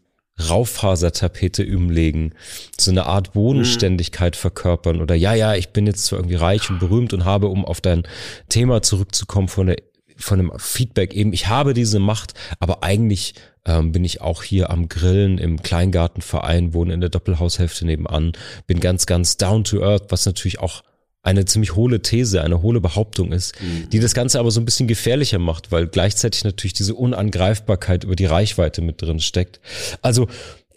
Raufasertapete 0.48 1.66
umlegen, 1.66 2.34
so 2.78 2.90
eine 2.90 3.06
Art 3.06 3.34
Bodenständigkeit 3.34 4.36
verkörpern 4.36 5.00
oder 5.00 5.14
ja, 5.14 5.34
ja, 5.34 5.54
ich 5.54 5.70
bin 5.70 5.86
jetzt 5.86 6.06
zwar 6.06 6.18
irgendwie 6.18 6.36
reich 6.36 6.70
und 6.70 6.78
berühmt 6.78 7.12
und 7.12 7.24
habe, 7.24 7.48
um 7.48 7.64
auf 7.64 7.80
dein 7.80 8.04
Thema 8.48 8.82
zurückzukommen 8.82 9.48
von 9.48 9.66
der 9.66 9.76
von 10.16 10.38
dem 10.38 10.52
Feedback 10.58 11.14
eben, 11.14 11.32
ich 11.32 11.48
habe 11.48 11.72
diese 11.72 11.98
Macht, 11.98 12.34
aber 12.58 12.82
eigentlich 12.82 13.34
ähm, 13.64 13.92
bin 13.92 14.04
ich 14.04 14.20
auch 14.20 14.42
hier 14.42 14.68
am 14.68 14.88
Grillen 14.88 15.38
im 15.38 15.62
Kleingartenverein, 15.62 16.74
wohne 16.74 16.92
in 16.92 17.00
der 17.00 17.08
Doppelhaushälfte 17.08 17.86
nebenan, 17.86 18.32
bin 18.66 18.80
ganz, 18.80 19.06
ganz 19.06 19.38
down 19.38 19.64
to 19.64 19.82
earth, 19.82 20.04
was 20.10 20.26
natürlich 20.26 20.60
auch 20.60 20.82
eine 21.22 21.44
ziemlich 21.44 21.74
hohle 21.74 22.00
These, 22.00 22.42
eine 22.42 22.62
hohle 22.62 22.80
Behauptung 22.80 23.32
ist, 23.32 23.60
mhm. 23.60 23.90
die 23.90 24.00
das 24.00 24.14
Ganze 24.14 24.38
aber 24.40 24.50
so 24.50 24.60
ein 24.60 24.64
bisschen 24.64 24.88
gefährlicher 24.88 25.38
macht, 25.38 25.70
weil 25.70 25.86
gleichzeitig 25.86 26.44
natürlich 26.44 26.72
diese 26.72 26.94
Unangreifbarkeit 26.94 28.04
über 28.04 28.16
die 28.16 28.24
Reichweite 28.24 28.80
mit 28.80 29.02
drin 29.02 29.20
steckt. 29.20 29.60
Also 30.00 30.28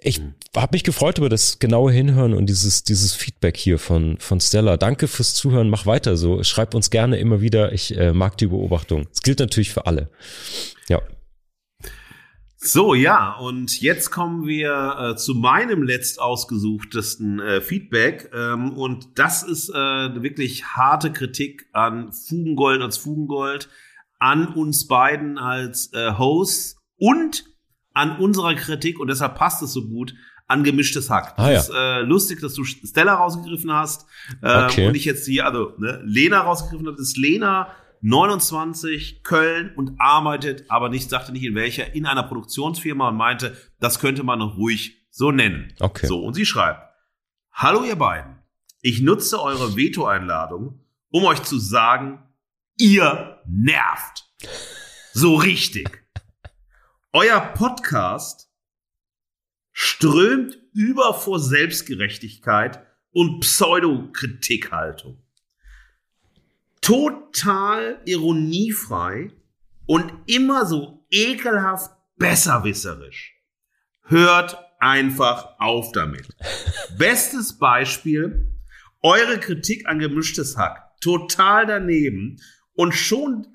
ich 0.02 0.20
mhm. 0.20 0.34
habe 0.56 0.76
mich 0.76 0.84
gefreut 0.84 1.18
über 1.18 1.30
das 1.30 1.60
genaue 1.60 1.92
Hinhören 1.92 2.34
und 2.34 2.48
dieses, 2.48 2.84
dieses 2.84 3.14
Feedback 3.14 3.56
hier 3.56 3.80
von, 3.80 4.18
von 4.20 4.42
Stella. 4.42 4.76
Danke 4.76 5.08
fürs 5.08 5.34
Zuhören, 5.34 5.70
mach 5.70 5.86
weiter 5.86 6.18
so. 6.18 6.44
Schreib 6.44 6.76
uns 6.76 6.90
gerne 6.90 7.18
immer 7.18 7.40
wieder. 7.40 7.72
Ich 7.72 7.98
äh, 7.98 8.12
mag 8.12 8.38
die 8.38 8.48
Beobachtung. 8.48 9.08
Es 9.14 9.22
gilt 9.22 9.40
natürlich 9.40 9.72
für 9.72 9.86
alle. 9.86 10.10
Ja. 10.90 11.02
So, 12.66 12.94
ja, 12.94 13.34
und 13.34 13.82
jetzt 13.82 14.10
kommen 14.10 14.48
wir 14.48 14.96
äh, 14.98 15.16
zu 15.18 15.36
meinem 15.36 15.84
letzt 15.84 16.22
ausgesuchtesten 16.22 17.42
äh, 17.42 17.60
Feedback. 17.60 18.32
Ähm, 18.34 18.72
und 18.78 19.20
das 19.20 19.44
ist 19.44 19.70
äh, 19.70 19.74
wirklich 19.74 20.64
harte 20.66 21.12
Kritik 21.12 21.68
an 21.74 22.14
Fugengold 22.14 22.82
als 22.82 22.98
Fugengold, 22.98 23.68
an 24.18 24.48
uns 24.48 24.88
beiden 24.88 25.38
als 25.38 25.92
äh, 25.92 26.14
Hosts 26.18 26.78
und 26.98 27.44
an 27.94 28.18
unserer 28.18 28.56
Kritik, 28.56 28.98
und 28.98 29.10
deshalb 29.10 29.36
passt 29.36 29.62
es 29.62 29.74
so 29.74 29.86
gut, 29.90 30.16
an 30.48 30.64
gemischtes 30.64 31.10
Hack. 31.10 31.34
Ah, 31.36 31.52
ja. 31.52 31.60
ist 31.60 31.72
äh, 31.74 32.02
lustig, 32.02 32.40
dass 32.40 32.54
du 32.54 32.64
Stella 32.64 33.16
rausgegriffen 33.16 33.74
hast 33.74 34.06
äh, 34.42 34.66
okay. 34.66 34.88
und 34.88 34.96
ich 34.96 35.04
jetzt 35.04 35.26
hier, 35.26 35.46
also 35.46 35.74
ne, 35.80 36.02
Lena 36.06 36.40
rausgegriffen 36.40 36.88
habe. 36.88 36.98
Das 36.98 37.10
ist 37.10 37.18
Lena 37.18 37.68
29, 38.06 39.24
Köln 39.24 39.74
und 39.78 39.94
arbeitet, 39.98 40.66
aber 40.70 40.90
nicht, 40.90 41.10
sagte 41.10 41.32
nicht 41.32 41.46
in 41.46 41.56
welcher, 41.56 41.96
in 41.96 42.06
einer 42.06 42.24
Produktionsfirma 42.24 43.08
und 43.08 43.16
meinte, 43.16 43.56
das 43.80 44.00
könnte 44.00 44.24
man 44.24 44.40
noch 44.40 44.58
ruhig 44.58 45.08
so 45.10 45.32
nennen. 45.32 45.74
Okay. 45.80 46.06
So, 46.06 46.20
und 46.22 46.34
sie 46.34 46.46
schreibt, 46.46 46.82
Hallo 47.54 47.86
ihr 47.86 47.96
beiden, 47.96 48.40
ich 48.82 49.00
nutze 49.00 49.42
eure 49.42 49.78
Veto-Einladung, 49.78 50.82
um 51.12 51.24
euch 51.24 51.44
zu 51.44 51.58
sagen, 51.58 52.22
ihr 52.78 53.42
nervt. 53.48 54.26
So 55.14 55.36
richtig. 55.36 56.04
Euer 57.14 57.40
Podcast 57.40 58.52
strömt 59.72 60.58
über 60.74 61.14
vor 61.14 61.40
Selbstgerechtigkeit 61.40 62.86
und 63.12 63.40
Pseudokritikhaltung 63.42 65.23
total 66.84 68.02
ironiefrei 68.06 69.32
und 69.86 70.12
immer 70.28 70.66
so 70.66 71.06
ekelhaft 71.10 71.92
besserwisserisch. 72.18 73.34
Hört 74.04 74.58
einfach 74.80 75.60
auf 75.60 75.94
damit. 75.94 76.28
Bestes 76.98 77.58
Beispiel, 77.58 78.48
eure 79.02 79.40
Kritik 79.40 79.88
an 79.88 80.00
gemischtes 80.00 80.58
Hack. 80.58 81.00
Total 81.00 81.66
daneben 81.66 82.42
und 82.76 82.94
schon, 82.94 83.48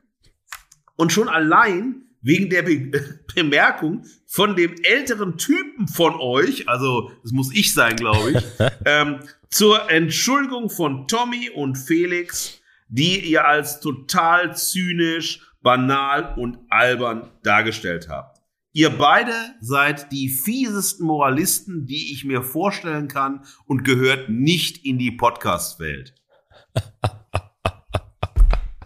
und 0.97 1.13
schon 1.13 1.29
allein 1.29 2.03
wegen 2.23 2.51
der 2.51 2.63
Be 2.63 3.21
Bemerkung 3.35 4.05
von 4.27 4.57
dem 4.57 4.75
älteren 4.83 5.37
Typen 5.37 5.87
von 5.87 6.15
euch, 6.15 6.69
also 6.69 7.13
das 7.23 7.33
muss 7.33 7.55
ich 7.55 7.73
sein, 7.73 7.95
glaube 7.97 8.33
ich, 8.33 8.45
ähm, 8.87 9.21
zur 9.51 9.91
Entschuldigung 9.91 10.71
von 10.71 11.07
Tommy 11.07 11.51
und 11.51 11.77
Felix 11.77 12.58
die 12.89 13.21
ihr 13.21 13.47
als 13.47 13.81
total 13.81 14.57
zynisch, 14.57 15.41
banal 15.61 16.35
und 16.37 16.59
albern 16.71 17.31
dargestellt 17.43 18.09
habt. 18.09 18.39
Ihr 18.73 18.91
beide 18.91 19.33
seid 19.61 20.13
die 20.13 20.29
fiesesten 20.29 21.07
Moralisten, 21.07 21.87
die 21.87 22.13
ich 22.13 22.25
mir 22.25 22.43
vorstellen 22.43 23.09
kann 23.09 23.45
und 23.67 23.85
gehört 23.85 24.29
nicht 24.29 24.85
in 24.85 24.99
die 24.99 25.11
Podcast-Welt. 25.11 26.15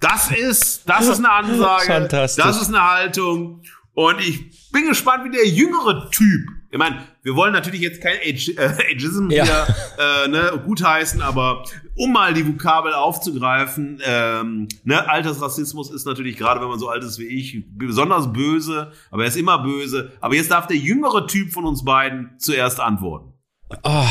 Das 0.00 0.30
ist, 0.30 0.88
das 0.88 1.07
ist 1.07 1.18
eine 1.18 1.30
Ansage. 1.30 1.86
Fantastisch. 1.86 2.44
Das 2.44 2.61
ist 2.61 2.68
eine 2.68 2.82
Haltung. 2.82 3.62
Und 3.94 4.20
ich 4.20 4.70
bin 4.72 4.88
gespannt, 4.88 5.24
wie 5.24 5.30
der 5.30 5.46
jüngere 5.46 6.11
Typ 6.11 6.48
ich 6.72 6.78
meine, 6.78 7.02
wir 7.22 7.36
wollen 7.36 7.52
natürlich 7.52 7.82
jetzt 7.82 8.00
kein 8.00 8.16
Age, 8.16 8.48
äh, 8.56 8.62
Ageism 8.92 9.30
ja. 9.30 9.44
hier 9.44 9.66
äh, 9.98 10.28
ne, 10.28 10.58
gutheißen, 10.64 11.20
aber 11.20 11.64
um 11.96 12.14
mal 12.14 12.32
die 12.32 12.48
Vokabel 12.48 12.94
aufzugreifen, 12.94 14.00
ähm, 14.02 14.68
ne, 14.82 15.06
Altersrassismus 15.06 15.90
ist 15.90 16.06
natürlich, 16.06 16.38
gerade 16.38 16.62
wenn 16.62 16.68
man 16.68 16.78
so 16.78 16.88
alt 16.88 17.04
ist 17.04 17.18
wie 17.18 17.26
ich, 17.26 17.62
besonders 17.76 18.32
böse, 18.32 18.90
aber 19.10 19.24
er 19.24 19.28
ist 19.28 19.36
immer 19.36 19.62
böse. 19.62 20.12
Aber 20.22 20.34
jetzt 20.34 20.50
darf 20.50 20.66
der 20.66 20.78
jüngere 20.78 21.26
Typ 21.26 21.52
von 21.52 21.66
uns 21.66 21.84
beiden 21.84 22.30
zuerst 22.38 22.80
antworten. 22.80 23.34
Oh, 23.82 24.06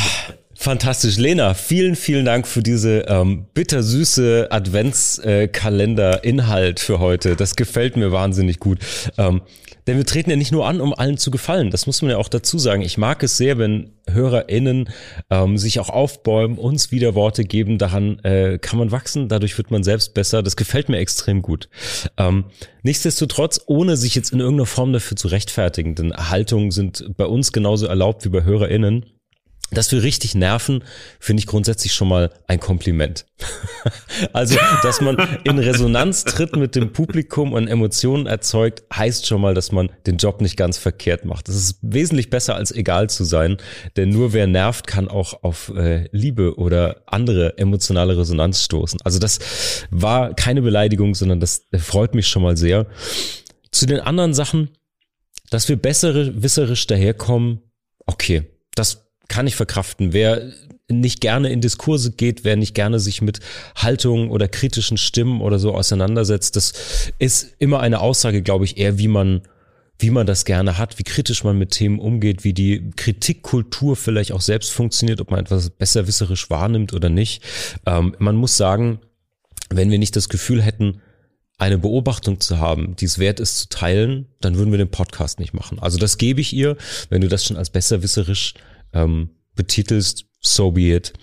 fantastisch. 0.53 1.17
Lena, 1.17 1.55
vielen, 1.55 1.95
vielen 1.95 2.25
Dank 2.25 2.45
für 2.45 2.61
diese 2.61 3.05
ähm, 3.07 3.47
bittersüße 3.55 4.49
Adventskalender-Inhalt 4.51 6.79
für 6.79 6.99
heute. 6.99 7.35
Das 7.35 7.55
gefällt 7.55 7.97
mir 7.97 8.11
wahnsinnig 8.11 8.59
gut. 8.59 8.77
Ähm, 9.17 9.41
denn 9.87 9.97
wir 9.97 10.05
treten 10.05 10.29
ja 10.29 10.35
nicht 10.35 10.51
nur 10.51 10.67
an, 10.67 10.81
um 10.81 10.93
allen 10.93 11.17
zu 11.17 11.31
gefallen. 11.31 11.71
Das 11.71 11.87
muss 11.87 12.01
man 12.01 12.11
ja 12.11 12.17
auch 12.17 12.27
dazu 12.27 12.57
sagen. 12.59 12.81
Ich 12.81 12.97
mag 12.97 13.23
es 13.23 13.37
sehr, 13.37 13.57
wenn 13.57 13.91
HörerInnen 14.09 14.89
ähm, 15.29 15.57
sich 15.57 15.79
auch 15.79 15.89
aufbäumen, 15.89 16.57
uns 16.57 16.91
wieder 16.91 17.15
Worte 17.15 17.43
geben. 17.43 17.77
Daran 17.77 18.19
äh, 18.19 18.57
kann 18.59 18.79
man 18.79 18.91
wachsen, 18.91 19.27
dadurch 19.27 19.57
wird 19.57 19.71
man 19.71 19.83
selbst 19.83 20.13
besser. 20.13 20.43
Das 20.43 20.55
gefällt 20.55 20.89
mir 20.89 20.97
extrem 20.97 21.41
gut. 21.41 21.69
Ähm, 22.17 22.45
nichtsdestotrotz, 22.83 23.61
ohne 23.65 23.97
sich 23.97 24.15
jetzt 24.15 24.31
in 24.31 24.39
irgendeiner 24.39 24.67
Form 24.67 24.93
dafür 24.93 25.17
zu 25.17 25.27
rechtfertigen, 25.27 25.95
denn 25.95 26.13
Haltungen 26.13 26.71
sind 26.71 27.15
bei 27.17 27.25
uns 27.25 27.51
genauso 27.51 27.87
erlaubt 27.87 28.25
wie 28.25 28.29
bei 28.29 28.43
HörerInnen 28.43 29.05
dass 29.71 29.91
wir 29.91 30.03
richtig 30.03 30.35
nerven, 30.35 30.83
finde 31.19 31.39
ich 31.39 31.47
grundsätzlich 31.47 31.93
schon 31.93 32.09
mal 32.09 32.29
ein 32.47 32.59
Kompliment. 32.59 33.25
also, 34.33 34.57
dass 34.83 34.99
man 34.99 35.17
in 35.45 35.57
Resonanz 35.57 36.25
tritt 36.25 36.55
mit 36.55 36.75
dem 36.75 36.91
Publikum 36.91 37.53
und 37.53 37.67
Emotionen 37.67 38.27
erzeugt, 38.27 38.83
heißt 38.93 39.25
schon 39.25 39.41
mal, 39.41 39.53
dass 39.53 39.71
man 39.71 39.89
den 40.05 40.17
Job 40.17 40.41
nicht 40.41 40.57
ganz 40.57 40.77
verkehrt 40.77 41.23
macht. 41.23 41.47
Das 41.47 41.55
ist 41.55 41.79
wesentlich 41.81 42.29
besser 42.29 42.55
als 42.55 42.71
egal 42.71 43.09
zu 43.09 43.23
sein, 43.23 43.57
denn 43.95 44.09
nur 44.09 44.33
wer 44.33 44.45
nervt, 44.45 44.87
kann 44.87 45.07
auch 45.07 45.43
auf 45.43 45.71
äh, 45.75 46.09
Liebe 46.11 46.57
oder 46.57 47.03
andere 47.05 47.57
emotionale 47.57 48.17
Resonanz 48.17 48.63
stoßen. 48.63 48.99
Also 49.03 49.19
das 49.19 49.39
war 49.89 50.33
keine 50.33 50.61
Beleidigung, 50.61 51.15
sondern 51.15 51.39
das 51.39 51.67
freut 51.77 52.13
mich 52.13 52.27
schon 52.27 52.43
mal 52.43 52.57
sehr. 52.57 52.87
Zu 53.71 53.85
den 53.85 54.01
anderen 54.01 54.33
Sachen, 54.33 54.69
dass 55.49 55.69
wir 55.69 55.77
bessere 55.77 56.43
wisserisch 56.43 56.87
daherkommen, 56.87 57.61
okay, 58.05 58.43
das 58.75 59.10
kann 59.31 59.47
ich 59.47 59.55
verkraften. 59.55 60.11
Wer 60.11 60.51
nicht 60.89 61.21
gerne 61.21 61.49
in 61.49 61.61
Diskurse 61.61 62.11
geht, 62.11 62.43
wer 62.43 62.57
nicht 62.57 62.75
gerne 62.75 62.99
sich 62.99 63.21
mit 63.21 63.39
Haltungen 63.75 64.29
oder 64.29 64.49
kritischen 64.49 64.97
Stimmen 64.97 65.39
oder 65.39 65.57
so 65.57 65.73
auseinandersetzt, 65.73 66.57
das 66.57 66.73
ist 67.17 67.55
immer 67.57 67.79
eine 67.79 68.01
Aussage, 68.01 68.41
glaube 68.41 68.65
ich, 68.65 68.77
eher 68.77 68.97
wie 68.97 69.07
man 69.07 69.41
wie 69.99 70.09
man 70.09 70.25
das 70.25 70.45
gerne 70.45 70.79
hat, 70.79 70.97
wie 70.97 71.03
kritisch 71.03 71.43
man 71.43 71.59
mit 71.59 71.71
Themen 71.71 71.99
umgeht, 71.99 72.43
wie 72.43 72.53
die 72.53 72.89
Kritikkultur 72.95 73.95
vielleicht 73.95 74.31
auch 74.31 74.41
selbst 74.41 74.71
funktioniert, 74.71 75.21
ob 75.21 75.29
man 75.29 75.41
etwas 75.41 75.69
besserwisserisch 75.69 76.49
wahrnimmt 76.49 76.93
oder 76.93 77.09
nicht. 77.09 77.43
Ähm, 77.85 78.15
man 78.17 78.35
muss 78.35 78.57
sagen, 78.57 78.99
wenn 79.69 79.91
wir 79.91 79.99
nicht 79.99 80.15
das 80.15 80.27
Gefühl 80.27 80.63
hätten, 80.63 81.01
eine 81.59 81.77
Beobachtung 81.77 82.39
zu 82.39 82.57
haben, 82.57 82.95
die 82.95 83.05
es 83.05 83.19
wert 83.19 83.39
ist 83.39 83.59
zu 83.59 83.69
teilen, 83.69 84.25
dann 84.41 84.55
würden 84.55 84.71
wir 84.71 84.79
den 84.79 84.89
Podcast 84.89 85.39
nicht 85.39 85.53
machen. 85.53 85.77
Also 85.77 85.99
das 85.99 86.17
gebe 86.17 86.41
ich 86.41 86.51
ihr, 86.51 86.77
wenn 87.11 87.21
du 87.21 87.27
das 87.27 87.45
schon 87.45 87.55
als 87.55 87.69
besserwisserisch 87.69 88.55
ähm, 88.93 89.29
betitelst, 89.55 90.25
so 90.39 90.71
be 90.71 90.95
it. 90.95 91.13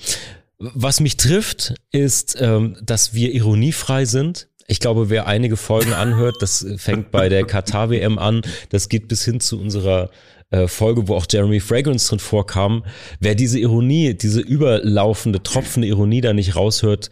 Was 0.58 1.00
mich 1.00 1.16
trifft, 1.16 1.74
ist, 1.92 2.36
ähm, 2.40 2.76
dass 2.82 3.14
wir 3.14 3.32
ironiefrei 3.32 4.04
sind. 4.04 4.48
Ich 4.66 4.80
glaube, 4.80 5.08
wer 5.08 5.26
einige 5.26 5.56
Folgen 5.56 5.92
anhört, 5.92 6.36
das 6.40 6.66
fängt 6.76 7.10
bei 7.10 7.28
der 7.28 7.44
Katar-WM 7.44 8.18
an, 8.18 8.42
das 8.68 8.88
geht 8.88 9.08
bis 9.08 9.24
hin 9.24 9.40
zu 9.40 9.58
unserer 9.58 10.10
äh, 10.50 10.66
Folge, 10.66 11.08
wo 11.08 11.14
auch 11.14 11.26
Jeremy 11.30 11.60
Fragrance 11.60 12.08
drin 12.08 12.18
vorkam. 12.18 12.84
Wer 13.20 13.34
diese 13.34 13.58
Ironie, 13.58 14.14
diese 14.14 14.40
überlaufende, 14.40 15.42
tropfende 15.42 15.88
Ironie 15.88 16.20
da 16.20 16.32
nicht 16.32 16.56
raushört, 16.56 17.10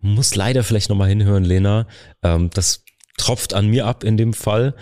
muss 0.00 0.34
leider 0.34 0.62
vielleicht 0.62 0.88
nochmal 0.88 1.08
hinhören, 1.08 1.44
Lena. 1.44 1.86
Ähm, 2.22 2.50
das 2.52 2.84
tropft 3.16 3.54
an 3.54 3.68
mir 3.68 3.86
ab 3.86 4.04
in 4.04 4.16
dem 4.16 4.34
Fall. 4.34 4.74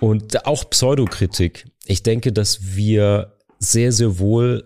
Und 0.00 0.46
auch 0.46 0.68
Pseudokritik. 0.68 1.66
Ich 1.86 2.02
denke, 2.02 2.32
dass 2.32 2.76
wir 2.76 3.37
sehr, 3.58 3.92
sehr 3.92 4.18
wohl 4.18 4.64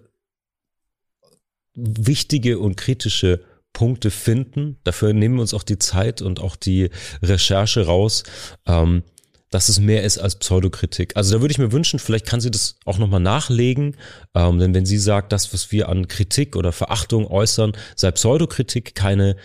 wichtige 1.75 2.59
und 2.59 2.77
kritische 2.77 3.41
Punkte 3.73 4.11
finden. 4.11 4.77
Dafür 4.85 5.13
nehmen 5.13 5.37
wir 5.37 5.43
uns 5.43 5.55
auch 5.55 5.63
die 5.63 5.79
Zeit 5.79 6.23
und 6.23 6.41
auch 6.41 6.57
die 6.57 6.91
Recherche 7.23 7.87
raus, 7.87 8.25
ähm, 8.67 9.03
dass 9.51 9.69
es 9.69 9.81
mehr 9.81 10.03
ist 10.03 10.19
als 10.19 10.37
Pseudokritik. 10.37 11.17
Also 11.17 11.35
da 11.35 11.41
würde 11.41 11.53
ich 11.53 11.59
mir 11.59 11.73
wünschen, 11.73 11.99
vielleicht 11.99 12.27
kann 12.27 12.41
sie 12.41 12.51
das 12.51 12.77
auch 12.85 12.99
nochmal 12.99 13.21
nachlegen, 13.21 13.97
ähm, 14.35 14.59
denn 14.59 14.75
wenn 14.75 14.87
sie 14.87 14.99
sagt, 14.99 15.33
das, 15.33 15.53
was 15.53 15.73
wir 15.73 15.89
an 15.89 16.09
Kritik 16.09 16.57
oder 16.57 16.73
Verachtung 16.73 17.27
äußern, 17.27 17.73
sei 17.97 18.11
Pseudokritik, 18.11 18.95
keine 18.95 19.37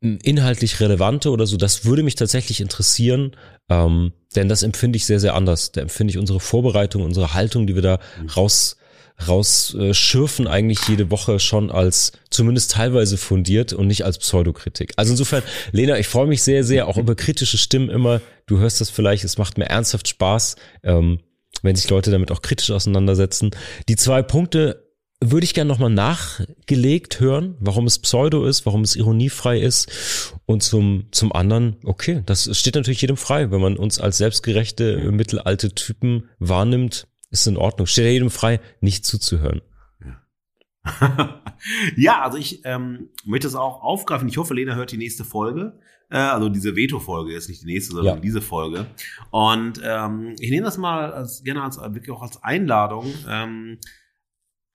inhaltlich 0.00 0.80
relevante 0.80 1.30
oder 1.30 1.46
so, 1.46 1.56
das 1.56 1.84
würde 1.84 2.02
mich 2.02 2.14
tatsächlich 2.14 2.60
interessieren, 2.60 3.36
ähm, 3.68 4.12
denn 4.34 4.48
das 4.48 4.62
empfinde 4.62 4.96
ich 4.96 5.04
sehr, 5.04 5.20
sehr 5.20 5.34
anders. 5.34 5.72
Da 5.72 5.82
empfinde 5.82 6.12
ich 6.12 6.18
unsere 6.18 6.40
Vorbereitung, 6.40 7.02
unsere 7.02 7.34
Haltung, 7.34 7.66
die 7.66 7.74
wir 7.74 7.82
da 7.82 7.98
raus 8.36 8.76
rausschürfen 9.28 10.46
äh, 10.46 10.48
eigentlich 10.48 10.88
jede 10.88 11.10
Woche 11.10 11.38
schon 11.40 11.70
als 11.70 12.12
zumindest 12.30 12.72
teilweise 12.72 13.18
fundiert 13.18 13.74
und 13.74 13.86
nicht 13.86 14.04
als 14.04 14.18
Pseudokritik. 14.18 14.92
Also 14.96 15.12
insofern, 15.12 15.42
Lena, 15.72 15.98
ich 15.98 16.08
freue 16.08 16.26
mich 16.26 16.42
sehr, 16.42 16.64
sehr 16.64 16.88
auch 16.88 16.96
über 16.98 17.14
kritische 17.14 17.58
Stimmen 17.58 17.90
immer. 17.90 18.22
Du 18.46 18.58
hörst 18.58 18.80
das 18.80 18.88
vielleicht, 18.88 19.24
es 19.24 19.36
macht 19.36 19.58
mir 19.58 19.66
ernsthaft 19.66 20.08
Spaß, 20.08 20.56
ähm, 20.82 21.20
wenn 21.62 21.76
sich 21.76 21.90
Leute 21.90 22.10
damit 22.10 22.30
auch 22.30 22.40
kritisch 22.40 22.70
auseinandersetzen. 22.70 23.50
Die 23.88 23.96
zwei 23.96 24.22
Punkte 24.22 24.89
würde 25.22 25.44
ich 25.44 25.52
gerne 25.52 25.68
nochmal 25.68 25.90
nachgelegt 25.90 27.20
hören, 27.20 27.56
warum 27.60 27.86
es 27.86 27.98
Pseudo 27.98 28.46
ist, 28.46 28.64
warum 28.64 28.80
es 28.82 28.96
ironiefrei 28.96 29.60
ist. 29.60 30.34
Und 30.46 30.62
zum, 30.62 31.04
zum 31.10 31.32
anderen, 31.32 31.76
okay, 31.84 32.22
das 32.24 32.56
steht 32.58 32.74
natürlich 32.74 33.02
jedem 33.02 33.18
frei, 33.18 33.50
wenn 33.50 33.60
man 33.60 33.76
uns 33.76 34.00
als 34.00 34.16
selbstgerechte, 34.16 35.10
mittelalte 35.12 35.74
Typen 35.74 36.28
wahrnimmt, 36.38 37.06
ist 37.30 37.46
in 37.46 37.58
Ordnung. 37.58 37.86
Steht 37.86 38.06
ja 38.06 38.10
jedem 38.10 38.30
frei, 38.30 38.60
nicht 38.80 39.04
zuzuhören. 39.04 39.60
ja, 41.96 42.20
also 42.22 42.38
ich 42.38 42.62
ähm, 42.64 43.10
möchte 43.24 43.46
es 43.46 43.54
auch 43.54 43.82
aufgreifen. 43.82 44.28
Ich 44.28 44.38
hoffe, 44.38 44.54
Lena 44.54 44.74
hört 44.74 44.90
die 44.90 44.96
nächste 44.96 45.24
Folge. 45.24 45.78
Äh, 46.08 46.16
also 46.16 46.48
diese 46.48 46.76
Veto-Folge 46.76 47.34
ist 47.34 47.50
nicht 47.50 47.62
die 47.62 47.66
nächste, 47.66 47.92
sondern 47.92 48.16
ja. 48.16 48.20
diese 48.20 48.40
Folge. 48.40 48.86
Und 49.30 49.80
ähm, 49.84 50.34
ich 50.40 50.50
nehme 50.50 50.64
das 50.64 50.78
mal 50.78 51.12
als, 51.12 51.44
gerne 51.44 51.62
als 51.62 51.76
wirklich 51.76 52.10
auch 52.10 52.22
als 52.22 52.42
Einladung. 52.42 53.12
Ähm, 53.28 53.78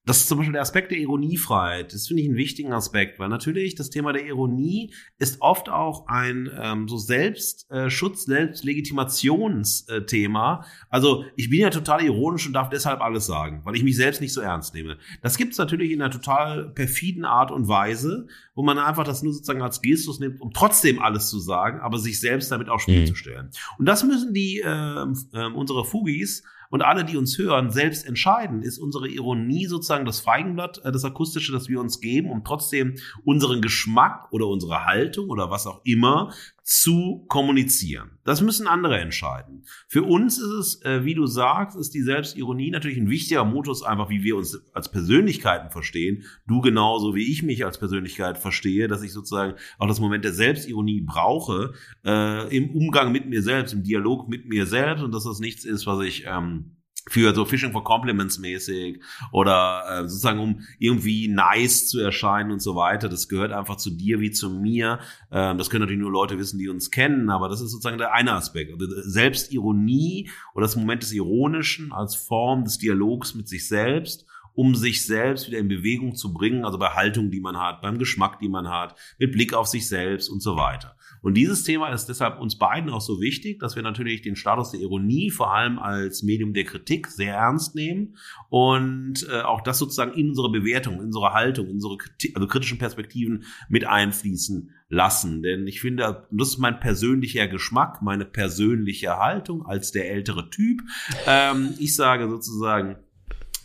das 0.06 0.18
ist 0.18 0.28
zum 0.28 0.38
Beispiel 0.38 0.54
der 0.54 0.62
Aspekt 0.62 0.92
der 0.92 1.00
Ironiefreiheit. 1.00 1.92
Das 1.94 2.08
finde 2.08 2.22
ich 2.22 2.30
einen 2.30 2.38
wichtigen 2.38 2.72
Aspekt, 2.74 3.18
weil 3.20 3.30
natürlich 3.30 3.74
das 3.76 3.90
Thema 3.90 4.14
der 4.14 4.26
Ironie 4.26 4.94
ist 5.18 5.42
oft 5.42 5.70
auch 5.70 6.08
ein 6.08 6.50
ähm, 6.58 6.88
so 6.88 6.98
Selbstschutz, 6.98 8.24
äh, 8.24 8.26
Selbstlegitimationsthema. 8.26 10.64
also 10.90 11.26
ich 11.36 11.50
bin 11.50 11.62
ja 11.62 11.72
total 11.72 12.04
ironisch 12.04 12.46
und 12.46 12.54
darf 12.54 12.70
deshalb 12.70 13.02
alles 13.02 13.26
sagen, 13.26 13.62
weil 13.64 13.76
ich 13.76 13.84
mich 13.84 13.96
selbst 13.96 14.22
nicht 14.22 14.34
so 14.34 14.42
ernst 14.42 14.76
nehme. 14.76 14.98
Das 15.22 15.38
gibt 15.38 15.54
es 15.54 15.58
natürlich 15.58 15.92
in 15.92 16.02
einer 16.02 16.12
total 16.12 16.70
perfiden 16.70 17.24
Art 17.26 17.52
und 17.52 17.68
Weise, 17.68 18.28
wo 18.56 18.64
man 18.64 18.80
einfach 18.80 19.04
das 19.04 19.22
nur 19.22 19.34
sozusagen 19.34 19.62
als 19.62 19.82
Gestus 19.82 20.20
nimmt, 20.20 20.42
um 20.42 20.52
trotzdem 20.52 21.00
alles 21.00 21.30
zu 21.30 21.40
sagen, 21.40 21.82
aber 21.82 22.00
sich 22.00 22.20
selbst 22.20 22.52
damit 22.52 22.70
auch 22.70 22.80
Spiel 22.80 23.02
mhm. 23.02 23.08
zu 23.08 23.16
stellen. 23.16 23.52
Und 23.78 23.86
das 23.86 24.04
müssen 24.04 24.34
die 24.34 24.62
äh, 24.62 25.06
äh, 25.34 25.52
unsere 25.54 25.86
Fugis 25.86 26.44
und 26.70 26.82
alle, 26.82 27.06
die 27.06 27.18
uns 27.18 27.38
hören, 27.38 27.70
selbst 27.70 28.06
entscheiden, 28.06 28.62
ist 28.62 28.80
unsere 28.80 29.08
Ironie 29.08 29.68
sozusagen 29.68 30.06
das 30.06 30.20
Feigenblatt, 30.20 30.82
äh, 30.84 30.92
das 30.92 31.06
Akustische, 31.06 31.52
das 31.52 31.70
wir 31.70 31.80
uns 31.80 32.00
geben, 32.00 32.32
um 32.32 32.44
trotzdem 32.44 32.96
unseren 33.24 33.62
Geschmack 33.62 34.32
oder 34.32 34.48
unsere 34.48 34.86
Haltung 34.86 35.30
oder 35.30 35.52
was 35.52 35.68
auch 35.68 35.82
immer 35.84 36.34
zu 36.66 37.26
kommunizieren. 37.28 38.18
Das 38.24 38.42
müssen 38.42 38.66
andere 38.66 38.98
entscheiden. 39.00 39.66
Für 39.88 40.02
uns 40.02 40.40
ist 40.40 40.50
es, 40.50 40.82
äh, 40.82 41.06
wie 41.06 41.14
du 41.14 41.28
sagst, 41.28 41.78
ist 41.78 41.94
die 41.94 42.02
Selbstironie 42.02 42.72
natürlich 42.72 42.98
ein 42.98 43.10
wichtiger 43.10 43.46
Modus, 43.46 43.84
einfach 43.84 44.10
wie 44.10 44.24
wir 44.24 44.36
uns 44.36 44.60
als 44.74 44.90
Persönlichkeiten 44.90 45.70
verstehen. 45.70 46.24
Du 46.48 46.62
genauso 46.62 47.14
wie 47.14 47.32
ich 47.32 47.44
mich 47.44 47.64
als 47.66 47.78
Persönlichkeit 47.78 48.40
verstehe, 48.40 48.88
dass 48.88 49.04
ich 49.04 49.14
sozusagen 49.14 49.54
auch 49.78 49.88
das 49.88 50.00
Moment 50.00 50.26
der 50.26 50.34
Selbstironie 50.34 51.02
brauche 51.02 51.74
äh, 52.04 52.58
im 52.58 52.72
Umgang 52.72 53.12
mit 53.12 53.28
mir 53.28 53.44
selbst, 53.44 53.72
im 53.72 53.84
Dialog 53.84 54.28
mit 54.28 54.48
mir 54.48 54.66
selbst 54.66 55.04
und 55.04 55.14
dass 55.14 55.26
das 55.26 55.40
nichts 55.40 55.66
ist, 55.66 55.86
was 55.86 56.04
ich 56.04 56.26
ähm, 56.26 56.75
für 57.08 57.36
so 57.36 57.46
Fishing 57.46 57.72
for 57.72 57.84
Compliments 57.84 58.40
mäßig 58.40 59.02
oder 59.32 59.84
äh, 59.88 60.08
sozusagen 60.08 60.40
um 60.40 60.62
irgendwie 60.80 61.28
nice 61.28 61.88
zu 61.88 62.00
erscheinen 62.00 62.52
und 62.52 62.62
so 62.62 62.76
weiter. 62.76 63.10
Das 63.10 63.30
gehört 63.30 63.52
einfach 63.52 63.78
zu 63.78 63.92
dir 63.92 64.20
wie 64.20 64.32
zu 64.32 64.50
mir. 64.50 65.00
Ähm, 65.32 65.58
das 65.58 65.70
können 65.70 65.82
natürlich 65.82 66.02
nur 66.02 66.12
Leute 66.12 66.38
wissen, 66.40 66.58
die 66.58 66.68
uns 66.68 66.90
kennen, 66.90 67.30
aber 67.30 67.48
das 67.48 67.62
ist 67.62 67.72
sozusagen 67.72 67.98
der 67.98 68.14
eine 68.14 68.34
Aspekt. 68.34 68.72
Also 68.74 68.88
Selbstironie 69.02 70.30
oder 70.56 70.66
das 70.66 70.76
Moment 70.76 71.04
des 71.04 71.14
Ironischen 71.14 71.92
als 71.94 72.16
Form 72.16 72.64
des 72.64 72.80
Dialogs 72.80 73.36
mit 73.36 73.48
sich 73.48 73.68
selbst 73.68 74.26
um 74.56 74.74
sich 74.74 75.06
selbst 75.06 75.48
wieder 75.48 75.60
in 75.60 75.68
Bewegung 75.68 76.16
zu 76.16 76.34
bringen, 76.34 76.64
also 76.64 76.78
bei 76.78 76.88
Haltung, 76.88 77.30
die 77.30 77.42
man 77.42 77.60
hat, 77.60 77.82
beim 77.82 78.00
Geschmack, 78.00 78.40
die 78.40 78.48
man 78.48 78.70
hat, 78.70 78.96
mit 79.20 79.34
Blick 79.34 79.54
auf 79.54 79.68
sich 79.68 79.88
selbst 79.88 80.30
und 80.30 80.42
so 80.42 80.56
weiter. 80.56 80.96
Und 81.26 81.34
dieses 81.34 81.64
Thema 81.64 81.90
ist 81.90 82.06
deshalb 82.06 82.40
uns 82.40 82.56
beiden 82.56 82.92
auch 82.92 83.02
so 83.02 83.20
wichtig, 83.20 83.60
dass 83.60 83.76
wir 83.76 83.82
natürlich 83.82 84.22
den 84.22 84.36
Status 84.36 84.70
der 84.70 84.82
Ironie 84.82 85.32
vor 85.32 85.56
allem 85.56 85.80
als 85.80 86.22
Medium 86.22 86.54
der 86.54 86.66
Kritik 86.66 87.08
sehr 87.08 87.34
ernst 87.34 87.74
nehmen 87.74 88.16
und 88.50 89.28
äh, 89.28 89.42
auch 89.42 89.62
das 89.62 89.80
sozusagen 89.80 90.14
in 90.14 90.30
unsere 90.30 90.52
Bewertung, 90.52 91.00
in 91.00 91.06
unsere 91.06 91.34
Haltung, 91.34 91.66
in 91.66 91.74
unsere 91.78 91.98
Kritik, 91.98 92.36
also 92.36 92.48
kritischen 92.48 92.78
Perspektiven 92.78 93.44
mit 93.70 93.88
einfließen 93.88 94.70
lassen. 94.90 95.42
Denn 95.42 95.66
ich 95.66 95.82
finde, 95.82 96.28
das 96.30 96.50
ist 96.50 96.58
mein 96.60 96.80
persönlicher 96.80 97.48
Geschmack, 97.48 98.04
meine 98.04 98.26
persönliche 98.26 99.18
Haltung 99.18 99.66
als 99.66 99.92
der 99.92 100.12
ältere 100.12 100.52
Typ. 100.52 100.84
Ähm, 101.26 101.74
ich 101.80 101.96
sage 101.96 102.30
sozusagen, 102.30 102.98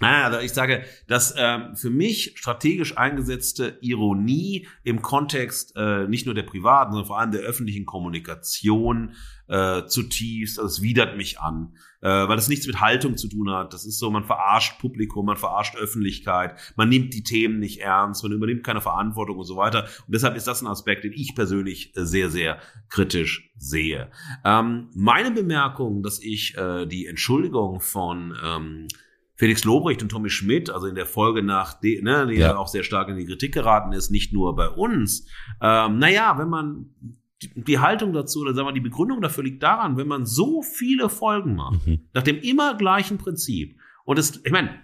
naja, 0.00 0.26
also 0.26 0.40
ich 0.40 0.52
sage, 0.52 0.82
dass 1.06 1.34
ähm, 1.36 1.76
für 1.76 1.90
mich 1.90 2.32
strategisch 2.36 2.96
eingesetzte 2.96 3.78
Ironie 3.82 4.66
im 4.82 5.02
Kontext 5.02 5.74
äh, 5.76 6.08
nicht 6.08 6.24
nur 6.24 6.34
der 6.34 6.42
privaten, 6.42 6.92
sondern 6.92 7.06
vor 7.06 7.18
allem 7.18 7.32
der 7.32 7.42
öffentlichen 7.42 7.84
Kommunikation 7.84 9.14
äh, 9.46 9.84
zutiefst, 9.86 10.58
also 10.58 10.68
es 10.68 10.80
widert 10.80 11.16
mich 11.16 11.40
an, 11.40 11.74
äh, 12.00 12.08
weil 12.08 12.36
das 12.36 12.48
nichts 12.48 12.66
mit 12.66 12.80
Haltung 12.80 13.18
zu 13.18 13.28
tun 13.28 13.50
hat. 13.50 13.74
Das 13.74 13.84
ist 13.84 13.98
so, 13.98 14.10
man 14.10 14.24
verarscht 14.24 14.78
Publikum, 14.78 15.26
man 15.26 15.36
verarscht 15.36 15.76
Öffentlichkeit, 15.76 16.54
man 16.76 16.88
nimmt 16.88 17.12
die 17.12 17.22
Themen 17.22 17.58
nicht 17.58 17.80
ernst, 17.80 18.22
man 18.22 18.32
übernimmt 18.32 18.64
keine 18.64 18.80
Verantwortung 18.80 19.36
und 19.36 19.44
so 19.44 19.56
weiter. 19.56 19.84
Und 20.06 20.14
deshalb 20.14 20.34
ist 20.34 20.46
das 20.46 20.62
ein 20.62 20.66
Aspekt, 20.66 21.04
den 21.04 21.12
ich 21.12 21.34
persönlich 21.34 21.94
äh, 21.96 22.06
sehr, 22.06 22.30
sehr 22.30 22.58
kritisch 22.88 23.52
sehe. 23.58 24.10
Ähm, 24.46 24.88
meine 24.94 25.30
Bemerkung, 25.30 26.02
dass 26.02 26.22
ich 26.22 26.56
äh, 26.56 26.86
die 26.86 27.06
Entschuldigung 27.06 27.80
von 27.80 28.34
ähm, 28.42 28.86
Felix 29.40 29.64
Lobrecht 29.64 30.02
und 30.02 30.10
Tommy 30.10 30.28
Schmidt, 30.28 30.68
also 30.68 30.86
in 30.86 30.94
der 30.94 31.06
Folge 31.06 31.42
nach, 31.42 31.72
de, 31.80 32.02
ne, 32.02 32.26
die 32.26 32.34
ja. 32.34 32.58
auch 32.58 32.68
sehr 32.68 32.82
stark 32.82 33.08
in 33.08 33.16
die 33.16 33.24
Kritik 33.24 33.54
geraten 33.54 33.94
ist, 33.94 34.10
nicht 34.10 34.34
nur 34.34 34.54
bei 34.54 34.68
uns. 34.68 35.26
Ähm, 35.62 35.98
naja, 35.98 36.36
wenn 36.36 36.50
man 36.50 36.90
die, 37.40 37.64
die 37.64 37.78
Haltung 37.78 38.12
dazu 38.12 38.42
oder 38.42 38.52
sagen 38.52 38.68
wir 38.68 38.74
die 38.74 38.80
Begründung 38.80 39.22
dafür 39.22 39.42
liegt 39.42 39.62
daran, 39.62 39.96
wenn 39.96 40.08
man 40.08 40.26
so 40.26 40.60
viele 40.60 41.08
Folgen 41.08 41.54
macht, 41.54 41.86
mhm. 41.86 42.00
nach 42.12 42.22
dem 42.22 42.36
immer 42.36 42.74
gleichen 42.74 43.16
Prinzip. 43.16 43.78
Und 44.04 44.18
es, 44.18 44.44
ich 44.44 44.52
meine, 44.52 44.78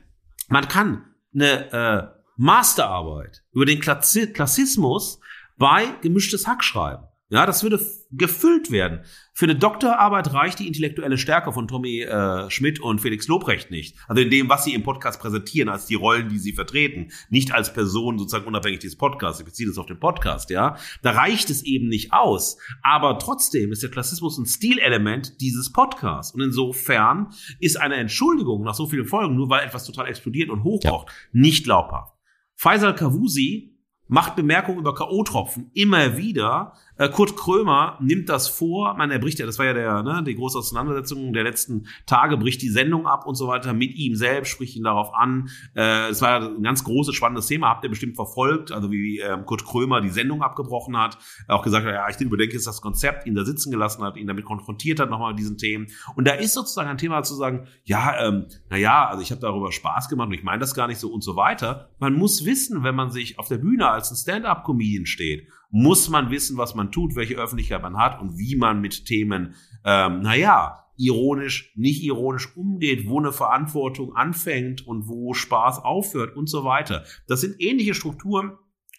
man 0.48 0.66
kann 0.68 1.04
eine 1.34 1.72
äh, 1.72 2.07
Masterarbeit 2.38 3.44
über 3.52 3.66
den 3.66 3.80
Klassismus 3.80 5.20
bei 5.59 5.84
gemischtes 6.00 6.46
Hack 6.46 6.64
schreiben. 6.64 7.04
Ja, 7.28 7.44
das 7.44 7.64
würde 7.64 7.80
gefüllt 8.12 8.70
werden. 8.70 9.00
Für 9.32 9.46
eine 9.46 9.56
Doktorarbeit 9.56 10.32
reicht 10.32 10.60
die 10.60 10.68
intellektuelle 10.68 11.18
Stärke 11.18 11.52
von 11.52 11.66
Tommy 11.66 12.02
äh, 12.02 12.48
Schmidt 12.50 12.78
und 12.78 13.00
Felix 13.00 13.26
Lobrecht 13.26 13.72
nicht. 13.72 13.96
Also 14.06 14.22
in 14.22 14.30
dem, 14.30 14.48
was 14.48 14.62
sie 14.62 14.74
im 14.74 14.84
Podcast 14.84 15.20
präsentieren, 15.20 15.68
als 15.68 15.86
die 15.86 15.96
Rollen, 15.96 16.28
die 16.28 16.38
sie 16.38 16.52
vertreten, 16.52 17.10
nicht 17.28 17.52
als 17.52 17.72
Person 17.72 18.16
sozusagen 18.16 18.46
unabhängig 18.46 18.78
des 18.78 18.96
Podcasts. 18.96 19.40
Ich 19.40 19.44
beziehe 19.44 19.68
das 19.68 19.76
auf 19.76 19.86
den 19.86 19.98
Podcast, 19.98 20.50
ja. 20.50 20.76
Da 21.02 21.10
reicht 21.10 21.50
es 21.50 21.64
eben 21.64 21.88
nicht 21.88 22.12
aus. 22.12 22.58
Aber 22.82 23.18
trotzdem 23.18 23.72
ist 23.72 23.82
der 23.82 23.90
Klassismus 23.90 24.38
ein 24.38 24.46
Stilelement 24.46 25.40
dieses 25.40 25.72
Podcasts. 25.72 26.32
Und 26.32 26.42
insofern 26.42 27.34
ist 27.58 27.76
eine 27.76 27.96
Entschuldigung 27.96 28.62
nach 28.62 28.74
so 28.74 28.86
vielen 28.86 29.06
Folgen, 29.06 29.34
nur 29.34 29.50
weil 29.50 29.66
etwas 29.66 29.84
total 29.84 30.06
explodiert 30.06 30.48
und 30.48 30.62
hochkocht, 30.62 31.08
ja. 31.08 31.14
nicht 31.32 31.64
glaubhaft. 31.64 32.14
Faisal 32.54 32.94
Kavusi 32.94 33.76
macht 34.08 34.36
Bemerkungen 34.36 34.78
über 34.78 34.94
K.O.-Tropfen 34.94 35.70
immer 35.74 36.16
wieder, 36.16 36.74
äh, 36.99 37.09
Kurt 37.09 37.36
Krömer 37.36 37.99
nimmt 38.01 38.28
das 38.28 38.49
vor, 38.49 38.94
man, 38.94 39.11
er 39.11 39.18
bricht 39.18 39.38
ja, 39.38 39.47
das 39.47 39.59
war 39.59 39.66
ja 39.66 39.74
der, 39.74 40.03
ne, 40.03 40.22
die 40.24 40.34
große 40.34 40.59
Auseinandersetzung 40.59 41.32
der 41.32 41.44
letzten 41.44 41.86
Tage, 42.07 42.36
bricht 42.36 42.62
die 42.62 42.68
Sendung 42.68 43.07
ab 43.07 43.26
und 43.26 43.34
so 43.34 43.49
weiter 43.49 43.74
mit 43.74 43.94
ihm 43.94 44.14
selbst, 44.14 44.51
spricht 44.51 44.76
ihn 44.76 44.84
darauf 44.84 45.14
an. 45.14 45.51
Äh, 45.74 46.09
es 46.09 46.22
war 46.22 46.40
ja 46.40 46.49
ein 46.49 46.62
ganz 46.62 46.84
großes, 46.84 47.14
spannendes 47.14 47.47
Thema, 47.47 47.68
habt 47.68 47.84
ihr 47.84 47.90
bestimmt 47.90 48.16
verfolgt, 48.16 48.72
also 48.72 48.90
wie 48.90 49.20
ähm, 49.20 49.44
Kurt 49.44 49.64
Krömer 49.64 50.01
die 50.01 50.09
Sendung 50.09 50.42
abgebrochen 50.42 50.97
hat, 50.97 51.18
auch 51.49 51.62
gesagt 51.62 51.86
hat, 51.86 51.92
ja, 51.92 52.09
ich 52.09 52.20
überdenke 52.20 52.55
jetzt 52.55 52.66
das 52.66 52.80
Konzept, 52.80 53.26
ihn 53.26 53.34
da 53.34 53.44
sitzen 53.44 53.70
gelassen 53.70 54.03
hat, 54.03 54.16
ihn 54.16 54.26
damit 54.26 54.44
konfrontiert 54.44 55.01
hat, 55.01 55.11
nochmal 55.11 55.32
mit 55.32 55.40
diesen 55.40 55.59
Themen. 55.59 55.86
Und 56.14 56.26
da 56.26 56.32
ist 56.32 56.55
sozusagen 56.55 56.88
ein 56.88 56.99
Thema 56.99 57.22
zu 57.22 57.34
sagen, 57.34 57.66
ja, 57.84 58.26
ähm, 58.26 58.47
naja, 58.70 59.07
also 59.07 59.22
ich 59.22 59.30
habe 59.30 59.40
darüber 59.40 59.72
Spaß 59.72 60.09
gemacht 60.09 60.28
und 60.28 60.34
ich 60.34 60.42
meine 60.42 60.61
das 60.61 60.74
gar 60.74 60.86
nicht 60.86 60.99
so 60.99 61.12
und 61.12 61.22
so 61.22 61.36
weiter. 61.36 61.90
Man 61.99 62.14
muss 62.14 62.44
wissen, 62.44 62.82
wenn 62.82 62.94
man 62.94 63.11
sich 63.11 63.38
auf 63.38 63.49
der 63.49 63.59
Bühne 63.59 63.88
als 63.88 64.11
ein 64.11 64.16
Stand-up-Comedian 64.16 65.07
steht 65.07 65.49
muss 65.76 66.08
man 66.08 66.30
wissen, 66.30 66.56
was 66.56 66.74
man 66.74 66.90
tut, 66.90 67.16
welche 67.16 67.34
Öffentlichkeit 67.34 67.82
man 67.82 67.98
hat 67.98 68.18
und 68.18 68.38
wie 68.38 68.56
man 68.56 68.80
mit 68.80 69.04
Themen, 69.04 69.56
ähm, 69.84 70.22
naja, 70.22 70.86
ironisch, 70.96 71.74
nicht 71.76 72.02
ironisch 72.02 72.56
umgeht, 72.56 73.06
wo 73.06 73.18
eine 73.20 73.30
Verantwortung 73.30 74.16
anfängt 74.16 74.86
und 74.86 75.06
wo 75.06 75.34
Spaß 75.34 75.80
aufhört 75.84 76.34
und 76.34 76.48
so 76.48 76.64
weiter. 76.64 77.04
Das 77.26 77.42
sind 77.42 77.56
ähnliche 77.58 77.92
Strukturen, 77.92 78.52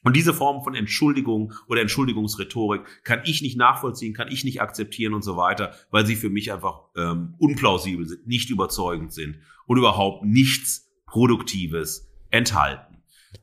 und 0.04 0.16
diese 0.16 0.34
Form 0.34 0.64
von 0.64 0.76
Entschuldigung 0.76 1.52
oder 1.68 1.82
Entschuldigungsrhetorik 1.82 2.84
kann 3.04 3.22
ich 3.26 3.42
nicht 3.42 3.58
nachvollziehen, 3.58 4.14
kann 4.14 4.32
ich 4.32 4.46
nicht 4.46 4.62
akzeptieren 4.62 5.16
und 5.16 5.24
so 5.24 5.36
weiter, 5.36 5.74
weil 5.90 6.06
sie 6.06 6.16
für 6.16 6.30
mich 6.30 6.54
einfach 6.54 6.82
ähm, 6.96 7.34
unplausibel 7.40 8.08
sind, 8.08 8.28
nicht 8.28 8.52
überzeugend 8.52 9.12
sind 9.12 9.40
und 9.66 9.78
überhaupt 9.78 10.24
nichts 10.24 10.88
Produktives 11.08 12.08
enthalten. 12.30 12.87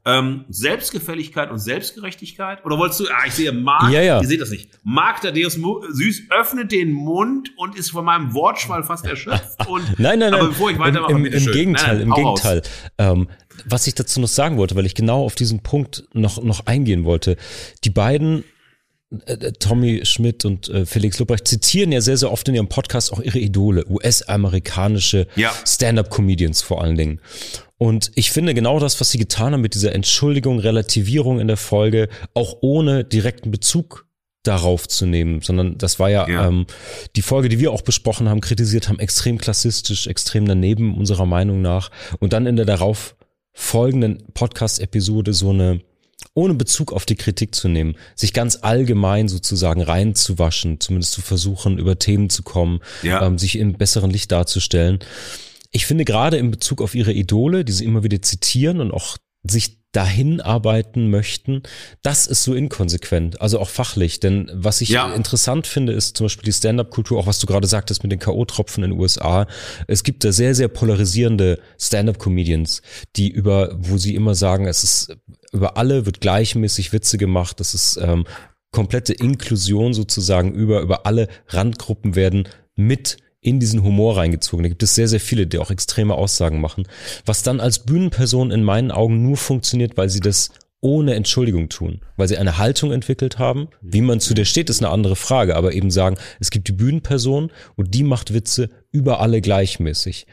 Ähm, 0.05 0.45
Selbstgefälligkeit 0.49 1.51
und 1.51 1.59
Selbstgerechtigkeit? 1.59 2.65
Oder 2.65 2.79
wolltest 2.79 3.01
du, 3.01 3.05
ah, 3.07 3.27
ich 3.27 3.35
sehe 3.35 3.53
Marc, 3.53 3.91
ja, 3.91 4.03
ja. 4.03 4.21
ihr 4.21 4.29
seht 4.29 4.41
das 4.41 4.51
nicht. 4.51 4.71
Marc 4.83 5.23
Thaddeus 5.23 5.55
Süß 5.55 6.23
öffnet 6.31 6.73
den 6.73 6.93
Mund 6.93 7.51
und 7.57 7.77
ist 7.77 7.91
von 7.91 8.05
meinem 8.05 8.35
Wortschwall 8.35 8.83
fast 8.83 9.07
erschöpft. 9.07 9.67
Und, 9.69 9.99
nein, 9.99 10.19
nein, 10.19 10.31
nein. 10.31 10.35
Aber 10.35 10.49
bevor 10.49 10.71
ich 10.71 10.79
weitermache, 10.79 11.13
Im, 11.13 11.25
im, 11.25 11.33
im 11.33 11.47
Gegenteil, 11.47 11.99
nein, 11.99 12.09
nein, 12.09 12.09
im 12.09 12.15
Gegenteil. 12.15 12.63
Ähm, 12.99 13.29
was 13.65 13.87
ich 13.87 13.95
dazu 13.95 14.21
noch 14.21 14.29
sagen 14.29 14.57
wollte, 14.57 14.75
weil 14.77 14.87
ich 14.87 14.95
genau 14.95 15.25
auf 15.25 15.35
diesen 15.35 15.61
Punkt 15.63 16.05
noch, 16.13 16.43
noch 16.43 16.67
eingehen 16.67 17.05
wollte. 17.05 17.37
Die 17.85 17.91
beiden 17.91 18.41
äh, 18.41 18.45
Tommy 19.61 20.01
Schmidt 20.05 20.45
und 20.45 20.69
äh, 20.69 20.87
Felix 20.87 21.19
Lobrecht 21.19 21.47
zitieren 21.47 21.93
ja 21.93 22.01
sehr, 22.01 22.17
sehr 22.17 22.33
oft 22.33 22.49
in 22.49 22.55
ihrem 22.55 22.69
Podcast 22.69 23.13
auch 23.13 23.21
ihre 23.21 23.39
Idole, 23.39 23.85
US-amerikanische 23.89 25.27
ja. 25.37 25.53
Stand-up-Comedians 25.67 26.63
vor 26.63 26.83
allen 26.83 26.97
Dingen. 26.97 27.21
Und 27.79 28.13
ich 28.15 28.31
finde 28.31 28.55
genau 28.55 28.79
das, 28.79 29.01
was 29.01 29.11
sie 29.11 29.19
getan 29.19 29.53
haben 29.53 29.61
mit 29.61 29.75
dieser 29.75 29.95
Entschuldigung, 29.95 30.59
Relativierung 30.59 31.41
in 31.41 31.49
der 31.49 31.57
Folge, 31.57 32.09
auch 32.33 32.59
ohne 32.61 33.05
direkten 33.05 33.51
Bezug 33.51 34.07
darauf 34.43 34.87
zu 34.89 35.07
nehmen, 35.07 35.41
sondern 35.41 35.79
das 35.79 35.99
war 35.99 36.11
ja, 36.11 36.29
Ja. 36.29 36.49
Ähm, 36.49 36.67
die 37.17 37.23
Folge, 37.23 37.49
die 37.49 37.59
wir 37.59 37.73
auch 37.73 37.83
besprochen 37.83 38.29
haben, 38.29 38.41
kritisiert 38.41 38.89
haben, 38.89 38.99
extrem 39.01 39.39
klassistisch, 39.39 40.07
extrem 40.07 40.47
daneben 40.47 40.97
unserer 40.97 41.27
Meinung 41.27 41.63
nach. 41.63 41.91
Und 42.21 42.33
dann 42.33 42.47
in 42.47 42.57
der 42.57 42.67
darauf 42.67 43.17
folgenden 43.53 44.23
Podcast-Episode 44.35 45.33
so 45.33 45.51
eine 45.51 45.81
ohne 46.35 46.55
Bezug 46.55 46.93
auf 46.93 47.07
die 47.07 47.15
Kritik 47.15 47.55
zu 47.55 47.69
nehmen, 47.69 47.95
sich 48.17 48.33
ganz 48.33 48.59
allgemein 48.63 49.29
sozusagen 49.29 49.81
reinzuwaschen, 49.83 50.81
zumindest 50.81 51.13
zu 51.13 51.23
versuchen, 51.23 51.79
über 51.79 51.99
Themen 51.99 52.29
zu 52.29 52.43
kommen, 52.43 52.81
Ja. 53.03 53.25
ähm, 53.25 53.39
sich 53.39 53.57
im 53.57 53.75
besseren 53.75 54.11
Licht 54.11 54.33
darzustellen. 54.33 54.99
Ich 55.71 55.87
finde 55.87 56.05
gerade 56.05 56.37
in 56.37 56.51
Bezug 56.51 56.83
auf 56.83 56.95
ihre 56.95 57.13
Idole, 57.13 57.65
die 57.65 57.73
sie 57.73 57.85
immer 57.85 58.03
wieder 58.05 58.21
zitieren 58.23 58.81
und 58.81 58.91
auch 58.93 59.17
sich 59.45 59.79
dahin 59.95 60.41
arbeiten 60.41 61.09
möchten, 61.11 61.63
das 62.03 62.27
ist 62.27 62.43
so 62.43 62.55
inkonsequent, 62.55 63.41
also 63.41 63.59
auch 63.59 63.69
fachlich. 63.69 64.21
Denn 64.21 64.51
was 64.53 64.81
ich 64.81 64.91
Ja. 64.91 65.15
interessant 65.15 65.67
finde, 65.67 65.93
ist 65.93 66.17
zum 66.17 66.27
Beispiel 66.27 66.45
die 66.45 66.53
Stand-up-Kultur, 66.53 67.19
auch 67.19 67.27
was 67.27 67.39
du 67.39 67.47
gerade 67.47 67.67
sagtest 67.67 68.03
mit 68.03 68.13
den 68.13 68.19
K.O.-Tropfen 68.19 68.85
in 68.85 68.91
den 68.91 69.01
USA. 69.01 69.47
Es 69.87 70.03
gibt 70.03 70.25
da 70.25 70.33
sehr, 70.33 70.55
sehr 70.55 70.69
polarisierende 70.69 71.59
Stand-up-Comedians, 71.79 72.83
die 73.17 73.31
über, 73.31 73.75
wo 73.79 73.97
sie 73.97 74.15
immer 74.15 74.35
sagen, 74.35 74.67
es 74.67 74.85
ist 74.85 75.17
über 75.53 75.77
alle 75.77 76.05
wird 76.05 76.21
gleichmäßig 76.21 76.93
Witze 76.93 77.17
gemacht, 77.17 77.61
das 77.61 77.75
ist 77.75 77.97
ähm, 78.03 78.27
komplette 78.73 79.13
Inklusion 79.13 79.95
sozusagen 79.95 80.53
über, 80.53 80.81
über 80.81 81.07
alle 81.07 81.29
Randgruppen 81.49 82.17
werden 82.17 82.49
mit 82.75 83.19
in 83.45 83.61
diesen 83.61 83.83
Humor 83.83 84.17
reingezogen. 84.17 84.63
Da 84.63 84.69
gibt 84.69 84.83
es 84.83 84.95
sehr, 84.95 85.07
sehr 85.07 85.21
viele, 85.21 85.47
die 85.47 85.59
auch 85.59 85.71
extreme 85.71 86.15
Aussagen 86.15 86.61
machen. 86.61 86.89
Was 87.27 87.43
dann 87.43 87.61
als 87.61 87.81
Bühnenperson 87.81 88.51
in 88.51 88.65
meinen 88.65 88.91
Augen 88.91 89.23
nur 89.23 89.37
funktioniert, 89.37 89.97
weil 89.97 90.09
sie 90.09 90.21
das 90.21 90.51
ohne 90.85 91.15
Entschuldigung 91.15 91.71
tun, 91.71 92.03
weil 92.19 92.29
sie 92.29 92.37
eine 92.37 92.59
Haltung 92.59 92.93
entwickelt 92.93 93.39
haben. 93.39 93.69
Wie 93.81 94.03
man 94.03 94.21
zu 94.21 94.35
der 94.35 94.45
steht, 94.45 94.69
ist 94.69 94.83
eine 94.83 94.93
andere 94.93 95.17
Frage, 95.17 95.57
aber 95.57 95.73
eben 95.73 95.91
sagen, 95.91 96.17
es 96.41 96.51
gibt 96.51 96.69
die 96.69 96.73
Bühnenperson 96.73 97.51
und 97.75 97.95
die 97.95 98.03
macht 98.03 98.35
Witze 98.35 98.69
über 98.91 99.21
alle 99.21 99.41
gleichmäßig. 99.41 100.27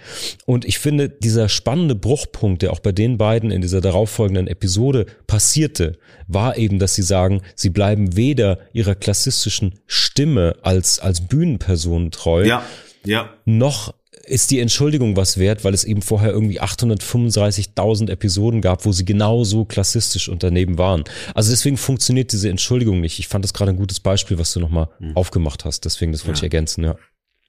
Und 0.45 0.65
ich 0.65 0.77
finde, 0.77 1.07
dieser 1.07 1.47
spannende 1.47 1.95
Bruchpunkt, 1.95 2.63
der 2.63 2.73
auch 2.73 2.81
bei 2.81 2.91
den 2.91 3.17
beiden 3.17 3.49
in 3.49 3.61
dieser 3.61 3.79
darauffolgenden 3.79 4.47
Episode 4.47 5.05
passierte, 5.25 5.97
war 6.27 6.57
eben, 6.57 6.79
dass 6.79 6.95
sie 6.95 7.03
sagen, 7.03 7.41
sie 7.55 7.69
bleiben 7.69 8.17
weder 8.17 8.59
ihrer 8.73 8.95
klassistischen 8.95 9.79
Stimme 9.87 10.57
als, 10.63 10.99
als 10.99 11.27
Bühnenperson 11.27 12.11
treu, 12.11 12.45
Ja, 12.45 12.65
ja. 13.03 13.29
noch 13.45 13.93
ist 14.25 14.51
die 14.51 14.59
Entschuldigung 14.59 15.15
was 15.15 15.37
wert, 15.37 15.63
weil 15.63 15.73
es 15.73 15.83
eben 15.83 16.01
vorher 16.01 16.31
irgendwie 16.31 16.61
835.000 16.61 18.09
Episoden 18.09 18.61
gab, 18.61 18.85
wo 18.85 18.91
sie 18.91 19.03
genauso 19.05 19.65
klassistisch 19.65 20.29
und 20.29 20.43
daneben 20.43 20.77
waren. 20.77 21.03
Also 21.33 21.49
deswegen 21.51 21.77
funktioniert 21.77 22.31
diese 22.31 22.49
Entschuldigung 22.49 23.01
nicht. 23.01 23.19
Ich 23.19 23.27
fand 23.27 23.43
das 23.43 23.53
gerade 23.53 23.71
ein 23.71 23.77
gutes 23.77 23.99
Beispiel, 23.99 24.37
was 24.37 24.53
du 24.53 24.59
nochmal 24.59 24.89
aufgemacht 25.15 25.65
hast. 25.65 25.85
Deswegen, 25.85 26.11
das 26.11 26.25
wollte 26.25 26.37
Ja. 26.37 26.41
ich 26.41 26.43
ergänzen, 26.43 26.83
ja. 26.83 26.95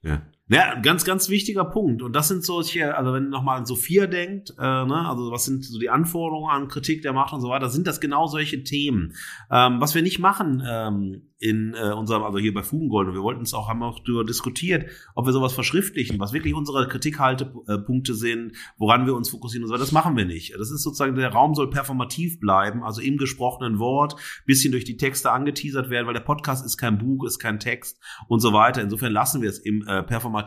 Ja. 0.03 0.23
Ja, 0.53 0.79
ganz, 0.79 1.07
ganz 1.07 1.31
wichtiger 1.31 1.65
Punkt. 1.65 2.03
Und 2.03 2.15
das 2.15 2.29
sind 2.29 2.45
solche, 2.45 2.95
also 2.95 3.15
wenn 3.15 3.31
nochmal 3.31 3.57
an 3.57 3.65
Sophia 3.65 4.07
denkt, 4.07 4.51
äh, 4.59 4.63
ne, 4.63 5.09
also 5.09 5.31
was 5.31 5.47
sind 5.47 5.65
so 5.65 5.79
die 5.79 5.89
Anforderungen 5.89 6.51
an 6.51 6.69
Kritik 6.69 7.01
der 7.01 7.15
Macht 7.15 7.33
und 7.33 7.41
so 7.41 7.49
weiter, 7.49 7.71
sind 7.71 7.87
das 7.87 8.03
genau 8.03 8.27
solche 8.27 8.63
Themen. 8.63 9.15
Ähm, 9.51 9.81
was 9.81 9.95
wir 9.95 10.03
nicht 10.03 10.19
machen 10.19 10.63
ähm, 10.69 11.23
in 11.39 11.75
äh, 11.75 11.93
unserem, 11.93 12.23
also 12.23 12.39
hier 12.39 12.53
bei 12.53 12.63
Fugengold, 12.63 13.09
und 13.09 13.15
wir 13.15 13.23
wollten 13.23 13.43
es 13.43 13.55
auch, 13.55 13.69
haben 13.69 13.83
auch 13.83 14.01
darüber 14.01 14.25
diskutiert, 14.25 14.91
ob 15.15 15.25
wir 15.25 15.33
sowas 15.33 15.55
verschriftlichen, 15.55 16.21
was 16.21 16.35
wirklich 16.35 16.53
unsere 16.53 16.87
Kritikhaltepunkte 16.87 18.15
sind, 18.15 18.53
woran 18.77 19.07
wir 19.07 19.15
uns 19.15 19.31
fokussieren 19.31 19.65
und 19.65 19.69
so 19.69 19.75
weiter, 19.75 19.85
das 19.85 19.93
machen 19.93 20.17
wir 20.19 20.27
nicht. 20.27 20.55
Das 20.55 20.71
ist 20.71 20.83
sozusagen, 20.83 21.15
der 21.17 21.33
Raum 21.33 21.55
soll 21.55 21.71
performativ 21.71 22.41
bleiben, 22.41 22.85
also 22.85 23.01
im 23.01 23.17
gesprochenen 23.17 23.79
Wort, 23.79 24.17
bisschen 24.45 24.71
durch 24.71 24.85
die 24.85 24.99
Texte 24.99 25.33
angeteasert 25.33 25.89
werden, 25.89 26.07
weil 26.07 26.15
der 26.15 26.21
Podcast 26.21 26.65
ist 26.65 26.77
kein 26.77 26.99
Buch, 26.99 27.25
ist 27.25 27.39
kein 27.39 27.59
Text 27.59 27.99
und 28.29 28.41
so 28.41 28.53
weiter. 28.53 28.83
Insofern 28.83 29.13
lassen 29.13 29.41
wir 29.41 29.49
es 29.49 29.59
im 29.59 29.83
äh, 29.89 30.03
Performativen. 30.03 30.42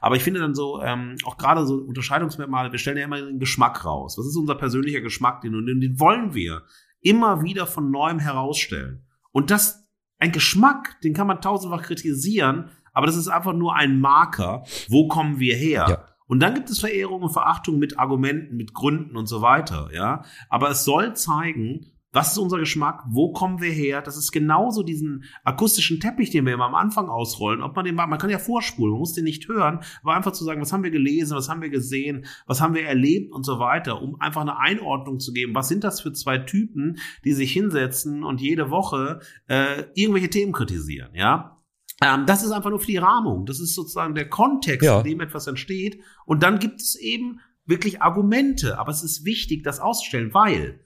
Aber 0.00 0.16
ich 0.16 0.22
finde 0.22 0.40
dann 0.40 0.54
so, 0.54 0.82
ähm, 0.82 1.16
auch 1.24 1.36
gerade 1.36 1.66
so 1.66 1.76
Unterscheidungsmerkmale, 1.76 2.72
wir 2.72 2.78
stellen 2.78 2.96
ja 2.96 3.04
immer 3.04 3.20
den 3.20 3.38
Geschmack 3.38 3.84
raus. 3.84 4.16
Was 4.18 4.26
ist 4.26 4.36
unser 4.36 4.54
persönlicher 4.54 5.00
Geschmack? 5.00 5.40
Den, 5.40 5.54
und 5.54 5.66
den 5.66 6.00
wollen 6.00 6.34
wir 6.34 6.62
immer 7.00 7.42
wieder 7.42 7.66
von 7.66 7.90
neuem 7.90 8.18
herausstellen. 8.18 9.06
Und 9.30 9.50
das, 9.50 9.88
ein 10.18 10.32
Geschmack, 10.32 11.00
den 11.02 11.14
kann 11.14 11.26
man 11.26 11.40
tausendfach 11.40 11.82
kritisieren, 11.82 12.70
aber 12.92 13.06
das 13.06 13.16
ist 13.16 13.28
einfach 13.28 13.52
nur 13.52 13.76
ein 13.76 14.00
Marker, 14.00 14.64
wo 14.88 15.06
kommen 15.08 15.38
wir 15.38 15.54
her? 15.54 15.86
Ja. 15.88 16.04
Und 16.26 16.40
dann 16.40 16.54
gibt 16.54 16.68
es 16.68 16.80
Verehrung 16.80 17.22
und 17.22 17.30
Verachtung 17.30 17.78
mit 17.78 17.98
Argumenten, 17.98 18.56
mit 18.56 18.74
Gründen 18.74 19.16
und 19.16 19.26
so 19.26 19.40
weiter, 19.40 19.90
ja. 19.92 20.24
Aber 20.48 20.70
es 20.70 20.84
soll 20.84 21.14
zeigen, 21.14 21.86
was 22.12 22.32
ist 22.32 22.38
unser 22.38 22.58
Geschmack? 22.58 23.04
Wo 23.08 23.32
kommen 23.32 23.60
wir 23.60 23.70
her? 23.70 24.00
Das 24.00 24.16
ist 24.16 24.32
genauso 24.32 24.82
diesen 24.82 25.24
akustischen 25.44 26.00
Teppich, 26.00 26.30
den 26.30 26.46
wir 26.46 26.54
immer 26.54 26.64
am 26.66 26.74
Anfang 26.74 27.08
ausrollen. 27.08 27.62
Ob 27.62 27.76
man 27.76 27.84
den, 27.84 27.94
man 27.94 28.18
kann 28.18 28.30
ja 28.30 28.38
vorspulen, 28.38 28.92
man 28.92 29.00
muss 29.00 29.12
den 29.12 29.24
nicht 29.24 29.46
hören, 29.48 29.80
aber 30.02 30.14
einfach 30.14 30.32
zu 30.32 30.44
sagen, 30.44 30.60
was 30.60 30.72
haben 30.72 30.82
wir 30.84 30.90
gelesen, 30.90 31.36
was 31.36 31.48
haben 31.48 31.60
wir 31.60 31.68
gesehen, 31.70 32.24
was 32.46 32.60
haben 32.60 32.74
wir 32.74 32.84
erlebt 32.86 33.32
und 33.32 33.44
so 33.44 33.58
weiter, 33.58 34.00
um 34.00 34.20
einfach 34.20 34.40
eine 34.40 34.58
Einordnung 34.58 35.20
zu 35.20 35.32
geben. 35.32 35.54
Was 35.54 35.68
sind 35.68 35.84
das 35.84 36.00
für 36.00 36.12
zwei 36.12 36.38
Typen, 36.38 36.98
die 37.24 37.32
sich 37.32 37.52
hinsetzen 37.52 38.24
und 38.24 38.40
jede 38.40 38.70
Woche 38.70 39.20
äh, 39.46 39.84
irgendwelche 39.94 40.30
Themen 40.30 40.52
kritisieren, 40.52 41.10
ja? 41.14 41.54
Ähm, 42.02 42.26
das 42.26 42.44
ist 42.44 42.52
einfach 42.52 42.70
nur 42.70 42.78
für 42.78 42.86
die 42.86 42.96
Rahmung. 42.96 43.44
Das 43.44 43.58
ist 43.60 43.74
sozusagen 43.74 44.14
der 44.14 44.28
Kontext, 44.28 44.84
Ja. 44.86 44.98
in 45.00 45.04
dem 45.04 45.20
etwas 45.20 45.46
entsteht. 45.48 46.00
Und 46.26 46.42
dann 46.44 46.60
gibt 46.60 46.80
es 46.80 46.94
eben 46.94 47.40
wirklich 47.66 48.00
Argumente. 48.02 48.78
Aber 48.78 48.92
es 48.92 49.02
ist 49.02 49.24
wichtig, 49.24 49.64
das 49.64 49.80
auszustellen, 49.80 50.32
weil 50.32 50.80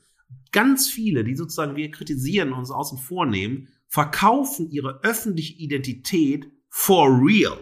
ganz 0.53 0.89
viele, 0.89 1.25
die 1.25 1.35
sozusagen 1.37 1.77
wir 1.77 1.91
kritisieren 1.91 2.53
und 2.53 2.59
uns 2.61 2.71
außen 2.71 2.99
vornehmen, 2.99 3.69
verkaufen 3.89 4.71
ihre 4.71 5.03
öffentliche 5.03 5.55
Identität 5.55 6.51
for 6.69 7.09
real. 7.09 7.59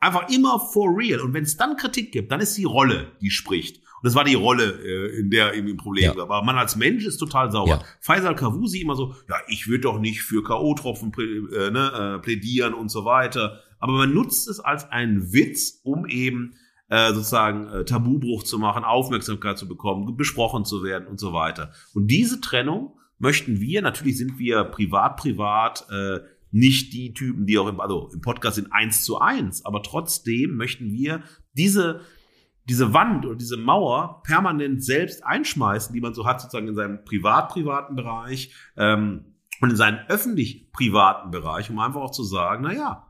Einfach 0.00 0.28
immer 0.30 0.58
for 0.58 0.88
real. 0.96 1.20
Und 1.20 1.34
wenn 1.34 1.44
es 1.44 1.56
dann 1.56 1.76
Kritik 1.76 2.12
gibt, 2.12 2.32
dann 2.32 2.40
ist 2.40 2.56
die 2.56 2.64
Rolle, 2.64 3.12
die 3.20 3.30
spricht. 3.30 3.76
Und 3.76 4.06
das 4.06 4.14
war 4.16 4.24
die 4.24 4.34
Rolle, 4.34 4.80
äh, 4.82 5.20
in 5.20 5.30
der 5.30 5.54
irgendwie 5.54 5.74
ein 5.74 5.76
Problem 5.76 6.04
Ja. 6.04 6.16
war. 6.16 6.24
Aber 6.24 6.42
man 6.42 6.58
als 6.58 6.74
Mensch 6.74 7.04
ist 7.06 7.18
total 7.18 7.52
sauer. 7.52 7.68
Ja. 7.68 7.84
Faisal 8.00 8.34
Kavusi 8.34 8.80
immer 8.80 8.96
so, 8.96 9.14
ja, 9.28 9.36
ich 9.46 9.68
würde 9.68 9.82
doch 9.82 10.00
nicht 10.00 10.22
für 10.22 10.42
K.O.-Tropfen 10.42 11.12
äh, 11.18 11.70
ne, 11.70 12.16
äh, 12.16 12.22
plädieren 12.22 12.74
und 12.74 12.90
so 12.90 13.04
weiter. 13.04 13.60
Aber 13.78 13.92
man 13.92 14.12
nutzt 14.12 14.48
es 14.48 14.58
als 14.58 14.90
einen 14.90 15.32
Witz, 15.32 15.80
um 15.84 16.06
eben 16.06 16.54
äh, 16.92 17.14
sozusagen 17.14 17.68
äh, 17.68 17.84
Tabubruch 17.86 18.42
zu 18.42 18.58
machen, 18.58 18.84
Aufmerksamkeit 18.84 19.56
zu 19.56 19.66
bekommen, 19.66 20.14
besprochen 20.14 20.66
zu 20.66 20.84
werden 20.84 21.08
und 21.08 21.18
so 21.18 21.32
weiter. 21.32 21.72
Und 21.94 22.08
diese 22.08 22.38
Trennung 22.42 22.98
möchten 23.18 23.60
wir, 23.60 23.80
natürlich 23.80 24.18
sind 24.18 24.38
wir 24.38 24.64
privat, 24.64 25.16
privat, 25.16 25.86
äh, 25.90 26.18
nicht 26.50 26.92
die 26.92 27.14
Typen, 27.14 27.46
die 27.46 27.58
auch 27.58 27.68
im, 27.68 27.80
also 27.80 28.10
im 28.12 28.20
Podcast 28.20 28.56
sind 28.56 28.74
eins 28.74 29.04
zu 29.04 29.18
eins, 29.18 29.64
aber 29.64 29.82
trotzdem 29.82 30.56
möchten 30.56 30.92
wir 30.92 31.22
diese, 31.54 32.02
diese 32.68 32.92
Wand 32.92 33.24
oder 33.24 33.36
diese 33.36 33.56
Mauer 33.56 34.20
permanent 34.22 34.84
selbst 34.84 35.24
einschmeißen, 35.24 35.94
die 35.94 36.00
man 36.02 36.12
so 36.12 36.26
hat, 36.26 36.42
sozusagen 36.42 36.68
in 36.68 36.74
seinem 36.74 37.04
privat-privaten 37.04 37.96
Bereich 37.96 38.54
ähm, 38.76 39.36
und 39.62 39.70
in 39.70 39.76
seinem 39.76 40.00
öffentlich-privaten 40.08 41.30
Bereich, 41.30 41.70
um 41.70 41.78
einfach 41.78 42.02
auch 42.02 42.10
zu 42.10 42.22
sagen, 42.22 42.64
na 42.64 42.74
ja, 42.74 43.06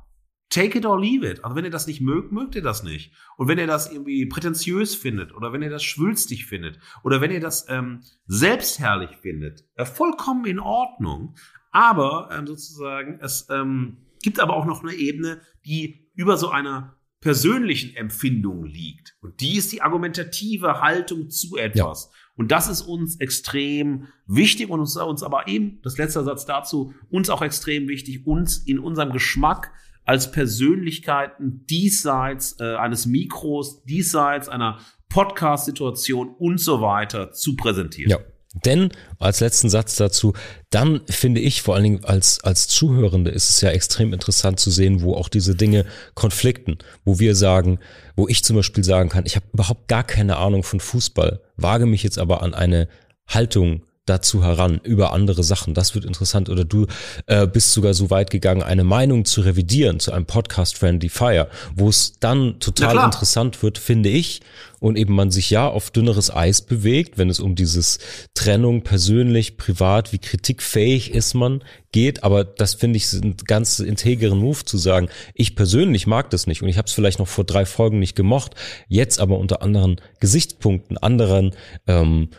take 0.52 0.76
it 0.78 0.84
or 0.84 1.00
leave 1.00 1.26
it. 1.26 1.42
Also 1.42 1.56
wenn 1.56 1.64
ihr 1.64 1.70
das 1.70 1.86
nicht 1.86 2.00
mögt, 2.00 2.30
mögt 2.30 2.54
ihr 2.54 2.62
das 2.62 2.82
nicht. 2.82 3.12
Und 3.36 3.48
wenn 3.48 3.58
ihr 3.58 3.66
das 3.66 3.90
irgendwie 3.90 4.26
prätentiös 4.26 4.94
findet 4.94 5.34
oder 5.34 5.52
wenn 5.52 5.62
ihr 5.62 5.70
das 5.70 5.82
schwülstig 5.82 6.46
findet 6.46 6.78
oder 7.02 7.20
wenn 7.20 7.30
ihr 7.30 7.40
das 7.40 7.66
ähm, 7.68 8.02
selbstherrlich 8.26 9.16
findet, 9.16 9.64
äh, 9.74 9.86
vollkommen 9.86 10.44
in 10.44 10.60
Ordnung. 10.60 11.34
Aber 11.70 12.28
ähm, 12.30 12.46
sozusagen, 12.46 13.18
es 13.22 13.46
ähm, 13.50 14.06
gibt 14.22 14.40
aber 14.40 14.54
auch 14.54 14.66
noch 14.66 14.82
eine 14.82 14.92
Ebene, 14.92 15.40
die 15.64 16.10
über 16.14 16.36
so 16.36 16.50
einer 16.50 16.98
persönlichen 17.20 17.96
Empfindung 17.96 18.64
liegt. 18.64 19.16
Und 19.22 19.40
die 19.40 19.56
ist 19.56 19.72
die 19.72 19.80
argumentative 19.80 20.82
Haltung 20.82 21.30
zu 21.30 21.56
etwas. 21.56 22.10
Und 22.34 22.50
das 22.50 22.68
ist 22.68 22.82
uns 22.82 23.20
extrem 23.20 24.08
wichtig 24.26 24.68
und 24.68 24.80
uns, 24.80 24.96
uns 24.96 25.22
aber 25.22 25.48
eben, 25.48 25.80
das 25.82 25.96
letzte 25.96 26.24
Satz 26.24 26.44
dazu, 26.44 26.92
uns 27.08 27.30
auch 27.30 27.40
extrem 27.40 27.88
wichtig, 27.88 28.26
uns 28.26 28.58
in 28.58 28.78
unserem 28.78 29.12
Geschmack 29.12 29.72
als 30.04 30.32
Persönlichkeiten 30.32 31.64
diesseits 31.66 32.58
äh, 32.60 32.74
eines 32.76 33.06
Mikros, 33.06 33.82
diesseits 33.84 34.48
einer 34.48 34.78
Podcast-Situation 35.08 36.34
und 36.38 36.58
so 36.58 36.80
weiter 36.80 37.32
zu 37.32 37.54
präsentieren. 37.54 38.10
Ja, 38.10 38.18
Denn, 38.64 38.90
als 39.18 39.40
letzten 39.40 39.68
Satz 39.68 39.96
dazu, 39.96 40.32
dann 40.70 41.02
finde 41.08 41.40
ich 41.40 41.62
vor 41.62 41.74
allen 41.74 41.84
Dingen 41.84 42.04
als, 42.04 42.42
als 42.42 42.66
Zuhörende 42.68 43.30
ist 43.30 43.50
es 43.50 43.60
ja 43.60 43.70
extrem 43.70 44.12
interessant 44.12 44.58
zu 44.58 44.70
sehen, 44.70 45.02
wo 45.02 45.14
auch 45.14 45.28
diese 45.28 45.54
Dinge 45.54 45.84
konflikten, 46.14 46.78
wo 47.04 47.18
wir 47.18 47.34
sagen, 47.34 47.78
wo 48.16 48.26
ich 48.26 48.42
zum 48.42 48.56
Beispiel 48.56 48.84
sagen 48.84 49.10
kann, 49.10 49.26
ich 49.26 49.36
habe 49.36 49.46
überhaupt 49.52 49.88
gar 49.88 50.04
keine 50.04 50.38
Ahnung 50.38 50.62
von 50.62 50.80
Fußball, 50.80 51.42
wage 51.56 51.86
mich 51.86 52.02
jetzt 52.02 52.18
aber 52.18 52.42
an 52.42 52.54
eine 52.54 52.88
Haltung 53.28 53.84
dazu 54.06 54.42
heran 54.42 54.80
über 54.82 55.12
andere 55.12 55.44
Sachen. 55.44 55.74
Das 55.74 55.94
wird 55.94 56.04
interessant. 56.04 56.48
Oder 56.48 56.64
du 56.64 56.86
äh, 57.26 57.46
bist 57.46 57.72
sogar 57.72 57.94
so 57.94 58.10
weit 58.10 58.30
gegangen, 58.30 58.62
eine 58.62 58.84
Meinung 58.84 59.24
zu 59.24 59.42
revidieren 59.42 60.00
zu 60.00 60.12
einem 60.12 60.26
Podcast 60.26 60.76
Friendly 60.76 61.08
Fire, 61.08 61.48
wo 61.76 61.88
es 61.88 62.14
dann 62.18 62.58
total 62.58 63.04
interessant 63.04 63.62
wird, 63.62 63.78
finde 63.78 64.08
ich, 64.08 64.40
und 64.80 64.98
eben 64.98 65.14
man 65.14 65.30
sich 65.30 65.50
ja 65.50 65.68
auf 65.68 65.92
dünneres 65.92 66.34
Eis 66.34 66.62
bewegt, 66.62 67.16
wenn 67.16 67.30
es 67.30 67.38
um 67.38 67.54
dieses 67.54 68.00
Trennung 68.34 68.82
persönlich, 68.82 69.56
privat, 69.56 70.12
wie 70.12 70.18
kritikfähig 70.18 71.14
ist 71.14 71.34
man 71.34 71.62
geht. 71.92 72.24
Aber 72.24 72.42
das 72.42 72.74
finde 72.74 72.96
ich 72.96 73.12
ein 73.12 73.36
ganz 73.46 73.78
integeren 73.78 74.38
Move 74.38 74.64
zu 74.64 74.78
sagen, 74.78 75.08
ich 75.34 75.54
persönlich 75.54 76.08
mag 76.08 76.30
das 76.30 76.48
nicht 76.48 76.62
und 76.62 76.68
ich 76.68 76.78
habe 76.78 76.86
es 76.86 76.92
vielleicht 76.92 77.20
noch 77.20 77.28
vor 77.28 77.44
drei 77.44 77.64
Folgen 77.64 78.00
nicht 78.00 78.16
gemocht, 78.16 78.56
jetzt 78.88 79.20
aber 79.20 79.38
unter 79.38 79.62
anderen 79.62 80.00
Gesichtspunkten, 80.18 80.98
anderen 80.98 81.54
ähm, 81.86 82.30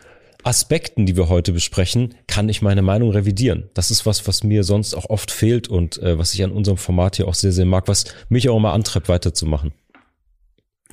Aspekten, 0.44 1.06
die 1.06 1.16
wir 1.16 1.28
heute 1.28 1.52
besprechen, 1.52 2.14
kann 2.26 2.48
ich 2.48 2.62
meine 2.62 2.82
Meinung 2.82 3.10
revidieren. 3.10 3.70
Das 3.74 3.90
ist 3.90 4.04
was, 4.04 4.28
was 4.28 4.44
mir 4.44 4.62
sonst 4.62 4.94
auch 4.94 5.08
oft 5.08 5.30
fehlt 5.30 5.68
und 5.68 5.98
äh, 6.02 6.18
was 6.18 6.34
ich 6.34 6.44
an 6.44 6.52
unserem 6.52 6.76
Format 6.76 7.16
hier 7.16 7.26
auch 7.26 7.34
sehr, 7.34 7.52
sehr 7.52 7.64
mag, 7.64 7.88
was 7.88 8.04
mich 8.28 8.48
auch 8.48 8.56
immer 8.56 8.72
antreibt, 8.72 9.08
weiterzumachen. 9.08 9.72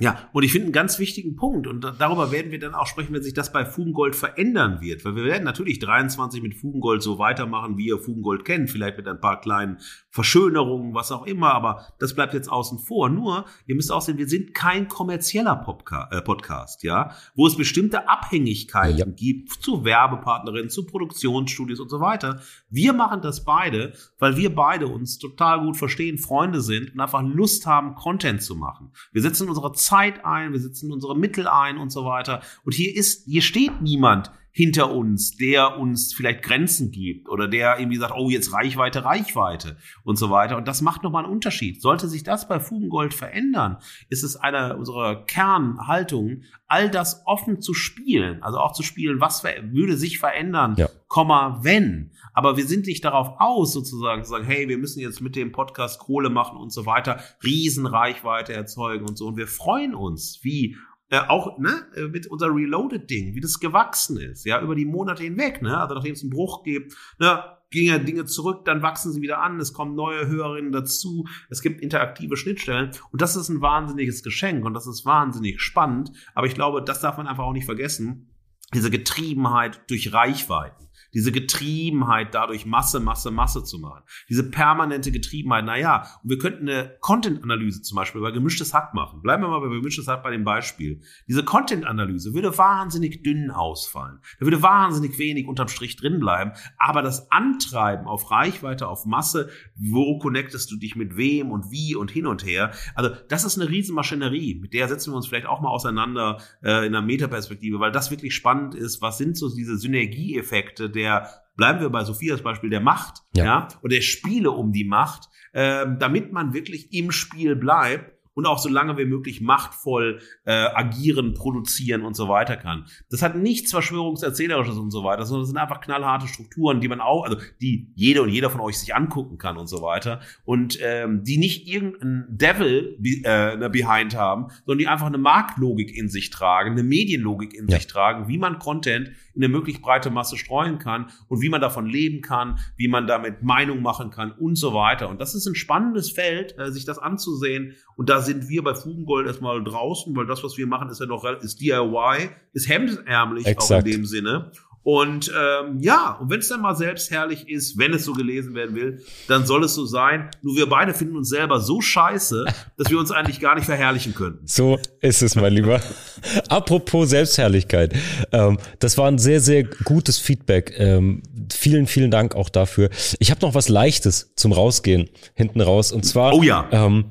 Ja, 0.02 0.28
und 0.32 0.42
ich 0.42 0.50
finde 0.50 0.64
einen 0.64 0.72
ganz 0.72 0.98
wichtigen 0.98 1.36
Punkt, 1.36 1.68
und 1.68 1.84
darüber 2.00 2.32
werden 2.32 2.50
wir 2.50 2.58
dann 2.58 2.74
auch 2.74 2.88
sprechen, 2.88 3.14
wenn 3.14 3.22
sich 3.22 3.34
das 3.34 3.52
bei 3.52 3.64
Fugengold 3.64 4.16
verändern 4.16 4.80
wird. 4.80 5.04
Weil 5.04 5.14
wir 5.14 5.22
werden 5.22 5.44
natürlich 5.44 5.78
23 5.78 6.42
mit 6.42 6.56
Fugengold 6.56 7.04
so 7.04 7.20
weitermachen, 7.20 7.76
wie 7.76 7.86
ihr 7.86 8.00
Fugengold 8.00 8.44
kennt, 8.44 8.68
vielleicht 8.68 8.96
mit 8.96 9.06
ein 9.06 9.20
paar 9.20 9.40
kleinen 9.40 9.78
Verschönerungen, 10.10 10.92
was 10.92 11.12
auch 11.12 11.24
immer, 11.24 11.54
aber 11.54 11.86
das 12.00 12.16
bleibt 12.16 12.34
jetzt 12.34 12.50
außen 12.50 12.80
vor. 12.80 13.10
Nur, 13.10 13.44
ihr 13.66 13.76
müsst 13.76 13.92
auch 13.92 14.02
sehen, 14.02 14.18
wir 14.18 14.28
sind 14.28 14.54
kein 14.54 14.88
kommerzieller 14.88 15.54
Popca 15.54 16.08
äh, 16.10 16.20
Podcast, 16.20 16.82
ja, 16.82 17.12
wo 17.36 17.46
es 17.46 17.56
bestimmte 17.56 18.08
Abhängigkeiten 18.08 18.98
ja. 18.98 19.06
gibt 19.06 19.52
zu 19.52 19.84
Werbepartnerinnen, 19.84 20.68
zu 20.68 20.84
Produktionsstudios 20.84 21.78
und 21.78 21.90
so 21.90 22.00
weiter. 22.00 22.40
Wir 22.70 22.92
machen 22.92 23.20
das 23.22 23.44
beide, 23.44 23.92
weil 24.18 24.36
wir 24.36 24.52
beide 24.52 24.88
uns 24.88 25.18
total 25.18 25.60
gut 25.60 25.76
verstehen, 25.76 26.18
Freunde 26.18 26.60
sind 26.60 26.92
und 26.92 26.98
einfach 26.98 27.22
Lust 27.22 27.66
haben, 27.66 27.94
Content 27.94 28.42
zu 28.42 28.56
machen. 28.56 28.90
Wir 29.12 29.22
setzen 29.22 29.48
unsere 29.48 29.72
Zeit 29.74 29.91
Zeit 29.92 30.24
ein, 30.24 30.52
wir 30.52 30.60
setzen 30.60 30.90
unsere 30.90 31.14
Mittel 31.14 31.46
ein 31.46 31.76
und 31.76 31.90
so 31.90 32.06
weiter. 32.06 32.40
Und 32.64 32.72
hier 32.72 32.96
ist, 32.96 33.26
hier 33.26 33.42
steht 33.42 33.82
niemand 33.82 34.32
hinter 34.54 34.92
uns, 34.92 35.36
der 35.36 35.78
uns 35.78 36.12
vielleicht 36.12 36.42
Grenzen 36.42 36.90
gibt 36.90 37.28
oder 37.28 37.48
der 37.48 37.78
irgendwie 37.78 37.96
sagt, 37.96 38.12
oh, 38.14 38.28
jetzt 38.28 38.52
Reichweite, 38.52 39.04
Reichweite 39.04 39.78
und 40.04 40.16
so 40.16 40.28
weiter. 40.28 40.58
Und 40.58 40.68
das 40.68 40.82
macht 40.82 41.02
nochmal 41.02 41.24
einen 41.24 41.32
Unterschied. 41.32 41.80
Sollte 41.80 42.06
sich 42.06 42.22
das 42.22 42.48
bei 42.48 42.60
Fugengold 42.60 43.14
verändern, 43.14 43.78
ist 44.10 44.22
es 44.22 44.36
eine 44.36 44.76
unserer 44.76 45.24
Kernhaltungen, 45.24 46.44
all 46.68 46.90
das 46.90 47.22
offen 47.26 47.62
zu 47.62 47.72
spielen. 47.72 48.42
Also 48.42 48.58
auch 48.58 48.72
zu 48.72 48.82
spielen, 48.82 49.20
was 49.20 49.42
würde 49.42 49.96
sich 49.96 50.18
verändern, 50.18 50.74
ja. 50.76 50.88
Komma, 51.08 51.60
wenn. 51.62 52.12
Aber 52.34 52.56
wir 52.56 52.66
sind 52.66 52.86
nicht 52.86 53.04
darauf 53.04 53.34
aus, 53.38 53.72
sozusagen 53.72 54.24
zu 54.24 54.30
sagen, 54.30 54.44
hey, 54.44 54.68
wir 54.68 54.78
müssen 54.78 55.00
jetzt 55.00 55.20
mit 55.20 55.36
dem 55.36 55.52
Podcast 55.52 55.98
Kohle 55.98 56.30
machen 56.30 56.58
und 56.58 56.72
so 56.72 56.86
weiter, 56.86 57.20
Riesenreichweite 57.44 58.52
erzeugen 58.52 59.06
und 59.06 59.16
so. 59.16 59.26
Und 59.28 59.36
wir 59.36 59.46
freuen 59.46 59.94
uns, 59.94 60.40
wie 60.42 60.76
äh, 61.12 61.20
auch 61.28 61.58
ne, 61.58 61.86
äh, 61.94 62.08
mit 62.08 62.26
unser 62.26 62.46
Reloaded-Ding, 62.46 63.34
wie 63.34 63.40
das 63.40 63.60
gewachsen 63.60 64.18
ist, 64.18 64.46
ja, 64.46 64.62
über 64.62 64.74
die 64.74 64.86
Monate 64.86 65.22
hinweg, 65.22 65.60
ne? 65.60 65.76
Also 65.78 65.94
nachdem 65.94 66.14
es 66.14 66.22
einen 66.22 66.30
Bruch 66.30 66.62
gibt, 66.62 66.96
ne, 67.18 67.44
gingen 67.70 67.88
ja 67.88 67.98
Dinge 67.98 68.24
zurück, 68.24 68.64
dann 68.64 68.80
wachsen 68.80 69.12
sie 69.12 69.20
wieder 69.20 69.42
an, 69.42 69.60
es 69.60 69.74
kommen 69.74 69.94
neue 69.94 70.26
Hörerinnen 70.26 70.72
dazu, 70.72 71.28
es 71.50 71.60
gibt 71.60 71.82
interaktive 71.82 72.38
Schnittstellen 72.38 72.92
und 73.10 73.20
das 73.20 73.36
ist 73.36 73.50
ein 73.50 73.60
wahnsinniges 73.60 74.22
Geschenk 74.22 74.64
und 74.64 74.72
das 74.72 74.86
ist 74.86 75.04
wahnsinnig 75.04 75.60
spannend, 75.60 76.12
aber 76.34 76.46
ich 76.46 76.54
glaube, 76.54 76.82
das 76.82 77.00
darf 77.00 77.18
man 77.18 77.26
einfach 77.26 77.44
auch 77.44 77.52
nicht 77.52 77.66
vergessen, 77.66 78.30
diese 78.72 78.90
Getriebenheit 78.90 79.82
durch 79.90 80.14
Reichweiten 80.14 80.88
diese 81.14 81.32
Getriebenheit 81.32 82.34
dadurch 82.34 82.64
Masse, 82.66 83.00
Masse, 83.00 83.30
Masse 83.30 83.64
zu 83.64 83.78
machen. 83.78 84.02
Diese 84.28 84.48
permanente 84.48 85.12
Getriebenheit, 85.12 85.64
naja, 85.64 86.06
und 86.22 86.30
wir 86.30 86.38
könnten 86.38 86.68
eine 86.68 86.96
Content-Analyse 87.00 87.82
zum 87.82 87.96
Beispiel 87.96 88.20
über 88.20 88.32
gemischtes 88.32 88.72
Hack 88.72 88.94
machen. 88.94 89.20
Bleiben 89.22 89.42
wir 89.42 89.48
mal 89.48 89.60
bei 89.60 89.68
gemischtes 89.68 90.08
Hack 90.08 90.22
bei 90.22 90.30
dem 90.30 90.44
Beispiel. 90.44 91.00
Diese 91.28 91.44
Content-Analyse 91.44 92.34
würde 92.34 92.56
wahnsinnig 92.56 93.22
dünn 93.22 93.50
ausfallen. 93.50 94.20
Da 94.38 94.46
würde 94.46 94.62
wahnsinnig 94.62 95.18
wenig 95.18 95.46
unterm 95.46 95.68
Strich 95.68 95.96
drin 95.96 96.18
bleiben. 96.18 96.52
Aber 96.78 97.02
das 97.02 97.30
Antreiben 97.30 98.06
auf 98.06 98.30
Reichweite, 98.30 98.88
auf 98.88 99.04
Masse, 99.04 99.50
wo 99.76 100.18
connectest 100.18 100.70
du 100.70 100.76
dich 100.76 100.96
mit 100.96 101.16
wem 101.16 101.50
und 101.50 101.70
wie 101.70 101.94
und 101.94 102.10
hin 102.10 102.26
und 102.26 102.44
her. 102.46 102.72
Also 102.94 103.10
das 103.28 103.44
ist 103.44 103.60
eine 103.60 103.68
Riesenmaschinerie. 103.68 104.60
Mit 104.60 104.72
der 104.72 104.88
setzen 104.88 105.12
wir 105.12 105.16
uns 105.16 105.26
vielleicht 105.26 105.46
auch 105.46 105.60
mal 105.60 105.70
auseinander 105.70 106.38
äh, 106.62 106.86
in 106.86 106.94
einer 106.94 107.02
Metaperspektive, 107.02 107.80
weil 107.80 107.92
das 107.92 108.10
wirklich 108.10 108.34
spannend 108.34 108.74
ist. 108.74 109.02
Was 109.02 109.18
sind 109.18 109.36
so 109.36 109.54
diese 109.54 109.76
Synergieeffekte 109.76 110.88
der 110.88 111.01
der, 111.02 111.28
bleiben 111.56 111.80
wir 111.80 111.90
bei 111.90 112.04
Sophias 112.04 112.42
Beispiel, 112.42 112.70
der 112.70 112.80
Macht, 112.80 113.18
ja, 113.34 113.44
ja 113.44 113.68
und 113.82 113.92
der 113.92 114.00
Spiele 114.00 114.50
um 114.50 114.72
die 114.72 114.84
Macht, 114.84 115.28
ähm, 115.54 115.98
damit 115.98 116.32
man 116.32 116.54
wirklich 116.54 116.92
im 116.92 117.10
Spiel 117.10 117.56
bleibt 117.56 118.21
und 118.34 118.46
auch 118.46 118.58
so 118.58 118.68
lange 118.68 118.96
wie 118.98 119.04
möglich 119.04 119.40
machtvoll 119.40 120.20
äh, 120.44 120.52
agieren, 120.52 121.34
produzieren 121.34 122.02
und 122.02 122.14
so 122.14 122.28
weiter 122.28 122.56
kann. 122.56 122.86
Das 123.10 123.22
hat 123.22 123.36
nichts 123.36 123.70
Verschwörungserzählerisches 123.70 124.76
und 124.76 124.90
so 124.90 125.04
weiter, 125.04 125.24
sondern 125.24 125.42
das 125.42 125.48
sind 125.48 125.58
einfach 125.58 125.80
knallharte 125.80 126.28
Strukturen, 126.28 126.80
die 126.80 126.88
man 126.88 127.00
auch, 127.00 127.24
also 127.24 127.36
die 127.60 127.92
jede 127.94 128.22
und 128.22 128.30
jeder 128.30 128.50
von 128.50 128.60
euch 128.60 128.78
sich 128.78 128.94
angucken 128.94 129.38
kann 129.38 129.56
und 129.56 129.66
so 129.66 129.82
weiter 129.82 130.20
und 130.44 130.78
ähm, 130.82 131.24
die 131.24 131.38
nicht 131.38 131.68
irgendein 131.68 132.26
Devil 132.28 132.98
äh, 133.24 133.56
ne, 133.56 133.70
behind 133.70 134.16
haben, 134.16 134.48
sondern 134.64 134.78
die 134.78 134.88
einfach 134.88 135.06
eine 135.06 135.18
Marktlogik 135.18 135.94
in 135.96 136.08
sich 136.08 136.30
tragen, 136.30 136.72
eine 136.72 136.82
Medienlogik 136.82 137.54
in 137.54 137.68
ja. 137.68 137.76
sich 137.76 137.86
tragen, 137.86 138.28
wie 138.28 138.38
man 138.38 138.58
Content 138.58 139.10
in 139.34 139.42
eine 139.42 139.48
möglichst 139.48 139.82
breite 139.82 140.10
Masse 140.10 140.36
streuen 140.36 140.78
kann 140.78 141.10
und 141.28 141.42
wie 141.42 141.48
man 141.48 141.60
davon 141.60 141.86
leben 141.86 142.22
kann, 142.22 142.58
wie 142.76 142.88
man 142.88 143.06
damit 143.06 143.42
Meinung 143.42 143.82
machen 143.82 144.10
kann 144.10 144.32
und 144.32 144.56
so 144.56 144.74
weiter. 144.74 145.08
Und 145.08 145.20
das 145.20 145.34
ist 145.34 145.46
ein 145.46 145.54
spannendes 145.54 146.10
Feld, 146.10 146.58
äh, 146.58 146.70
sich 146.70 146.84
das 146.84 146.98
anzusehen 146.98 147.74
und 147.96 148.08
da 148.08 148.20
sind 148.22 148.48
wir 148.48 148.62
bei 148.62 148.74
Fugengold 148.74 149.26
erstmal 149.26 149.62
draußen, 149.62 150.14
weil 150.16 150.26
das, 150.26 150.42
was 150.42 150.56
wir 150.56 150.66
machen, 150.66 150.88
ist 150.88 151.00
ja 151.00 151.06
noch 151.06 151.24
ist 151.24 151.60
DIY, 151.60 152.30
ist 152.52 152.68
hemdärmlich 152.68 153.46
Exakt. 153.46 153.82
auch 153.82 153.86
in 153.86 153.92
dem 153.92 154.06
Sinne. 154.06 154.50
Und 154.84 155.30
ähm, 155.30 155.78
ja, 155.78 156.18
und 156.20 156.28
wenn 156.30 156.40
es 156.40 156.48
dann 156.48 156.60
mal 156.60 156.74
selbstherrlich 156.74 157.48
ist, 157.48 157.78
wenn 157.78 157.92
es 157.94 158.04
so 158.04 158.14
gelesen 158.14 158.54
werden 158.54 158.74
will, 158.74 159.00
dann 159.28 159.46
soll 159.46 159.62
es 159.64 159.74
so 159.74 159.86
sein. 159.86 160.30
Nur 160.42 160.56
wir 160.56 160.68
beide 160.68 160.92
finden 160.92 161.16
uns 161.16 161.28
selber 161.28 161.60
so 161.60 161.80
scheiße, 161.80 162.46
dass 162.76 162.90
wir 162.90 162.98
uns 162.98 163.12
eigentlich 163.12 163.38
gar 163.38 163.54
nicht 163.54 163.66
verherrlichen 163.66 164.14
können. 164.14 164.40
So 164.44 164.78
ist 165.00 165.22
es, 165.22 165.36
mein 165.36 165.52
Lieber. 165.52 165.80
Apropos 166.48 167.10
Selbstherrlichkeit. 167.10 167.94
Ähm, 168.32 168.58
das 168.80 168.98
war 168.98 169.06
ein 169.06 169.18
sehr, 169.18 169.40
sehr 169.40 169.62
gutes 169.62 170.18
Feedback. 170.18 170.74
Ähm, 170.76 171.22
vielen, 171.52 171.86
vielen 171.86 172.10
Dank 172.10 172.34
auch 172.34 172.48
dafür. 172.48 172.90
Ich 173.20 173.30
habe 173.30 173.40
noch 173.42 173.54
was 173.54 173.68
Leichtes 173.68 174.34
zum 174.34 174.50
Rausgehen 174.50 175.08
hinten 175.34 175.60
raus. 175.60 175.92
Und 175.92 176.04
zwar 176.04 176.34
oh 176.34 176.42
ja. 176.42 176.66
ähm, 176.72 177.04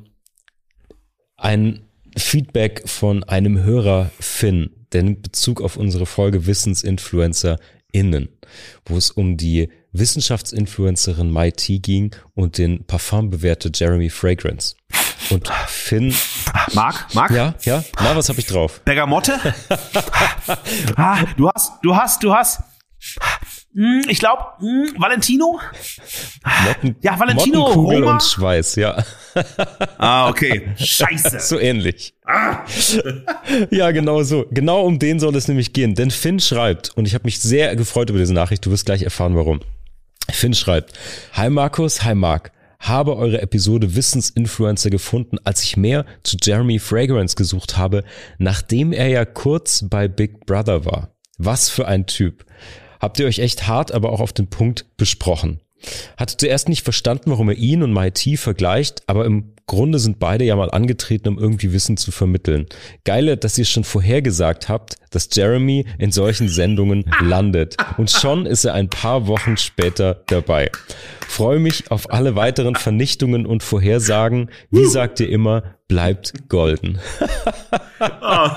ein 1.42 1.82
Feedback 2.16 2.84
von 2.86 3.24
einem 3.24 3.64
Hörer 3.64 4.12
Finn, 4.20 4.70
der 4.94 5.04
nimmt 5.04 5.24
Bezug 5.24 5.62
auf 5.62 5.76
unsere 5.76 6.06
Folge 6.06 6.46
Wissensinfluencer 6.46 7.58
innen, 7.92 8.30
wo 8.86 8.96
es 8.96 9.12
um 9.12 9.38
die 9.38 9.70
Wissenschaftsinfluencerin 9.92 11.30
Mai 11.30 11.52
T 11.52 11.80
ging 11.80 12.16
und 12.36 12.58
den 12.58 12.86
Parfumbewerter 12.86 13.72
Jeremy 13.74 14.10
Fragrance. 14.10 14.76
Und 15.30 15.50
Finn. 15.68 16.14
Marc, 16.74 17.14
Marc? 17.14 17.32
Ja, 17.32 17.56
ja. 17.64 17.84
Na, 18.00 18.16
was 18.16 18.30
habe 18.30 18.40
ich 18.40 18.46
drauf? 18.46 18.82
Bergamotte? 18.86 19.40
ah, 20.96 21.24
du 21.38 21.50
hast, 21.50 21.72
du 21.82 21.96
hast, 21.96 22.24
du 22.24 22.34
hast 22.34 22.62
ich 23.74 24.20
glaube, 24.20 24.44
hm, 24.60 24.94
Valentino? 24.98 25.60
Motten, 26.66 26.96
ja, 27.02 27.18
Valentino 27.18 27.66
Kugel 27.74 28.04
und 28.04 28.22
Schweiß, 28.22 28.76
ja. 28.76 29.04
Ah, 29.98 30.30
okay. 30.30 30.70
Scheiße. 30.76 31.40
so 31.40 31.58
ähnlich. 31.58 32.14
Ah. 32.26 32.66
ja, 33.72 33.92
genau 33.92 34.24
so. 34.24 34.46
Genau 34.52 34.84
um 34.86 35.00
den 35.00 35.20
soll 35.20 35.36
es 35.36 35.48
nämlich 35.48 35.74
gehen. 35.74 35.96
Denn 35.96 36.12
Finn 36.12 36.40
schreibt, 36.40 36.92
und 36.98 37.06
ich 37.06 37.14
habe 37.14 37.24
mich 37.26 37.40
sehr 37.40 37.76
gefreut 37.76 38.10
über 38.10 38.20
diese 38.20 38.34
Nachricht, 38.34 38.66
du 38.66 38.72
wirst 38.72 38.86
gleich 38.86 39.04
erfahren, 39.04 39.36
warum. 39.36 39.62
Finn 40.30 40.54
schreibt, 40.54 40.94
Hi 41.34 41.50
Markus, 41.50 42.04
hi 42.04 42.14
Marc 42.14 42.52
habe 42.82 43.16
eure 43.16 43.42
Episode 43.42 43.96
Wissensinfluencer 43.96 44.90
gefunden, 44.90 45.38
als 45.44 45.64
ich 45.64 45.78
mehr 45.78 46.06
zu 46.24 46.36
Jeremy 46.42 46.80
Fragrance 46.80 47.36
gesucht 47.36 47.78
habe, 47.78 48.04
nachdem 48.40 48.92
er 48.92 49.08
ja 49.08 49.24
kurz 49.24 49.86
bei 49.88 50.08
Big 50.08 50.46
Brother 50.48 50.84
war. 50.84 51.16
Was 51.38 51.70
für 51.70 51.88
ein 51.88 52.08
Typ 52.08 52.44
habt 53.02 53.20
ihr 53.20 53.26
euch 53.26 53.40
echt 53.40 53.68
hart, 53.68 53.92
aber 53.92 54.12
auch 54.12 54.22
auf 54.22 54.32
den 54.32 54.48
Punkt 54.48 54.86
besprochen. 54.96 55.60
Hatte 56.16 56.38
zuerst 56.38 56.70
nicht 56.70 56.84
verstanden, 56.84 57.32
warum 57.32 57.50
er 57.50 57.56
ihn 57.56 57.82
und 57.84 57.92
MIT 57.92 58.40
vergleicht, 58.40 59.02
aber 59.08 59.26
im 59.26 59.54
Grunde 59.72 60.00
sind 60.00 60.20
beide 60.20 60.44
ja 60.44 60.58
mal 60.58 60.70
angetreten, 60.70 61.30
um 61.30 61.40
irgendwie 61.40 61.72
Wissen 61.72 61.96
zu 61.96 62.12
vermitteln. 62.12 62.66
Geile, 63.06 63.38
dass 63.38 63.58
ihr 63.58 63.64
schon 63.64 63.86
vorhergesagt 63.86 64.68
habt, 64.68 64.98
dass 65.12 65.30
Jeremy 65.32 65.86
in 65.98 66.12
solchen 66.12 66.50
Sendungen 66.50 67.06
landet. 67.22 67.78
Und 67.98 68.12
schon 68.12 68.46
ist 68.46 68.66
er 68.66 68.74
ein 68.74 68.90
paar 68.90 69.28
Wochen 69.28 69.56
später 69.56 70.24
dabei. 70.28 70.70
Freue 71.26 71.60
mich 71.60 71.90
auf 71.90 72.12
alle 72.12 72.36
weiteren 72.36 72.76
Vernichtungen 72.76 73.46
und 73.46 73.64
Vorhersagen. 73.64 74.50
Wie 74.72 74.86
sagt 74.86 75.22
ihr 75.22 75.30
immer, 75.30 75.64
bleibt 75.88 76.50
golden. 76.50 77.00
oh, 78.00 78.48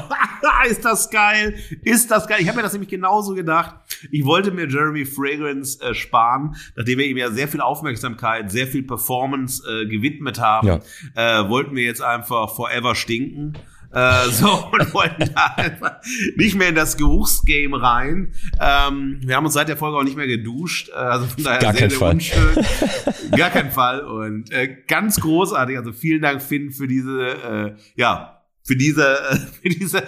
ist 0.68 0.84
das 0.84 1.10
geil? 1.10 1.54
Ist 1.82 2.10
das 2.10 2.26
geil? 2.26 2.38
Ich 2.40 2.48
habe 2.48 2.56
mir 2.56 2.62
das 2.62 2.72
nämlich 2.72 2.90
genauso 2.90 3.34
gedacht. 3.34 3.74
Ich 4.10 4.24
wollte 4.24 4.50
mir 4.50 4.68
Jeremy 4.68 5.04
Fragrance 5.04 5.82
äh, 5.82 5.94
sparen, 5.94 6.56
nachdem 6.76 6.98
wir 6.98 7.06
ihm 7.06 7.16
ja 7.16 7.30
sehr 7.30 7.48
viel 7.48 7.60
Aufmerksamkeit, 7.60 8.50
sehr 8.50 8.66
viel 8.66 8.82
Performance 8.82 9.62
äh, 9.68 9.86
gewidmet 9.86 10.40
haben. 10.40 10.68
Ja. 10.68 10.80
Äh, 11.14 11.48
wollten 11.48 11.76
wir 11.76 11.84
jetzt 11.84 12.02
einfach 12.02 12.54
forever 12.54 12.94
stinken. 12.94 13.54
Äh, 13.94 14.28
so, 14.30 14.70
und 14.72 14.92
wollten 14.92 15.30
da 15.34 15.54
einfach 15.56 15.96
nicht 16.36 16.56
mehr 16.56 16.68
in 16.68 16.74
das 16.74 16.96
Geruchsgame 16.96 17.80
rein. 17.80 18.32
Ähm, 18.60 19.20
wir 19.22 19.36
haben 19.36 19.44
uns 19.44 19.54
seit 19.54 19.68
der 19.68 19.76
Folge 19.76 19.96
auch 19.96 20.02
nicht 20.02 20.16
mehr 20.16 20.26
geduscht. 20.26 20.90
Äh, 20.90 20.96
also 20.96 21.26
von 21.26 21.44
daher 21.44 21.60
Gar 21.60 21.74
sehr, 21.74 21.90
sehr 21.90 21.98
Fall. 21.98 22.14
unschön. 22.14 22.64
Gar 23.36 23.50
kein 23.50 23.70
Fall. 23.70 24.00
Und 24.00 24.50
äh, 24.52 24.82
ganz 24.88 25.20
großartig. 25.20 25.78
Also 25.78 25.92
vielen 25.92 26.22
Dank, 26.22 26.42
Finn, 26.42 26.72
für 26.72 26.88
diese, 26.88 27.20
äh, 27.20 27.74
ja, 27.94 28.42
für 28.64 28.76
diese, 28.76 29.16
für 29.62 29.68
diese, 29.68 30.02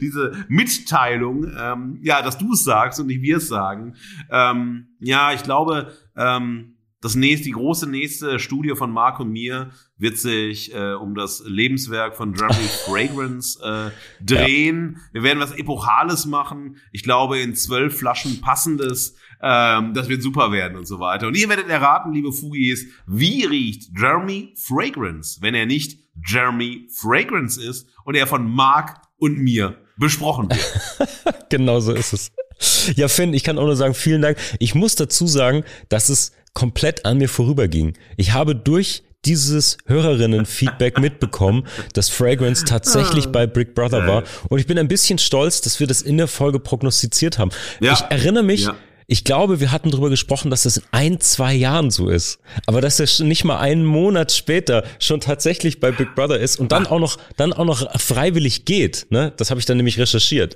diese 0.00 0.44
Mitteilung, 0.48 1.50
ähm, 1.58 1.98
ja, 2.02 2.20
dass 2.20 2.36
du 2.36 2.52
es 2.52 2.64
sagst 2.64 3.00
und 3.00 3.06
nicht 3.06 3.22
wir 3.22 3.38
es 3.38 3.48
sagen. 3.48 3.94
Ähm, 4.30 4.88
ja, 5.00 5.32
ich 5.32 5.42
glaube, 5.42 5.92
ähm, 6.16 6.74
das 7.02 7.16
nächste, 7.16 7.46
die 7.46 7.52
große 7.52 7.90
nächste 7.90 8.38
Studie 8.38 8.74
von 8.76 8.92
Mark 8.92 9.18
und 9.20 9.30
mir 9.30 9.70
wird 9.98 10.18
sich 10.18 10.72
äh, 10.72 10.94
um 10.94 11.14
das 11.14 11.42
Lebenswerk 11.44 12.16
von 12.16 12.34
Jeremy 12.34 12.68
Fragrance 12.86 13.58
äh, 13.62 13.90
drehen. 14.24 14.96
Ja. 14.96 15.14
Wir 15.14 15.22
werden 15.24 15.40
was 15.40 15.52
Epochales 15.52 16.26
machen. 16.26 16.76
Ich 16.92 17.02
glaube, 17.02 17.40
in 17.40 17.56
zwölf 17.56 17.98
Flaschen 17.98 18.40
passendes. 18.40 19.16
Ähm, 19.42 19.94
das 19.94 20.08
wird 20.08 20.22
super 20.22 20.52
werden 20.52 20.78
und 20.78 20.86
so 20.86 21.00
weiter. 21.00 21.26
Und 21.26 21.36
ihr 21.36 21.48
werdet 21.48 21.68
erraten, 21.68 22.12
liebe 22.12 22.32
Fugis, 22.32 22.86
wie 23.06 23.44
riecht 23.44 23.90
Jeremy 23.98 24.54
Fragrance, 24.56 25.42
wenn 25.42 25.54
er 25.54 25.66
nicht 25.66 25.98
Jeremy 26.24 26.86
Fragrance 26.94 27.60
ist 27.60 27.88
und 28.04 28.14
er 28.14 28.28
von 28.28 28.48
Mark 28.48 29.00
und 29.18 29.38
mir 29.38 29.76
besprochen 29.98 30.48
wird. 30.50 31.48
genau 31.50 31.80
so 31.80 31.92
ist 31.92 32.12
es. 32.12 32.32
Ja, 32.94 33.08
Finn, 33.08 33.34
ich 33.34 33.42
kann 33.42 33.58
auch 33.58 33.64
nur 33.64 33.74
sagen, 33.74 33.94
vielen 33.94 34.22
Dank. 34.22 34.38
Ich 34.60 34.76
muss 34.76 34.94
dazu 34.94 35.26
sagen, 35.26 35.64
dass 35.88 36.08
es 36.08 36.32
komplett 36.54 37.04
an 37.04 37.18
mir 37.18 37.28
vorüberging. 37.28 37.94
Ich 38.16 38.32
habe 38.32 38.54
durch 38.54 39.02
dieses 39.24 39.78
Hörerinnen-Feedback 39.86 40.98
mitbekommen, 40.98 41.66
dass 41.92 42.08
Fragrance 42.08 42.64
tatsächlich 42.64 43.28
bei 43.28 43.46
Brick 43.46 43.74
Brother 43.74 44.06
war. 44.06 44.24
Und 44.48 44.58
ich 44.58 44.66
bin 44.66 44.78
ein 44.78 44.88
bisschen 44.88 45.18
stolz, 45.18 45.60
dass 45.60 45.78
wir 45.78 45.86
das 45.86 46.02
in 46.02 46.18
der 46.18 46.26
Folge 46.26 46.58
prognostiziert 46.58 47.38
haben. 47.38 47.50
Ja. 47.80 47.92
Ich 47.92 48.00
erinnere 48.00 48.42
mich, 48.42 48.64
ja. 48.64 48.74
Ich 49.12 49.24
glaube, 49.24 49.60
wir 49.60 49.72
hatten 49.72 49.90
darüber 49.90 50.08
gesprochen, 50.08 50.50
dass 50.50 50.62
das 50.62 50.78
in 50.78 50.84
ein, 50.90 51.20
zwei 51.20 51.52
Jahren 51.52 51.90
so 51.90 52.08
ist. 52.08 52.38
Aber 52.64 52.80
dass 52.80 52.98
er 52.98 53.26
nicht 53.26 53.44
mal 53.44 53.58
einen 53.58 53.84
Monat 53.84 54.32
später 54.32 54.84
schon 55.00 55.20
tatsächlich 55.20 55.80
bei 55.80 55.92
Big 55.92 56.14
Brother 56.14 56.40
ist 56.40 56.58
und 56.58 56.72
dann 56.72 56.86
auch 56.86 56.98
noch, 56.98 57.18
dann 57.36 57.52
auch 57.52 57.66
noch 57.66 58.00
freiwillig 58.00 58.64
geht. 58.64 59.06
Ne? 59.10 59.30
Das 59.36 59.50
habe 59.50 59.60
ich 59.60 59.66
dann 59.66 59.76
nämlich 59.76 59.98
recherchiert. 59.98 60.54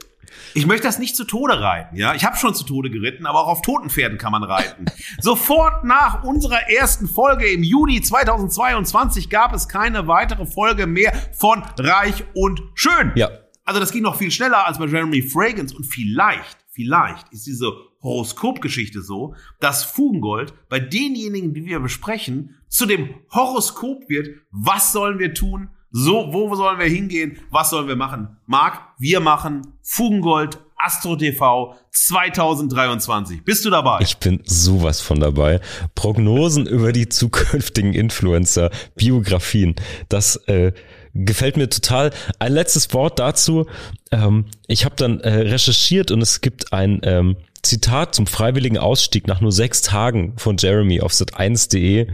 Ich 0.54 0.64
möchte 0.64 0.86
das 0.86 0.98
nicht 0.98 1.16
zu 1.16 1.24
Tode 1.24 1.60
reiten, 1.60 1.96
ja. 1.96 2.14
Ich 2.14 2.24
habe 2.24 2.36
schon 2.38 2.54
zu 2.54 2.64
Tode 2.64 2.88
geritten, 2.88 3.26
aber 3.26 3.40
auch 3.42 3.48
auf 3.48 3.62
toten 3.62 3.90
Pferden 3.90 4.16
kann 4.16 4.32
man 4.32 4.42
reiten. 4.42 4.86
Sofort 5.20 5.84
nach 5.84 6.24
unserer 6.24 6.70
ersten 6.70 7.08
Folge 7.08 7.46
im 7.46 7.62
Juni 7.62 8.00
2022 8.00 9.28
gab 9.28 9.54
es 9.54 9.68
keine 9.68 10.08
weitere 10.08 10.46
Folge 10.46 10.86
mehr 10.86 11.12
von 11.34 11.62
Reich 11.78 12.24
und 12.34 12.62
Schön. 12.74 13.12
Ja. 13.16 13.28
Also 13.64 13.80
das 13.80 13.92
ging 13.92 14.02
noch 14.02 14.16
viel 14.16 14.30
schneller 14.30 14.66
als 14.66 14.78
bei 14.78 14.86
Jeremy 14.86 15.20
Fragrance 15.20 15.76
und 15.76 15.84
vielleicht, 15.84 16.56
vielleicht 16.70 17.30
ist 17.32 17.46
diese 17.46 17.72
Horoskopgeschichte 18.06 19.02
so, 19.02 19.34
dass 19.60 19.84
Fugengold 19.84 20.54
bei 20.68 20.80
denjenigen, 20.80 21.52
die 21.52 21.66
wir 21.66 21.80
besprechen, 21.80 22.56
zu 22.68 22.86
dem 22.86 23.10
Horoskop 23.30 24.08
wird. 24.08 24.28
Was 24.50 24.92
sollen 24.92 25.18
wir 25.18 25.34
tun? 25.34 25.68
So, 25.90 26.32
wo 26.32 26.54
sollen 26.54 26.78
wir 26.78 26.86
hingehen? 26.86 27.38
Was 27.50 27.70
sollen 27.70 27.88
wir 27.88 27.96
machen? 27.96 28.36
Marc, 28.46 28.80
wir 28.98 29.20
machen 29.20 29.62
Fugengold 29.82 30.58
Astro 30.76 31.16
TV 31.16 31.74
2023. 31.90 33.42
Bist 33.44 33.64
du 33.64 33.70
dabei? 33.70 34.00
Ich 34.02 34.18
bin 34.18 34.42
sowas 34.44 35.00
von 35.00 35.20
dabei. 35.20 35.60
Prognosen 35.94 36.66
über 36.66 36.92
die 36.92 37.08
zukünftigen 37.08 37.94
Influencer, 37.94 38.70
Biografien, 38.94 39.74
das 40.08 40.36
äh, 40.48 40.72
gefällt 41.14 41.56
mir 41.56 41.70
total. 41.70 42.10
Ein 42.38 42.52
letztes 42.52 42.92
Wort 42.92 43.18
dazu. 43.18 43.66
Ähm, 44.12 44.46
ich 44.66 44.84
habe 44.84 44.96
dann 44.96 45.20
äh, 45.20 45.30
recherchiert 45.30 46.10
und 46.10 46.20
es 46.20 46.40
gibt 46.40 46.72
ein 46.72 47.00
ähm, 47.04 47.36
Zitat 47.66 48.14
zum 48.14 48.26
freiwilligen 48.26 48.78
Ausstieg 48.78 49.26
nach 49.26 49.40
nur 49.40 49.52
sechs 49.52 49.82
Tagen 49.82 50.34
von 50.36 50.56
Jeremy 50.56 51.00
auf 51.00 51.12
sat1.de. 51.12 52.08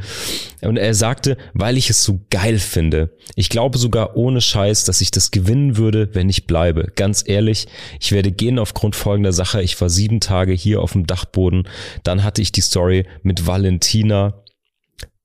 Und 0.62 0.76
er 0.76 0.94
sagte, 0.94 1.36
weil 1.55 1.76
ich 1.76 1.90
es 1.90 2.05
so 2.05 2.20
geil 2.30 2.59
finde. 2.59 3.16
Ich 3.36 3.48
glaube 3.48 3.78
sogar 3.78 4.16
ohne 4.16 4.40
Scheiß, 4.40 4.84
dass 4.84 5.00
ich 5.00 5.11
das 5.11 5.30
gewinnen 5.30 5.76
würde, 5.76 6.14
wenn 6.14 6.28
ich 6.28 6.46
bleibe. 6.46 6.92
Ganz 6.96 7.24
ehrlich, 7.26 7.66
ich 8.00 8.12
werde 8.12 8.32
gehen 8.32 8.59
aufgrund 8.59 8.96
folgender 8.96 9.32
Sache. 9.32 9.62
Ich 9.62 9.80
war 9.80 9.90
sieben 9.90 10.20
Tage 10.20 10.53
hier 10.53 10.80
auf 10.80 10.92
dem 10.92 11.07
Dachboden. 11.07 11.68
Dann 12.03 12.24
hatte 12.24 12.42
ich 12.42 12.53
die 12.53 12.61
Story 12.61 13.07
mit 13.22 13.46
Valentina. 13.46 14.42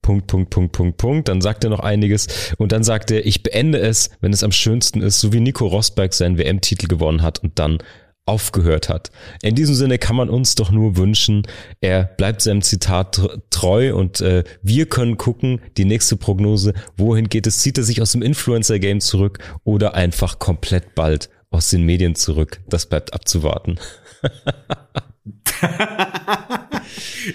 Punkt, 0.02 0.28
Punkt, 0.28 0.50
Punkt, 0.50 0.72
Punkt, 0.72 0.98
Punkt. 0.98 1.28
Dann 1.28 1.42
sagt 1.42 1.64
er 1.64 1.70
noch 1.70 1.82
einiges. 1.82 2.28
Und 2.58 2.72
dann 2.72 2.84
sagt 2.84 3.12
er, 3.12 3.26
ich 3.26 3.44
beende 3.44 3.80
es, 3.80 4.10
wenn 4.22 4.32
es 4.32 4.44
am 4.44 4.52
schönsten 4.52 5.02
ist, 5.02 5.20
so 5.20 5.34
wie 5.34 5.40
Nico 5.40 5.68
Rosberg 5.68 6.14
seinen 6.14 6.38
WM-Titel 6.38 6.88
gewonnen 6.88 7.22
hat. 7.22 7.40
Und 7.40 7.60
dann 7.60 7.80
aufgehört 8.28 8.90
hat. 8.90 9.12
In 9.42 9.56
diesem 9.56 9.76
Sinne 9.76 9.98
kann 9.98 10.16
man 10.16 10.30
uns 10.30 10.56
doch 10.56 10.72
nur 10.72 10.98
wünschen, 10.98 11.44
er 11.82 12.04
bleibt 12.04 12.42
seinem 12.42 12.62
Zitat 12.62 13.22
treu 13.50 13.96
und 13.96 14.22
äh, 14.22 14.44
wir 14.62 14.88
können 14.88 15.18
gucken, 15.18 15.62
die 15.78 15.86
nächste 15.86 16.18
Prognose, 16.18 16.74
wohin 16.98 17.30
geht 17.30 17.48
es, 17.48 17.60
zieht 17.60 17.78
er 17.78 17.84
sich 17.84 18.02
aus 18.02 18.12
dem 18.12 18.22
Influencer-Game 18.22 19.02
zurück 19.02 19.40
oder 19.64 19.94
einfach 19.94 20.40
komplett 20.40 20.96
bald 20.96 21.30
aus 21.50 21.70
den 21.70 21.84
Medien 21.84 22.16
zurück. 22.16 22.60
Das 22.68 22.88
bleibt 22.88 23.14
abzuwarten. 23.14 23.80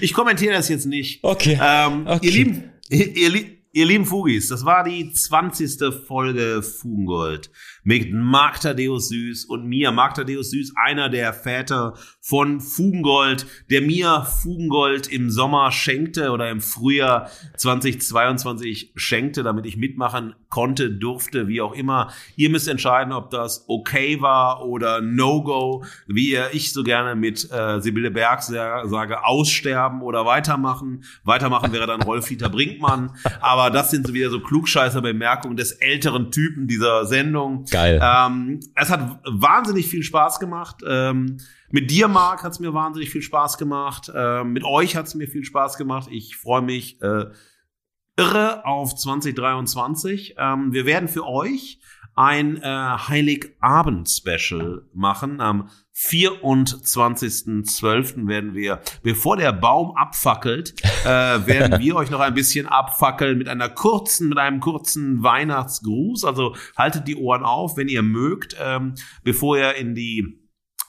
ich 0.00 0.12
kommentiere 0.12 0.54
das 0.54 0.68
jetzt 0.68 0.86
nicht. 0.86 1.24
Okay. 1.24 1.58
Ähm, 1.60 2.06
okay. 2.06 2.26
Ihr 2.26 2.32
Lieben, 2.32 2.70
ihr, 2.88 3.16
ihr, 3.16 3.44
ihr 3.72 3.86
lieben 3.86 4.04
Fugis, 4.04 4.48
das 4.48 4.64
war 4.64 4.84
die 4.84 5.12
20. 5.12 6.04
Folge 6.06 6.62
Fugengold 6.62 7.50
mit 7.84 8.12
Mark 8.12 8.60
Thaddeus 8.60 9.08
Süß 9.08 9.44
und 9.46 9.66
mir. 9.66 9.90
Mark 9.92 10.14
Thaddeus 10.14 10.50
Süß, 10.50 10.74
einer 10.76 11.08
der 11.08 11.32
Väter 11.32 11.94
von 12.20 12.60
Fugengold, 12.60 13.46
der 13.70 13.82
mir 13.82 14.22
Fugengold 14.22 15.08
im 15.08 15.30
Sommer 15.30 15.72
schenkte 15.72 16.30
oder 16.30 16.50
im 16.50 16.60
Frühjahr 16.60 17.30
2022 17.56 18.92
schenkte, 18.94 19.42
damit 19.42 19.66
ich 19.66 19.76
mitmachen 19.76 20.34
konnte, 20.48 20.90
durfte, 20.90 21.48
wie 21.48 21.60
auch 21.60 21.72
immer. 21.72 22.12
Ihr 22.36 22.50
müsst 22.50 22.68
entscheiden, 22.68 23.12
ob 23.12 23.30
das 23.30 23.64
okay 23.68 24.20
war 24.20 24.64
oder 24.64 25.00
No-Go, 25.00 25.84
wie 26.06 26.36
ich 26.52 26.72
so 26.72 26.84
gerne 26.84 27.14
mit 27.16 27.50
äh, 27.50 27.80
Sibylle 27.80 28.10
Berg 28.10 28.42
sage, 28.42 29.24
aussterben 29.24 30.02
oder 30.02 30.26
weitermachen. 30.26 31.04
Weitermachen 31.24 31.72
wäre 31.72 31.86
dann 31.86 32.02
Rolf-Dieter 32.02 32.50
Brinkmann. 32.50 33.12
Aber 33.40 33.70
das 33.70 33.90
sind 33.90 34.06
so 34.06 34.14
wieder 34.14 34.30
so 34.30 34.40
Klugscheißer-Bemerkungen 34.40 35.56
des 35.56 35.72
älteren 35.72 36.30
Typen 36.30 36.68
dieser 36.68 37.06
Sendung. 37.06 37.64
Geil. 37.72 38.00
Ähm, 38.02 38.60
es 38.74 38.90
hat 38.90 39.20
wahnsinnig 39.24 39.88
viel 39.88 40.02
Spaß 40.02 40.38
gemacht. 40.38 40.76
Ähm, 40.86 41.38
mit 41.70 41.90
dir, 41.90 42.06
Marc, 42.06 42.44
hat 42.44 42.52
es 42.52 42.60
mir 42.60 42.74
wahnsinnig 42.74 43.10
viel 43.10 43.22
Spaß 43.22 43.58
gemacht. 43.58 44.12
Ähm, 44.14 44.52
mit 44.52 44.62
euch 44.64 44.94
hat 44.94 45.06
es 45.06 45.14
mir 45.14 45.26
viel 45.26 45.44
Spaß 45.44 45.78
gemacht. 45.78 46.08
Ich 46.10 46.36
freue 46.36 46.62
mich 46.62 47.00
äh, 47.02 47.26
irre 48.16 48.66
auf 48.66 48.94
2023. 48.94 50.34
Ähm, 50.38 50.72
wir 50.72 50.86
werden 50.86 51.08
für 51.08 51.26
euch 51.26 51.80
ein 52.14 52.58
äh, 52.58 52.62
Heiligabend-Special 52.62 54.82
machen. 54.92 55.40
Am 55.40 55.70
24.12. 55.94 58.26
werden 58.26 58.54
wir, 58.54 58.80
bevor 59.02 59.36
der 59.36 59.52
Baum 59.52 59.94
abfackelt, 59.96 60.74
äh, 61.04 61.06
werden 61.46 61.80
wir 61.80 61.96
euch 61.96 62.10
noch 62.10 62.20
ein 62.20 62.34
bisschen 62.34 62.66
abfackeln 62.66 63.38
mit 63.38 63.48
einer 63.48 63.68
kurzen, 63.68 64.28
mit 64.28 64.38
einem 64.38 64.60
kurzen 64.60 65.22
Weihnachtsgruß. 65.22 66.24
Also 66.24 66.56
haltet 66.76 67.06
die 67.08 67.16
Ohren 67.16 67.44
auf, 67.44 67.76
wenn 67.76 67.88
ihr 67.88 68.02
mögt, 68.02 68.56
ähm, 68.60 68.94
bevor 69.24 69.58
ihr 69.58 69.74
in 69.76 69.94
die 69.94 70.41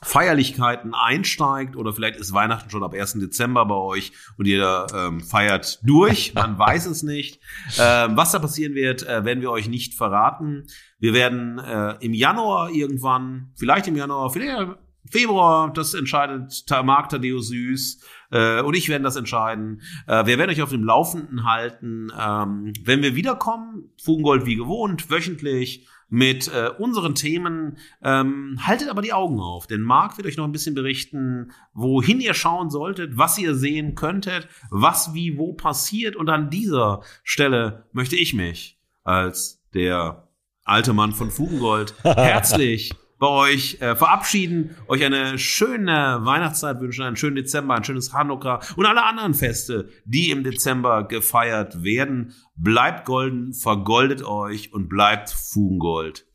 Feierlichkeiten 0.04 0.94
einsteigt 0.94 1.76
oder 1.76 1.94
vielleicht 1.94 2.20
ist 2.20 2.34
Weihnachten 2.34 2.70
schon 2.70 2.84
ab 2.84 2.94
1. 2.94 3.14
Dezember 3.14 3.66
bei 3.66 3.76
euch 3.76 4.12
und 4.38 4.46
ihr 4.46 4.88
ähm, 4.96 5.22
feiert 5.22 5.80
durch, 5.84 6.34
man 6.34 6.58
weiß 6.60 6.86
es 6.86 7.04
nicht. 7.04 7.40
Ähm, 7.80 8.16
was 8.16 8.32
da 8.32 8.40
passieren 8.40 8.76
wird, 8.76 9.04
äh, 9.08 9.26
werden 9.26 9.42
wir 9.42 9.52
euch 9.52 9.68
nicht 9.68 9.94
verraten. 9.94 10.68
Wir 11.00 11.14
werden 11.14 11.60
äh, 11.60 11.96
im 12.00 12.14
Januar 12.14 12.70
irgendwann, 12.70 13.52
vielleicht 13.56 13.88
im 13.88 13.96
Januar, 13.96 14.30
vielleicht 14.30 14.78
Februar, 15.10 15.72
das 15.74 15.94
entscheidet 15.94 16.66
Marc 16.84 17.10
Thaddeus 17.10 17.50
Süß 17.50 18.00
äh, 18.32 18.62
und 18.62 18.76
ich 18.76 18.90
werden 18.90 19.04
das 19.04 19.16
entscheiden. 19.16 19.82
Äh, 20.08 20.26
wir 20.26 20.38
werden 20.38 20.50
euch 20.50 20.62
auf 20.62 20.70
dem 20.70 20.84
Laufenden 20.84 21.46
halten. 21.46 22.12
Ähm, 22.18 22.74
wenn 22.84 23.02
wir 23.02 23.16
wiederkommen, 23.16 23.92
Fugengold 24.02 24.46
wie 24.46 24.56
gewohnt, 24.56 25.10
wöchentlich 25.12 25.88
mit 26.14 26.48
äh, 26.48 26.70
unseren 26.78 27.16
Themen. 27.16 27.80
Ähm, 28.04 28.60
haltet 28.62 28.90
aber 28.90 29.02
die 29.02 29.14
Augen 29.14 29.40
auf, 29.40 29.66
denn 29.66 29.82
Marc 29.82 30.16
wird 30.16 30.28
euch 30.28 30.38
noch 30.38 30.44
ein 30.44 30.52
bisschen 30.52 30.76
berichten, 30.76 31.52
wohin 31.74 32.22
ihr 32.22 32.36
schauen 32.36 32.70
solltet, 32.70 33.18
was 33.18 33.40
ihr 33.40 33.56
sehen 33.56 33.96
könntet, 33.96 34.48
was 34.70 35.16
wie 35.16 35.40
wo 35.40 35.54
passiert. 35.54 36.16
Und 36.16 36.30
an 36.30 36.52
dieser 36.52 37.02
Stelle 37.24 37.88
möchte 37.94 38.16
ich 38.16 38.36
mich 38.36 38.80
als 39.04 39.64
der 39.74 40.28
alte 40.64 40.94
Mann 40.94 41.14
von 41.14 41.32
Fugengold 41.32 41.96
herzlich 42.04 42.94
bei 43.20 43.28
euch 43.28 43.82
äh, 43.82 43.96
verabschieden, 43.96 44.76
euch 44.88 45.04
eine 45.04 45.38
schöne 45.38 46.20
Weihnachtszeit 46.24 46.80
wünschen, 46.82 47.04
einen 47.04 47.16
schönen 47.16 47.36
Dezember, 47.36 47.76
ein 47.76 47.84
schönes 47.84 48.14
Hanukkah 48.14 48.60
und 48.76 48.86
alle 48.86 49.04
anderen 49.04 49.34
Feste, 49.34 49.90
die 50.06 50.30
im 50.32 50.44
Dezember 50.44 51.08
gefeiert 51.08 51.84
werden. 51.84 52.34
Bleibt 52.56 53.06
golden, 53.06 53.54
vergoldet 53.54 54.24
euch 54.24 54.74
und 54.74 54.90
bleibt 54.90 55.30
Fugengold 55.30 56.26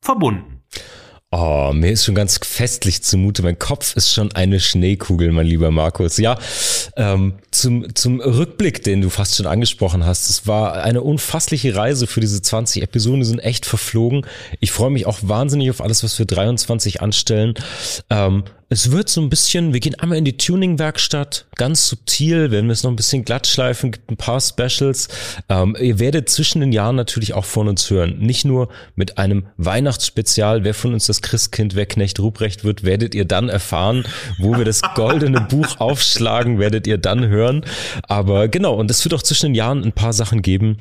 verbunden. 0.00 0.62
Oh, 1.32 1.70
mir 1.72 1.92
ist 1.92 2.04
schon 2.04 2.16
ganz 2.16 2.40
festlich 2.42 3.04
zumute. 3.04 3.44
Mein 3.44 3.56
Kopf 3.56 3.94
ist 3.94 4.12
schon 4.12 4.32
eine 4.32 4.58
Schneekugel, 4.58 5.30
mein 5.30 5.46
lieber 5.46 5.70
Markus. 5.70 6.16
Ja, 6.16 6.36
ähm, 6.96 7.34
zum, 7.52 7.94
zum 7.94 8.20
Rückblick, 8.20 8.82
den 8.82 9.00
du 9.00 9.10
fast 9.10 9.36
schon 9.36 9.46
angesprochen 9.46 10.04
hast. 10.04 10.28
Es 10.28 10.48
war 10.48 10.82
eine 10.82 11.02
unfassliche 11.02 11.76
Reise 11.76 12.08
für 12.08 12.20
diese 12.20 12.42
20 12.42 12.82
Episoden. 12.82 13.20
Die 13.20 13.26
sind 13.26 13.38
echt 13.38 13.64
verflogen. 13.64 14.26
Ich 14.58 14.72
freue 14.72 14.90
mich 14.90 15.06
auch 15.06 15.18
wahnsinnig 15.22 15.70
auf 15.70 15.80
alles, 15.80 16.02
was 16.02 16.18
wir 16.18 16.26
23 16.26 17.00
anstellen. 17.00 17.54
Ähm, 18.10 18.42
es 18.72 18.92
wird 18.92 19.08
so 19.08 19.20
ein 19.20 19.28
bisschen, 19.30 19.72
wir 19.72 19.80
gehen 19.80 19.96
einmal 19.96 20.16
in 20.16 20.24
die 20.24 20.36
Tuning-Werkstatt, 20.36 21.46
ganz 21.56 21.88
subtil, 21.88 22.52
werden 22.52 22.66
wir 22.66 22.72
es 22.72 22.84
noch 22.84 22.92
ein 22.92 22.96
bisschen 22.96 23.24
glatt 23.24 23.48
schleifen, 23.48 23.90
gibt 23.90 24.12
ein 24.12 24.16
paar 24.16 24.40
Specials. 24.40 25.08
Ähm, 25.48 25.76
ihr 25.80 25.98
werdet 25.98 26.28
zwischen 26.28 26.60
den 26.60 26.70
Jahren 26.70 26.94
natürlich 26.94 27.34
auch 27.34 27.44
von 27.44 27.66
uns 27.66 27.90
hören. 27.90 28.18
Nicht 28.20 28.44
nur 28.44 28.68
mit 28.94 29.18
einem 29.18 29.48
Weihnachtsspezial, 29.56 30.62
wer 30.62 30.72
von 30.72 30.94
uns 30.94 31.06
das 31.06 31.20
Christkind, 31.20 31.74
wer 31.74 31.86
Knecht 31.86 32.20
Ruprecht 32.20 32.62
wird, 32.62 32.84
werdet 32.84 33.16
ihr 33.16 33.24
dann 33.24 33.48
erfahren, 33.48 34.04
wo 34.38 34.56
wir 34.56 34.64
das 34.64 34.82
goldene 34.94 35.40
Buch 35.50 35.80
aufschlagen, 35.80 36.60
werdet 36.60 36.86
ihr 36.86 36.98
dann 36.98 37.26
hören. 37.26 37.64
Aber 38.04 38.46
genau, 38.46 38.74
und 38.76 38.88
es 38.88 39.04
wird 39.04 39.14
auch 39.14 39.22
zwischen 39.24 39.46
den 39.46 39.56
Jahren 39.56 39.82
ein 39.82 39.92
paar 39.92 40.12
Sachen 40.12 40.42
geben, 40.42 40.76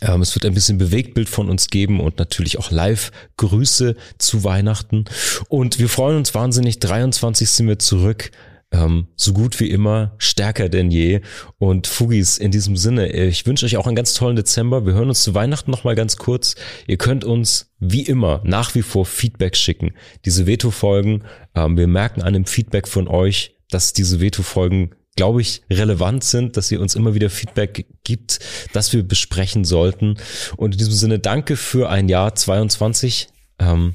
es 0.00 0.34
wird 0.34 0.46
ein 0.46 0.54
bisschen 0.54 0.78
Bewegtbild 0.78 1.28
von 1.28 1.50
uns 1.50 1.68
geben 1.68 2.00
und 2.00 2.18
natürlich 2.18 2.58
auch 2.58 2.70
Live-Grüße 2.70 3.96
zu 4.18 4.44
Weihnachten. 4.44 5.04
Und 5.48 5.78
wir 5.78 5.88
freuen 5.88 6.16
uns 6.16 6.34
wahnsinnig. 6.34 6.78
23 6.78 7.50
sind 7.50 7.66
wir 7.66 7.78
zurück. 7.78 8.30
Ähm, 8.70 9.06
so 9.16 9.32
gut 9.32 9.58
wie 9.60 9.70
immer, 9.70 10.14
stärker 10.18 10.68
denn 10.68 10.90
je. 10.90 11.22
Und 11.58 11.86
Fugis, 11.86 12.36
in 12.36 12.50
diesem 12.50 12.76
Sinne, 12.76 13.10
ich 13.10 13.46
wünsche 13.46 13.64
euch 13.64 13.76
auch 13.78 13.86
einen 13.86 13.96
ganz 13.96 14.12
tollen 14.12 14.36
Dezember. 14.36 14.84
Wir 14.84 14.92
hören 14.92 15.08
uns 15.08 15.22
zu 15.22 15.34
Weihnachten 15.34 15.70
nochmal 15.70 15.94
ganz 15.94 16.16
kurz. 16.16 16.54
Ihr 16.86 16.98
könnt 16.98 17.24
uns 17.24 17.72
wie 17.78 18.02
immer 18.02 18.42
nach 18.44 18.74
wie 18.74 18.82
vor 18.82 19.06
Feedback 19.06 19.56
schicken. 19.56 19.94
Diese 20.26 20.46
Veto-Folgen, 20.46 21.24
ähm, 21.54 21.78
wir 21.78 21.86
merken 21.86 22.20
an 22.20 22.34
dem 22.34 22.44
Feedback 22.44 22.88
von 22.88 23.08
euch, 23.08 23.56
dass 23.70 23.94
diese 23.94 24.20
Veto-Folgen 24.20 24.94
glaube 25.18 25.40
ich, 25.40 25.62
relevant 25.68 26.22
sind, 26.22 26.56
dass 26.56 26.70
ihr 26.70 26.80
uns 26.80 26.94
immer 26.94 27.12
wieder 27.12 27.28
Feedback 27.28 27.86
gibt, 28.04 28.38
dass 28.72 28.92
wir 28.92 29.02
besprechen 29.02 29.64
sollten. 29.64 30.16
Und 30.56 30.74
in 30.74 30.78
diesem 30.78 30.94
Sinne 30.94 31.18
danke 31.18 31.56
für 31.56 31.90
ein 31.90 32.08
Jahr 32.08 32.36
22. 32.36 33.28
Ähm, 33.58 33.94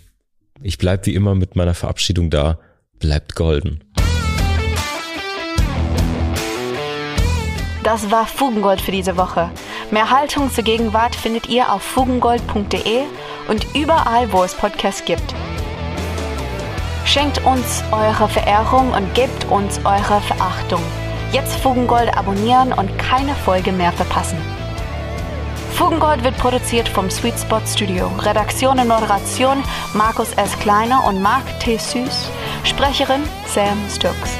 ich 0.61 0.77
bleibe 0.77 1.05
wie 1.05 1.15
immer 1.15 1.33
mit 1.33 1.55
meiner 1.55 1.75
Verabschiedung 1.75 2.29
da. 2.29 2.59
Bleibt 2.99 3.35
golden. 3.35 3.79
Das 7.85 8.11
war 8.11 8.27
Fugengold 8.27 8.81
für 8.81 8.91
diese 8.91 9.15
Woche. 9.15 9.49
Mehr 9.91 10.09
Haltung 10.09 10.51
zur 10.51 10.65
Gegenwart 10.65 11.15
findet 11.15 11.47
ihr 11.47 11.71
auf 11.71 11.83
fugengold.de 11.83 13.03
und 13.47 13.65
überall, 13.73 14.33
wo 14.33 14.43
es 14.43 14.53
Podcasts 14.55 15.05
gibt. 15.05 15.33
Schenkt 17.05 17.45
uns 17.45 17.81
eure 17.93 18.27
Verehrung 18.27 18.91
und 18.91 19.13
gebt 19.13 19.45
uns 19.49 19.79
eure 19.85 20.19
Verachtung. 20.19 20.81
Jetzt 21.33 21.55
Fugengold 21.61 22.15
abonnieren 22.15 22.73
und 22.73 22.95
keine 22.99 23.33
Folge 23.33 23.71
mehr 23.71 23.91
verpassen. 23.91 24.37
Fugengold 25.71 26.23
wird 26.23 26.37
produziert 26.37 26.87
vom 26.87 27.09
Sweet 27.09 27.39
Spot 27.39 27.59
Studio. 27.65 28.05
Redaktion 28.19 28.77
und 28.79 28.87
Moderation 28.87 29.63
Markus 29.95 30.31
S. 30.33 30.51
Kleiner 30.59 31.03
und 31.07 31.23
Marc 31.23 31.59
T. 31.59 31.77
Süß. 31.77 32.29
Sprecherin 32.63 33.23
Sam 33.47 33.79
Stokes. 33.89 34.37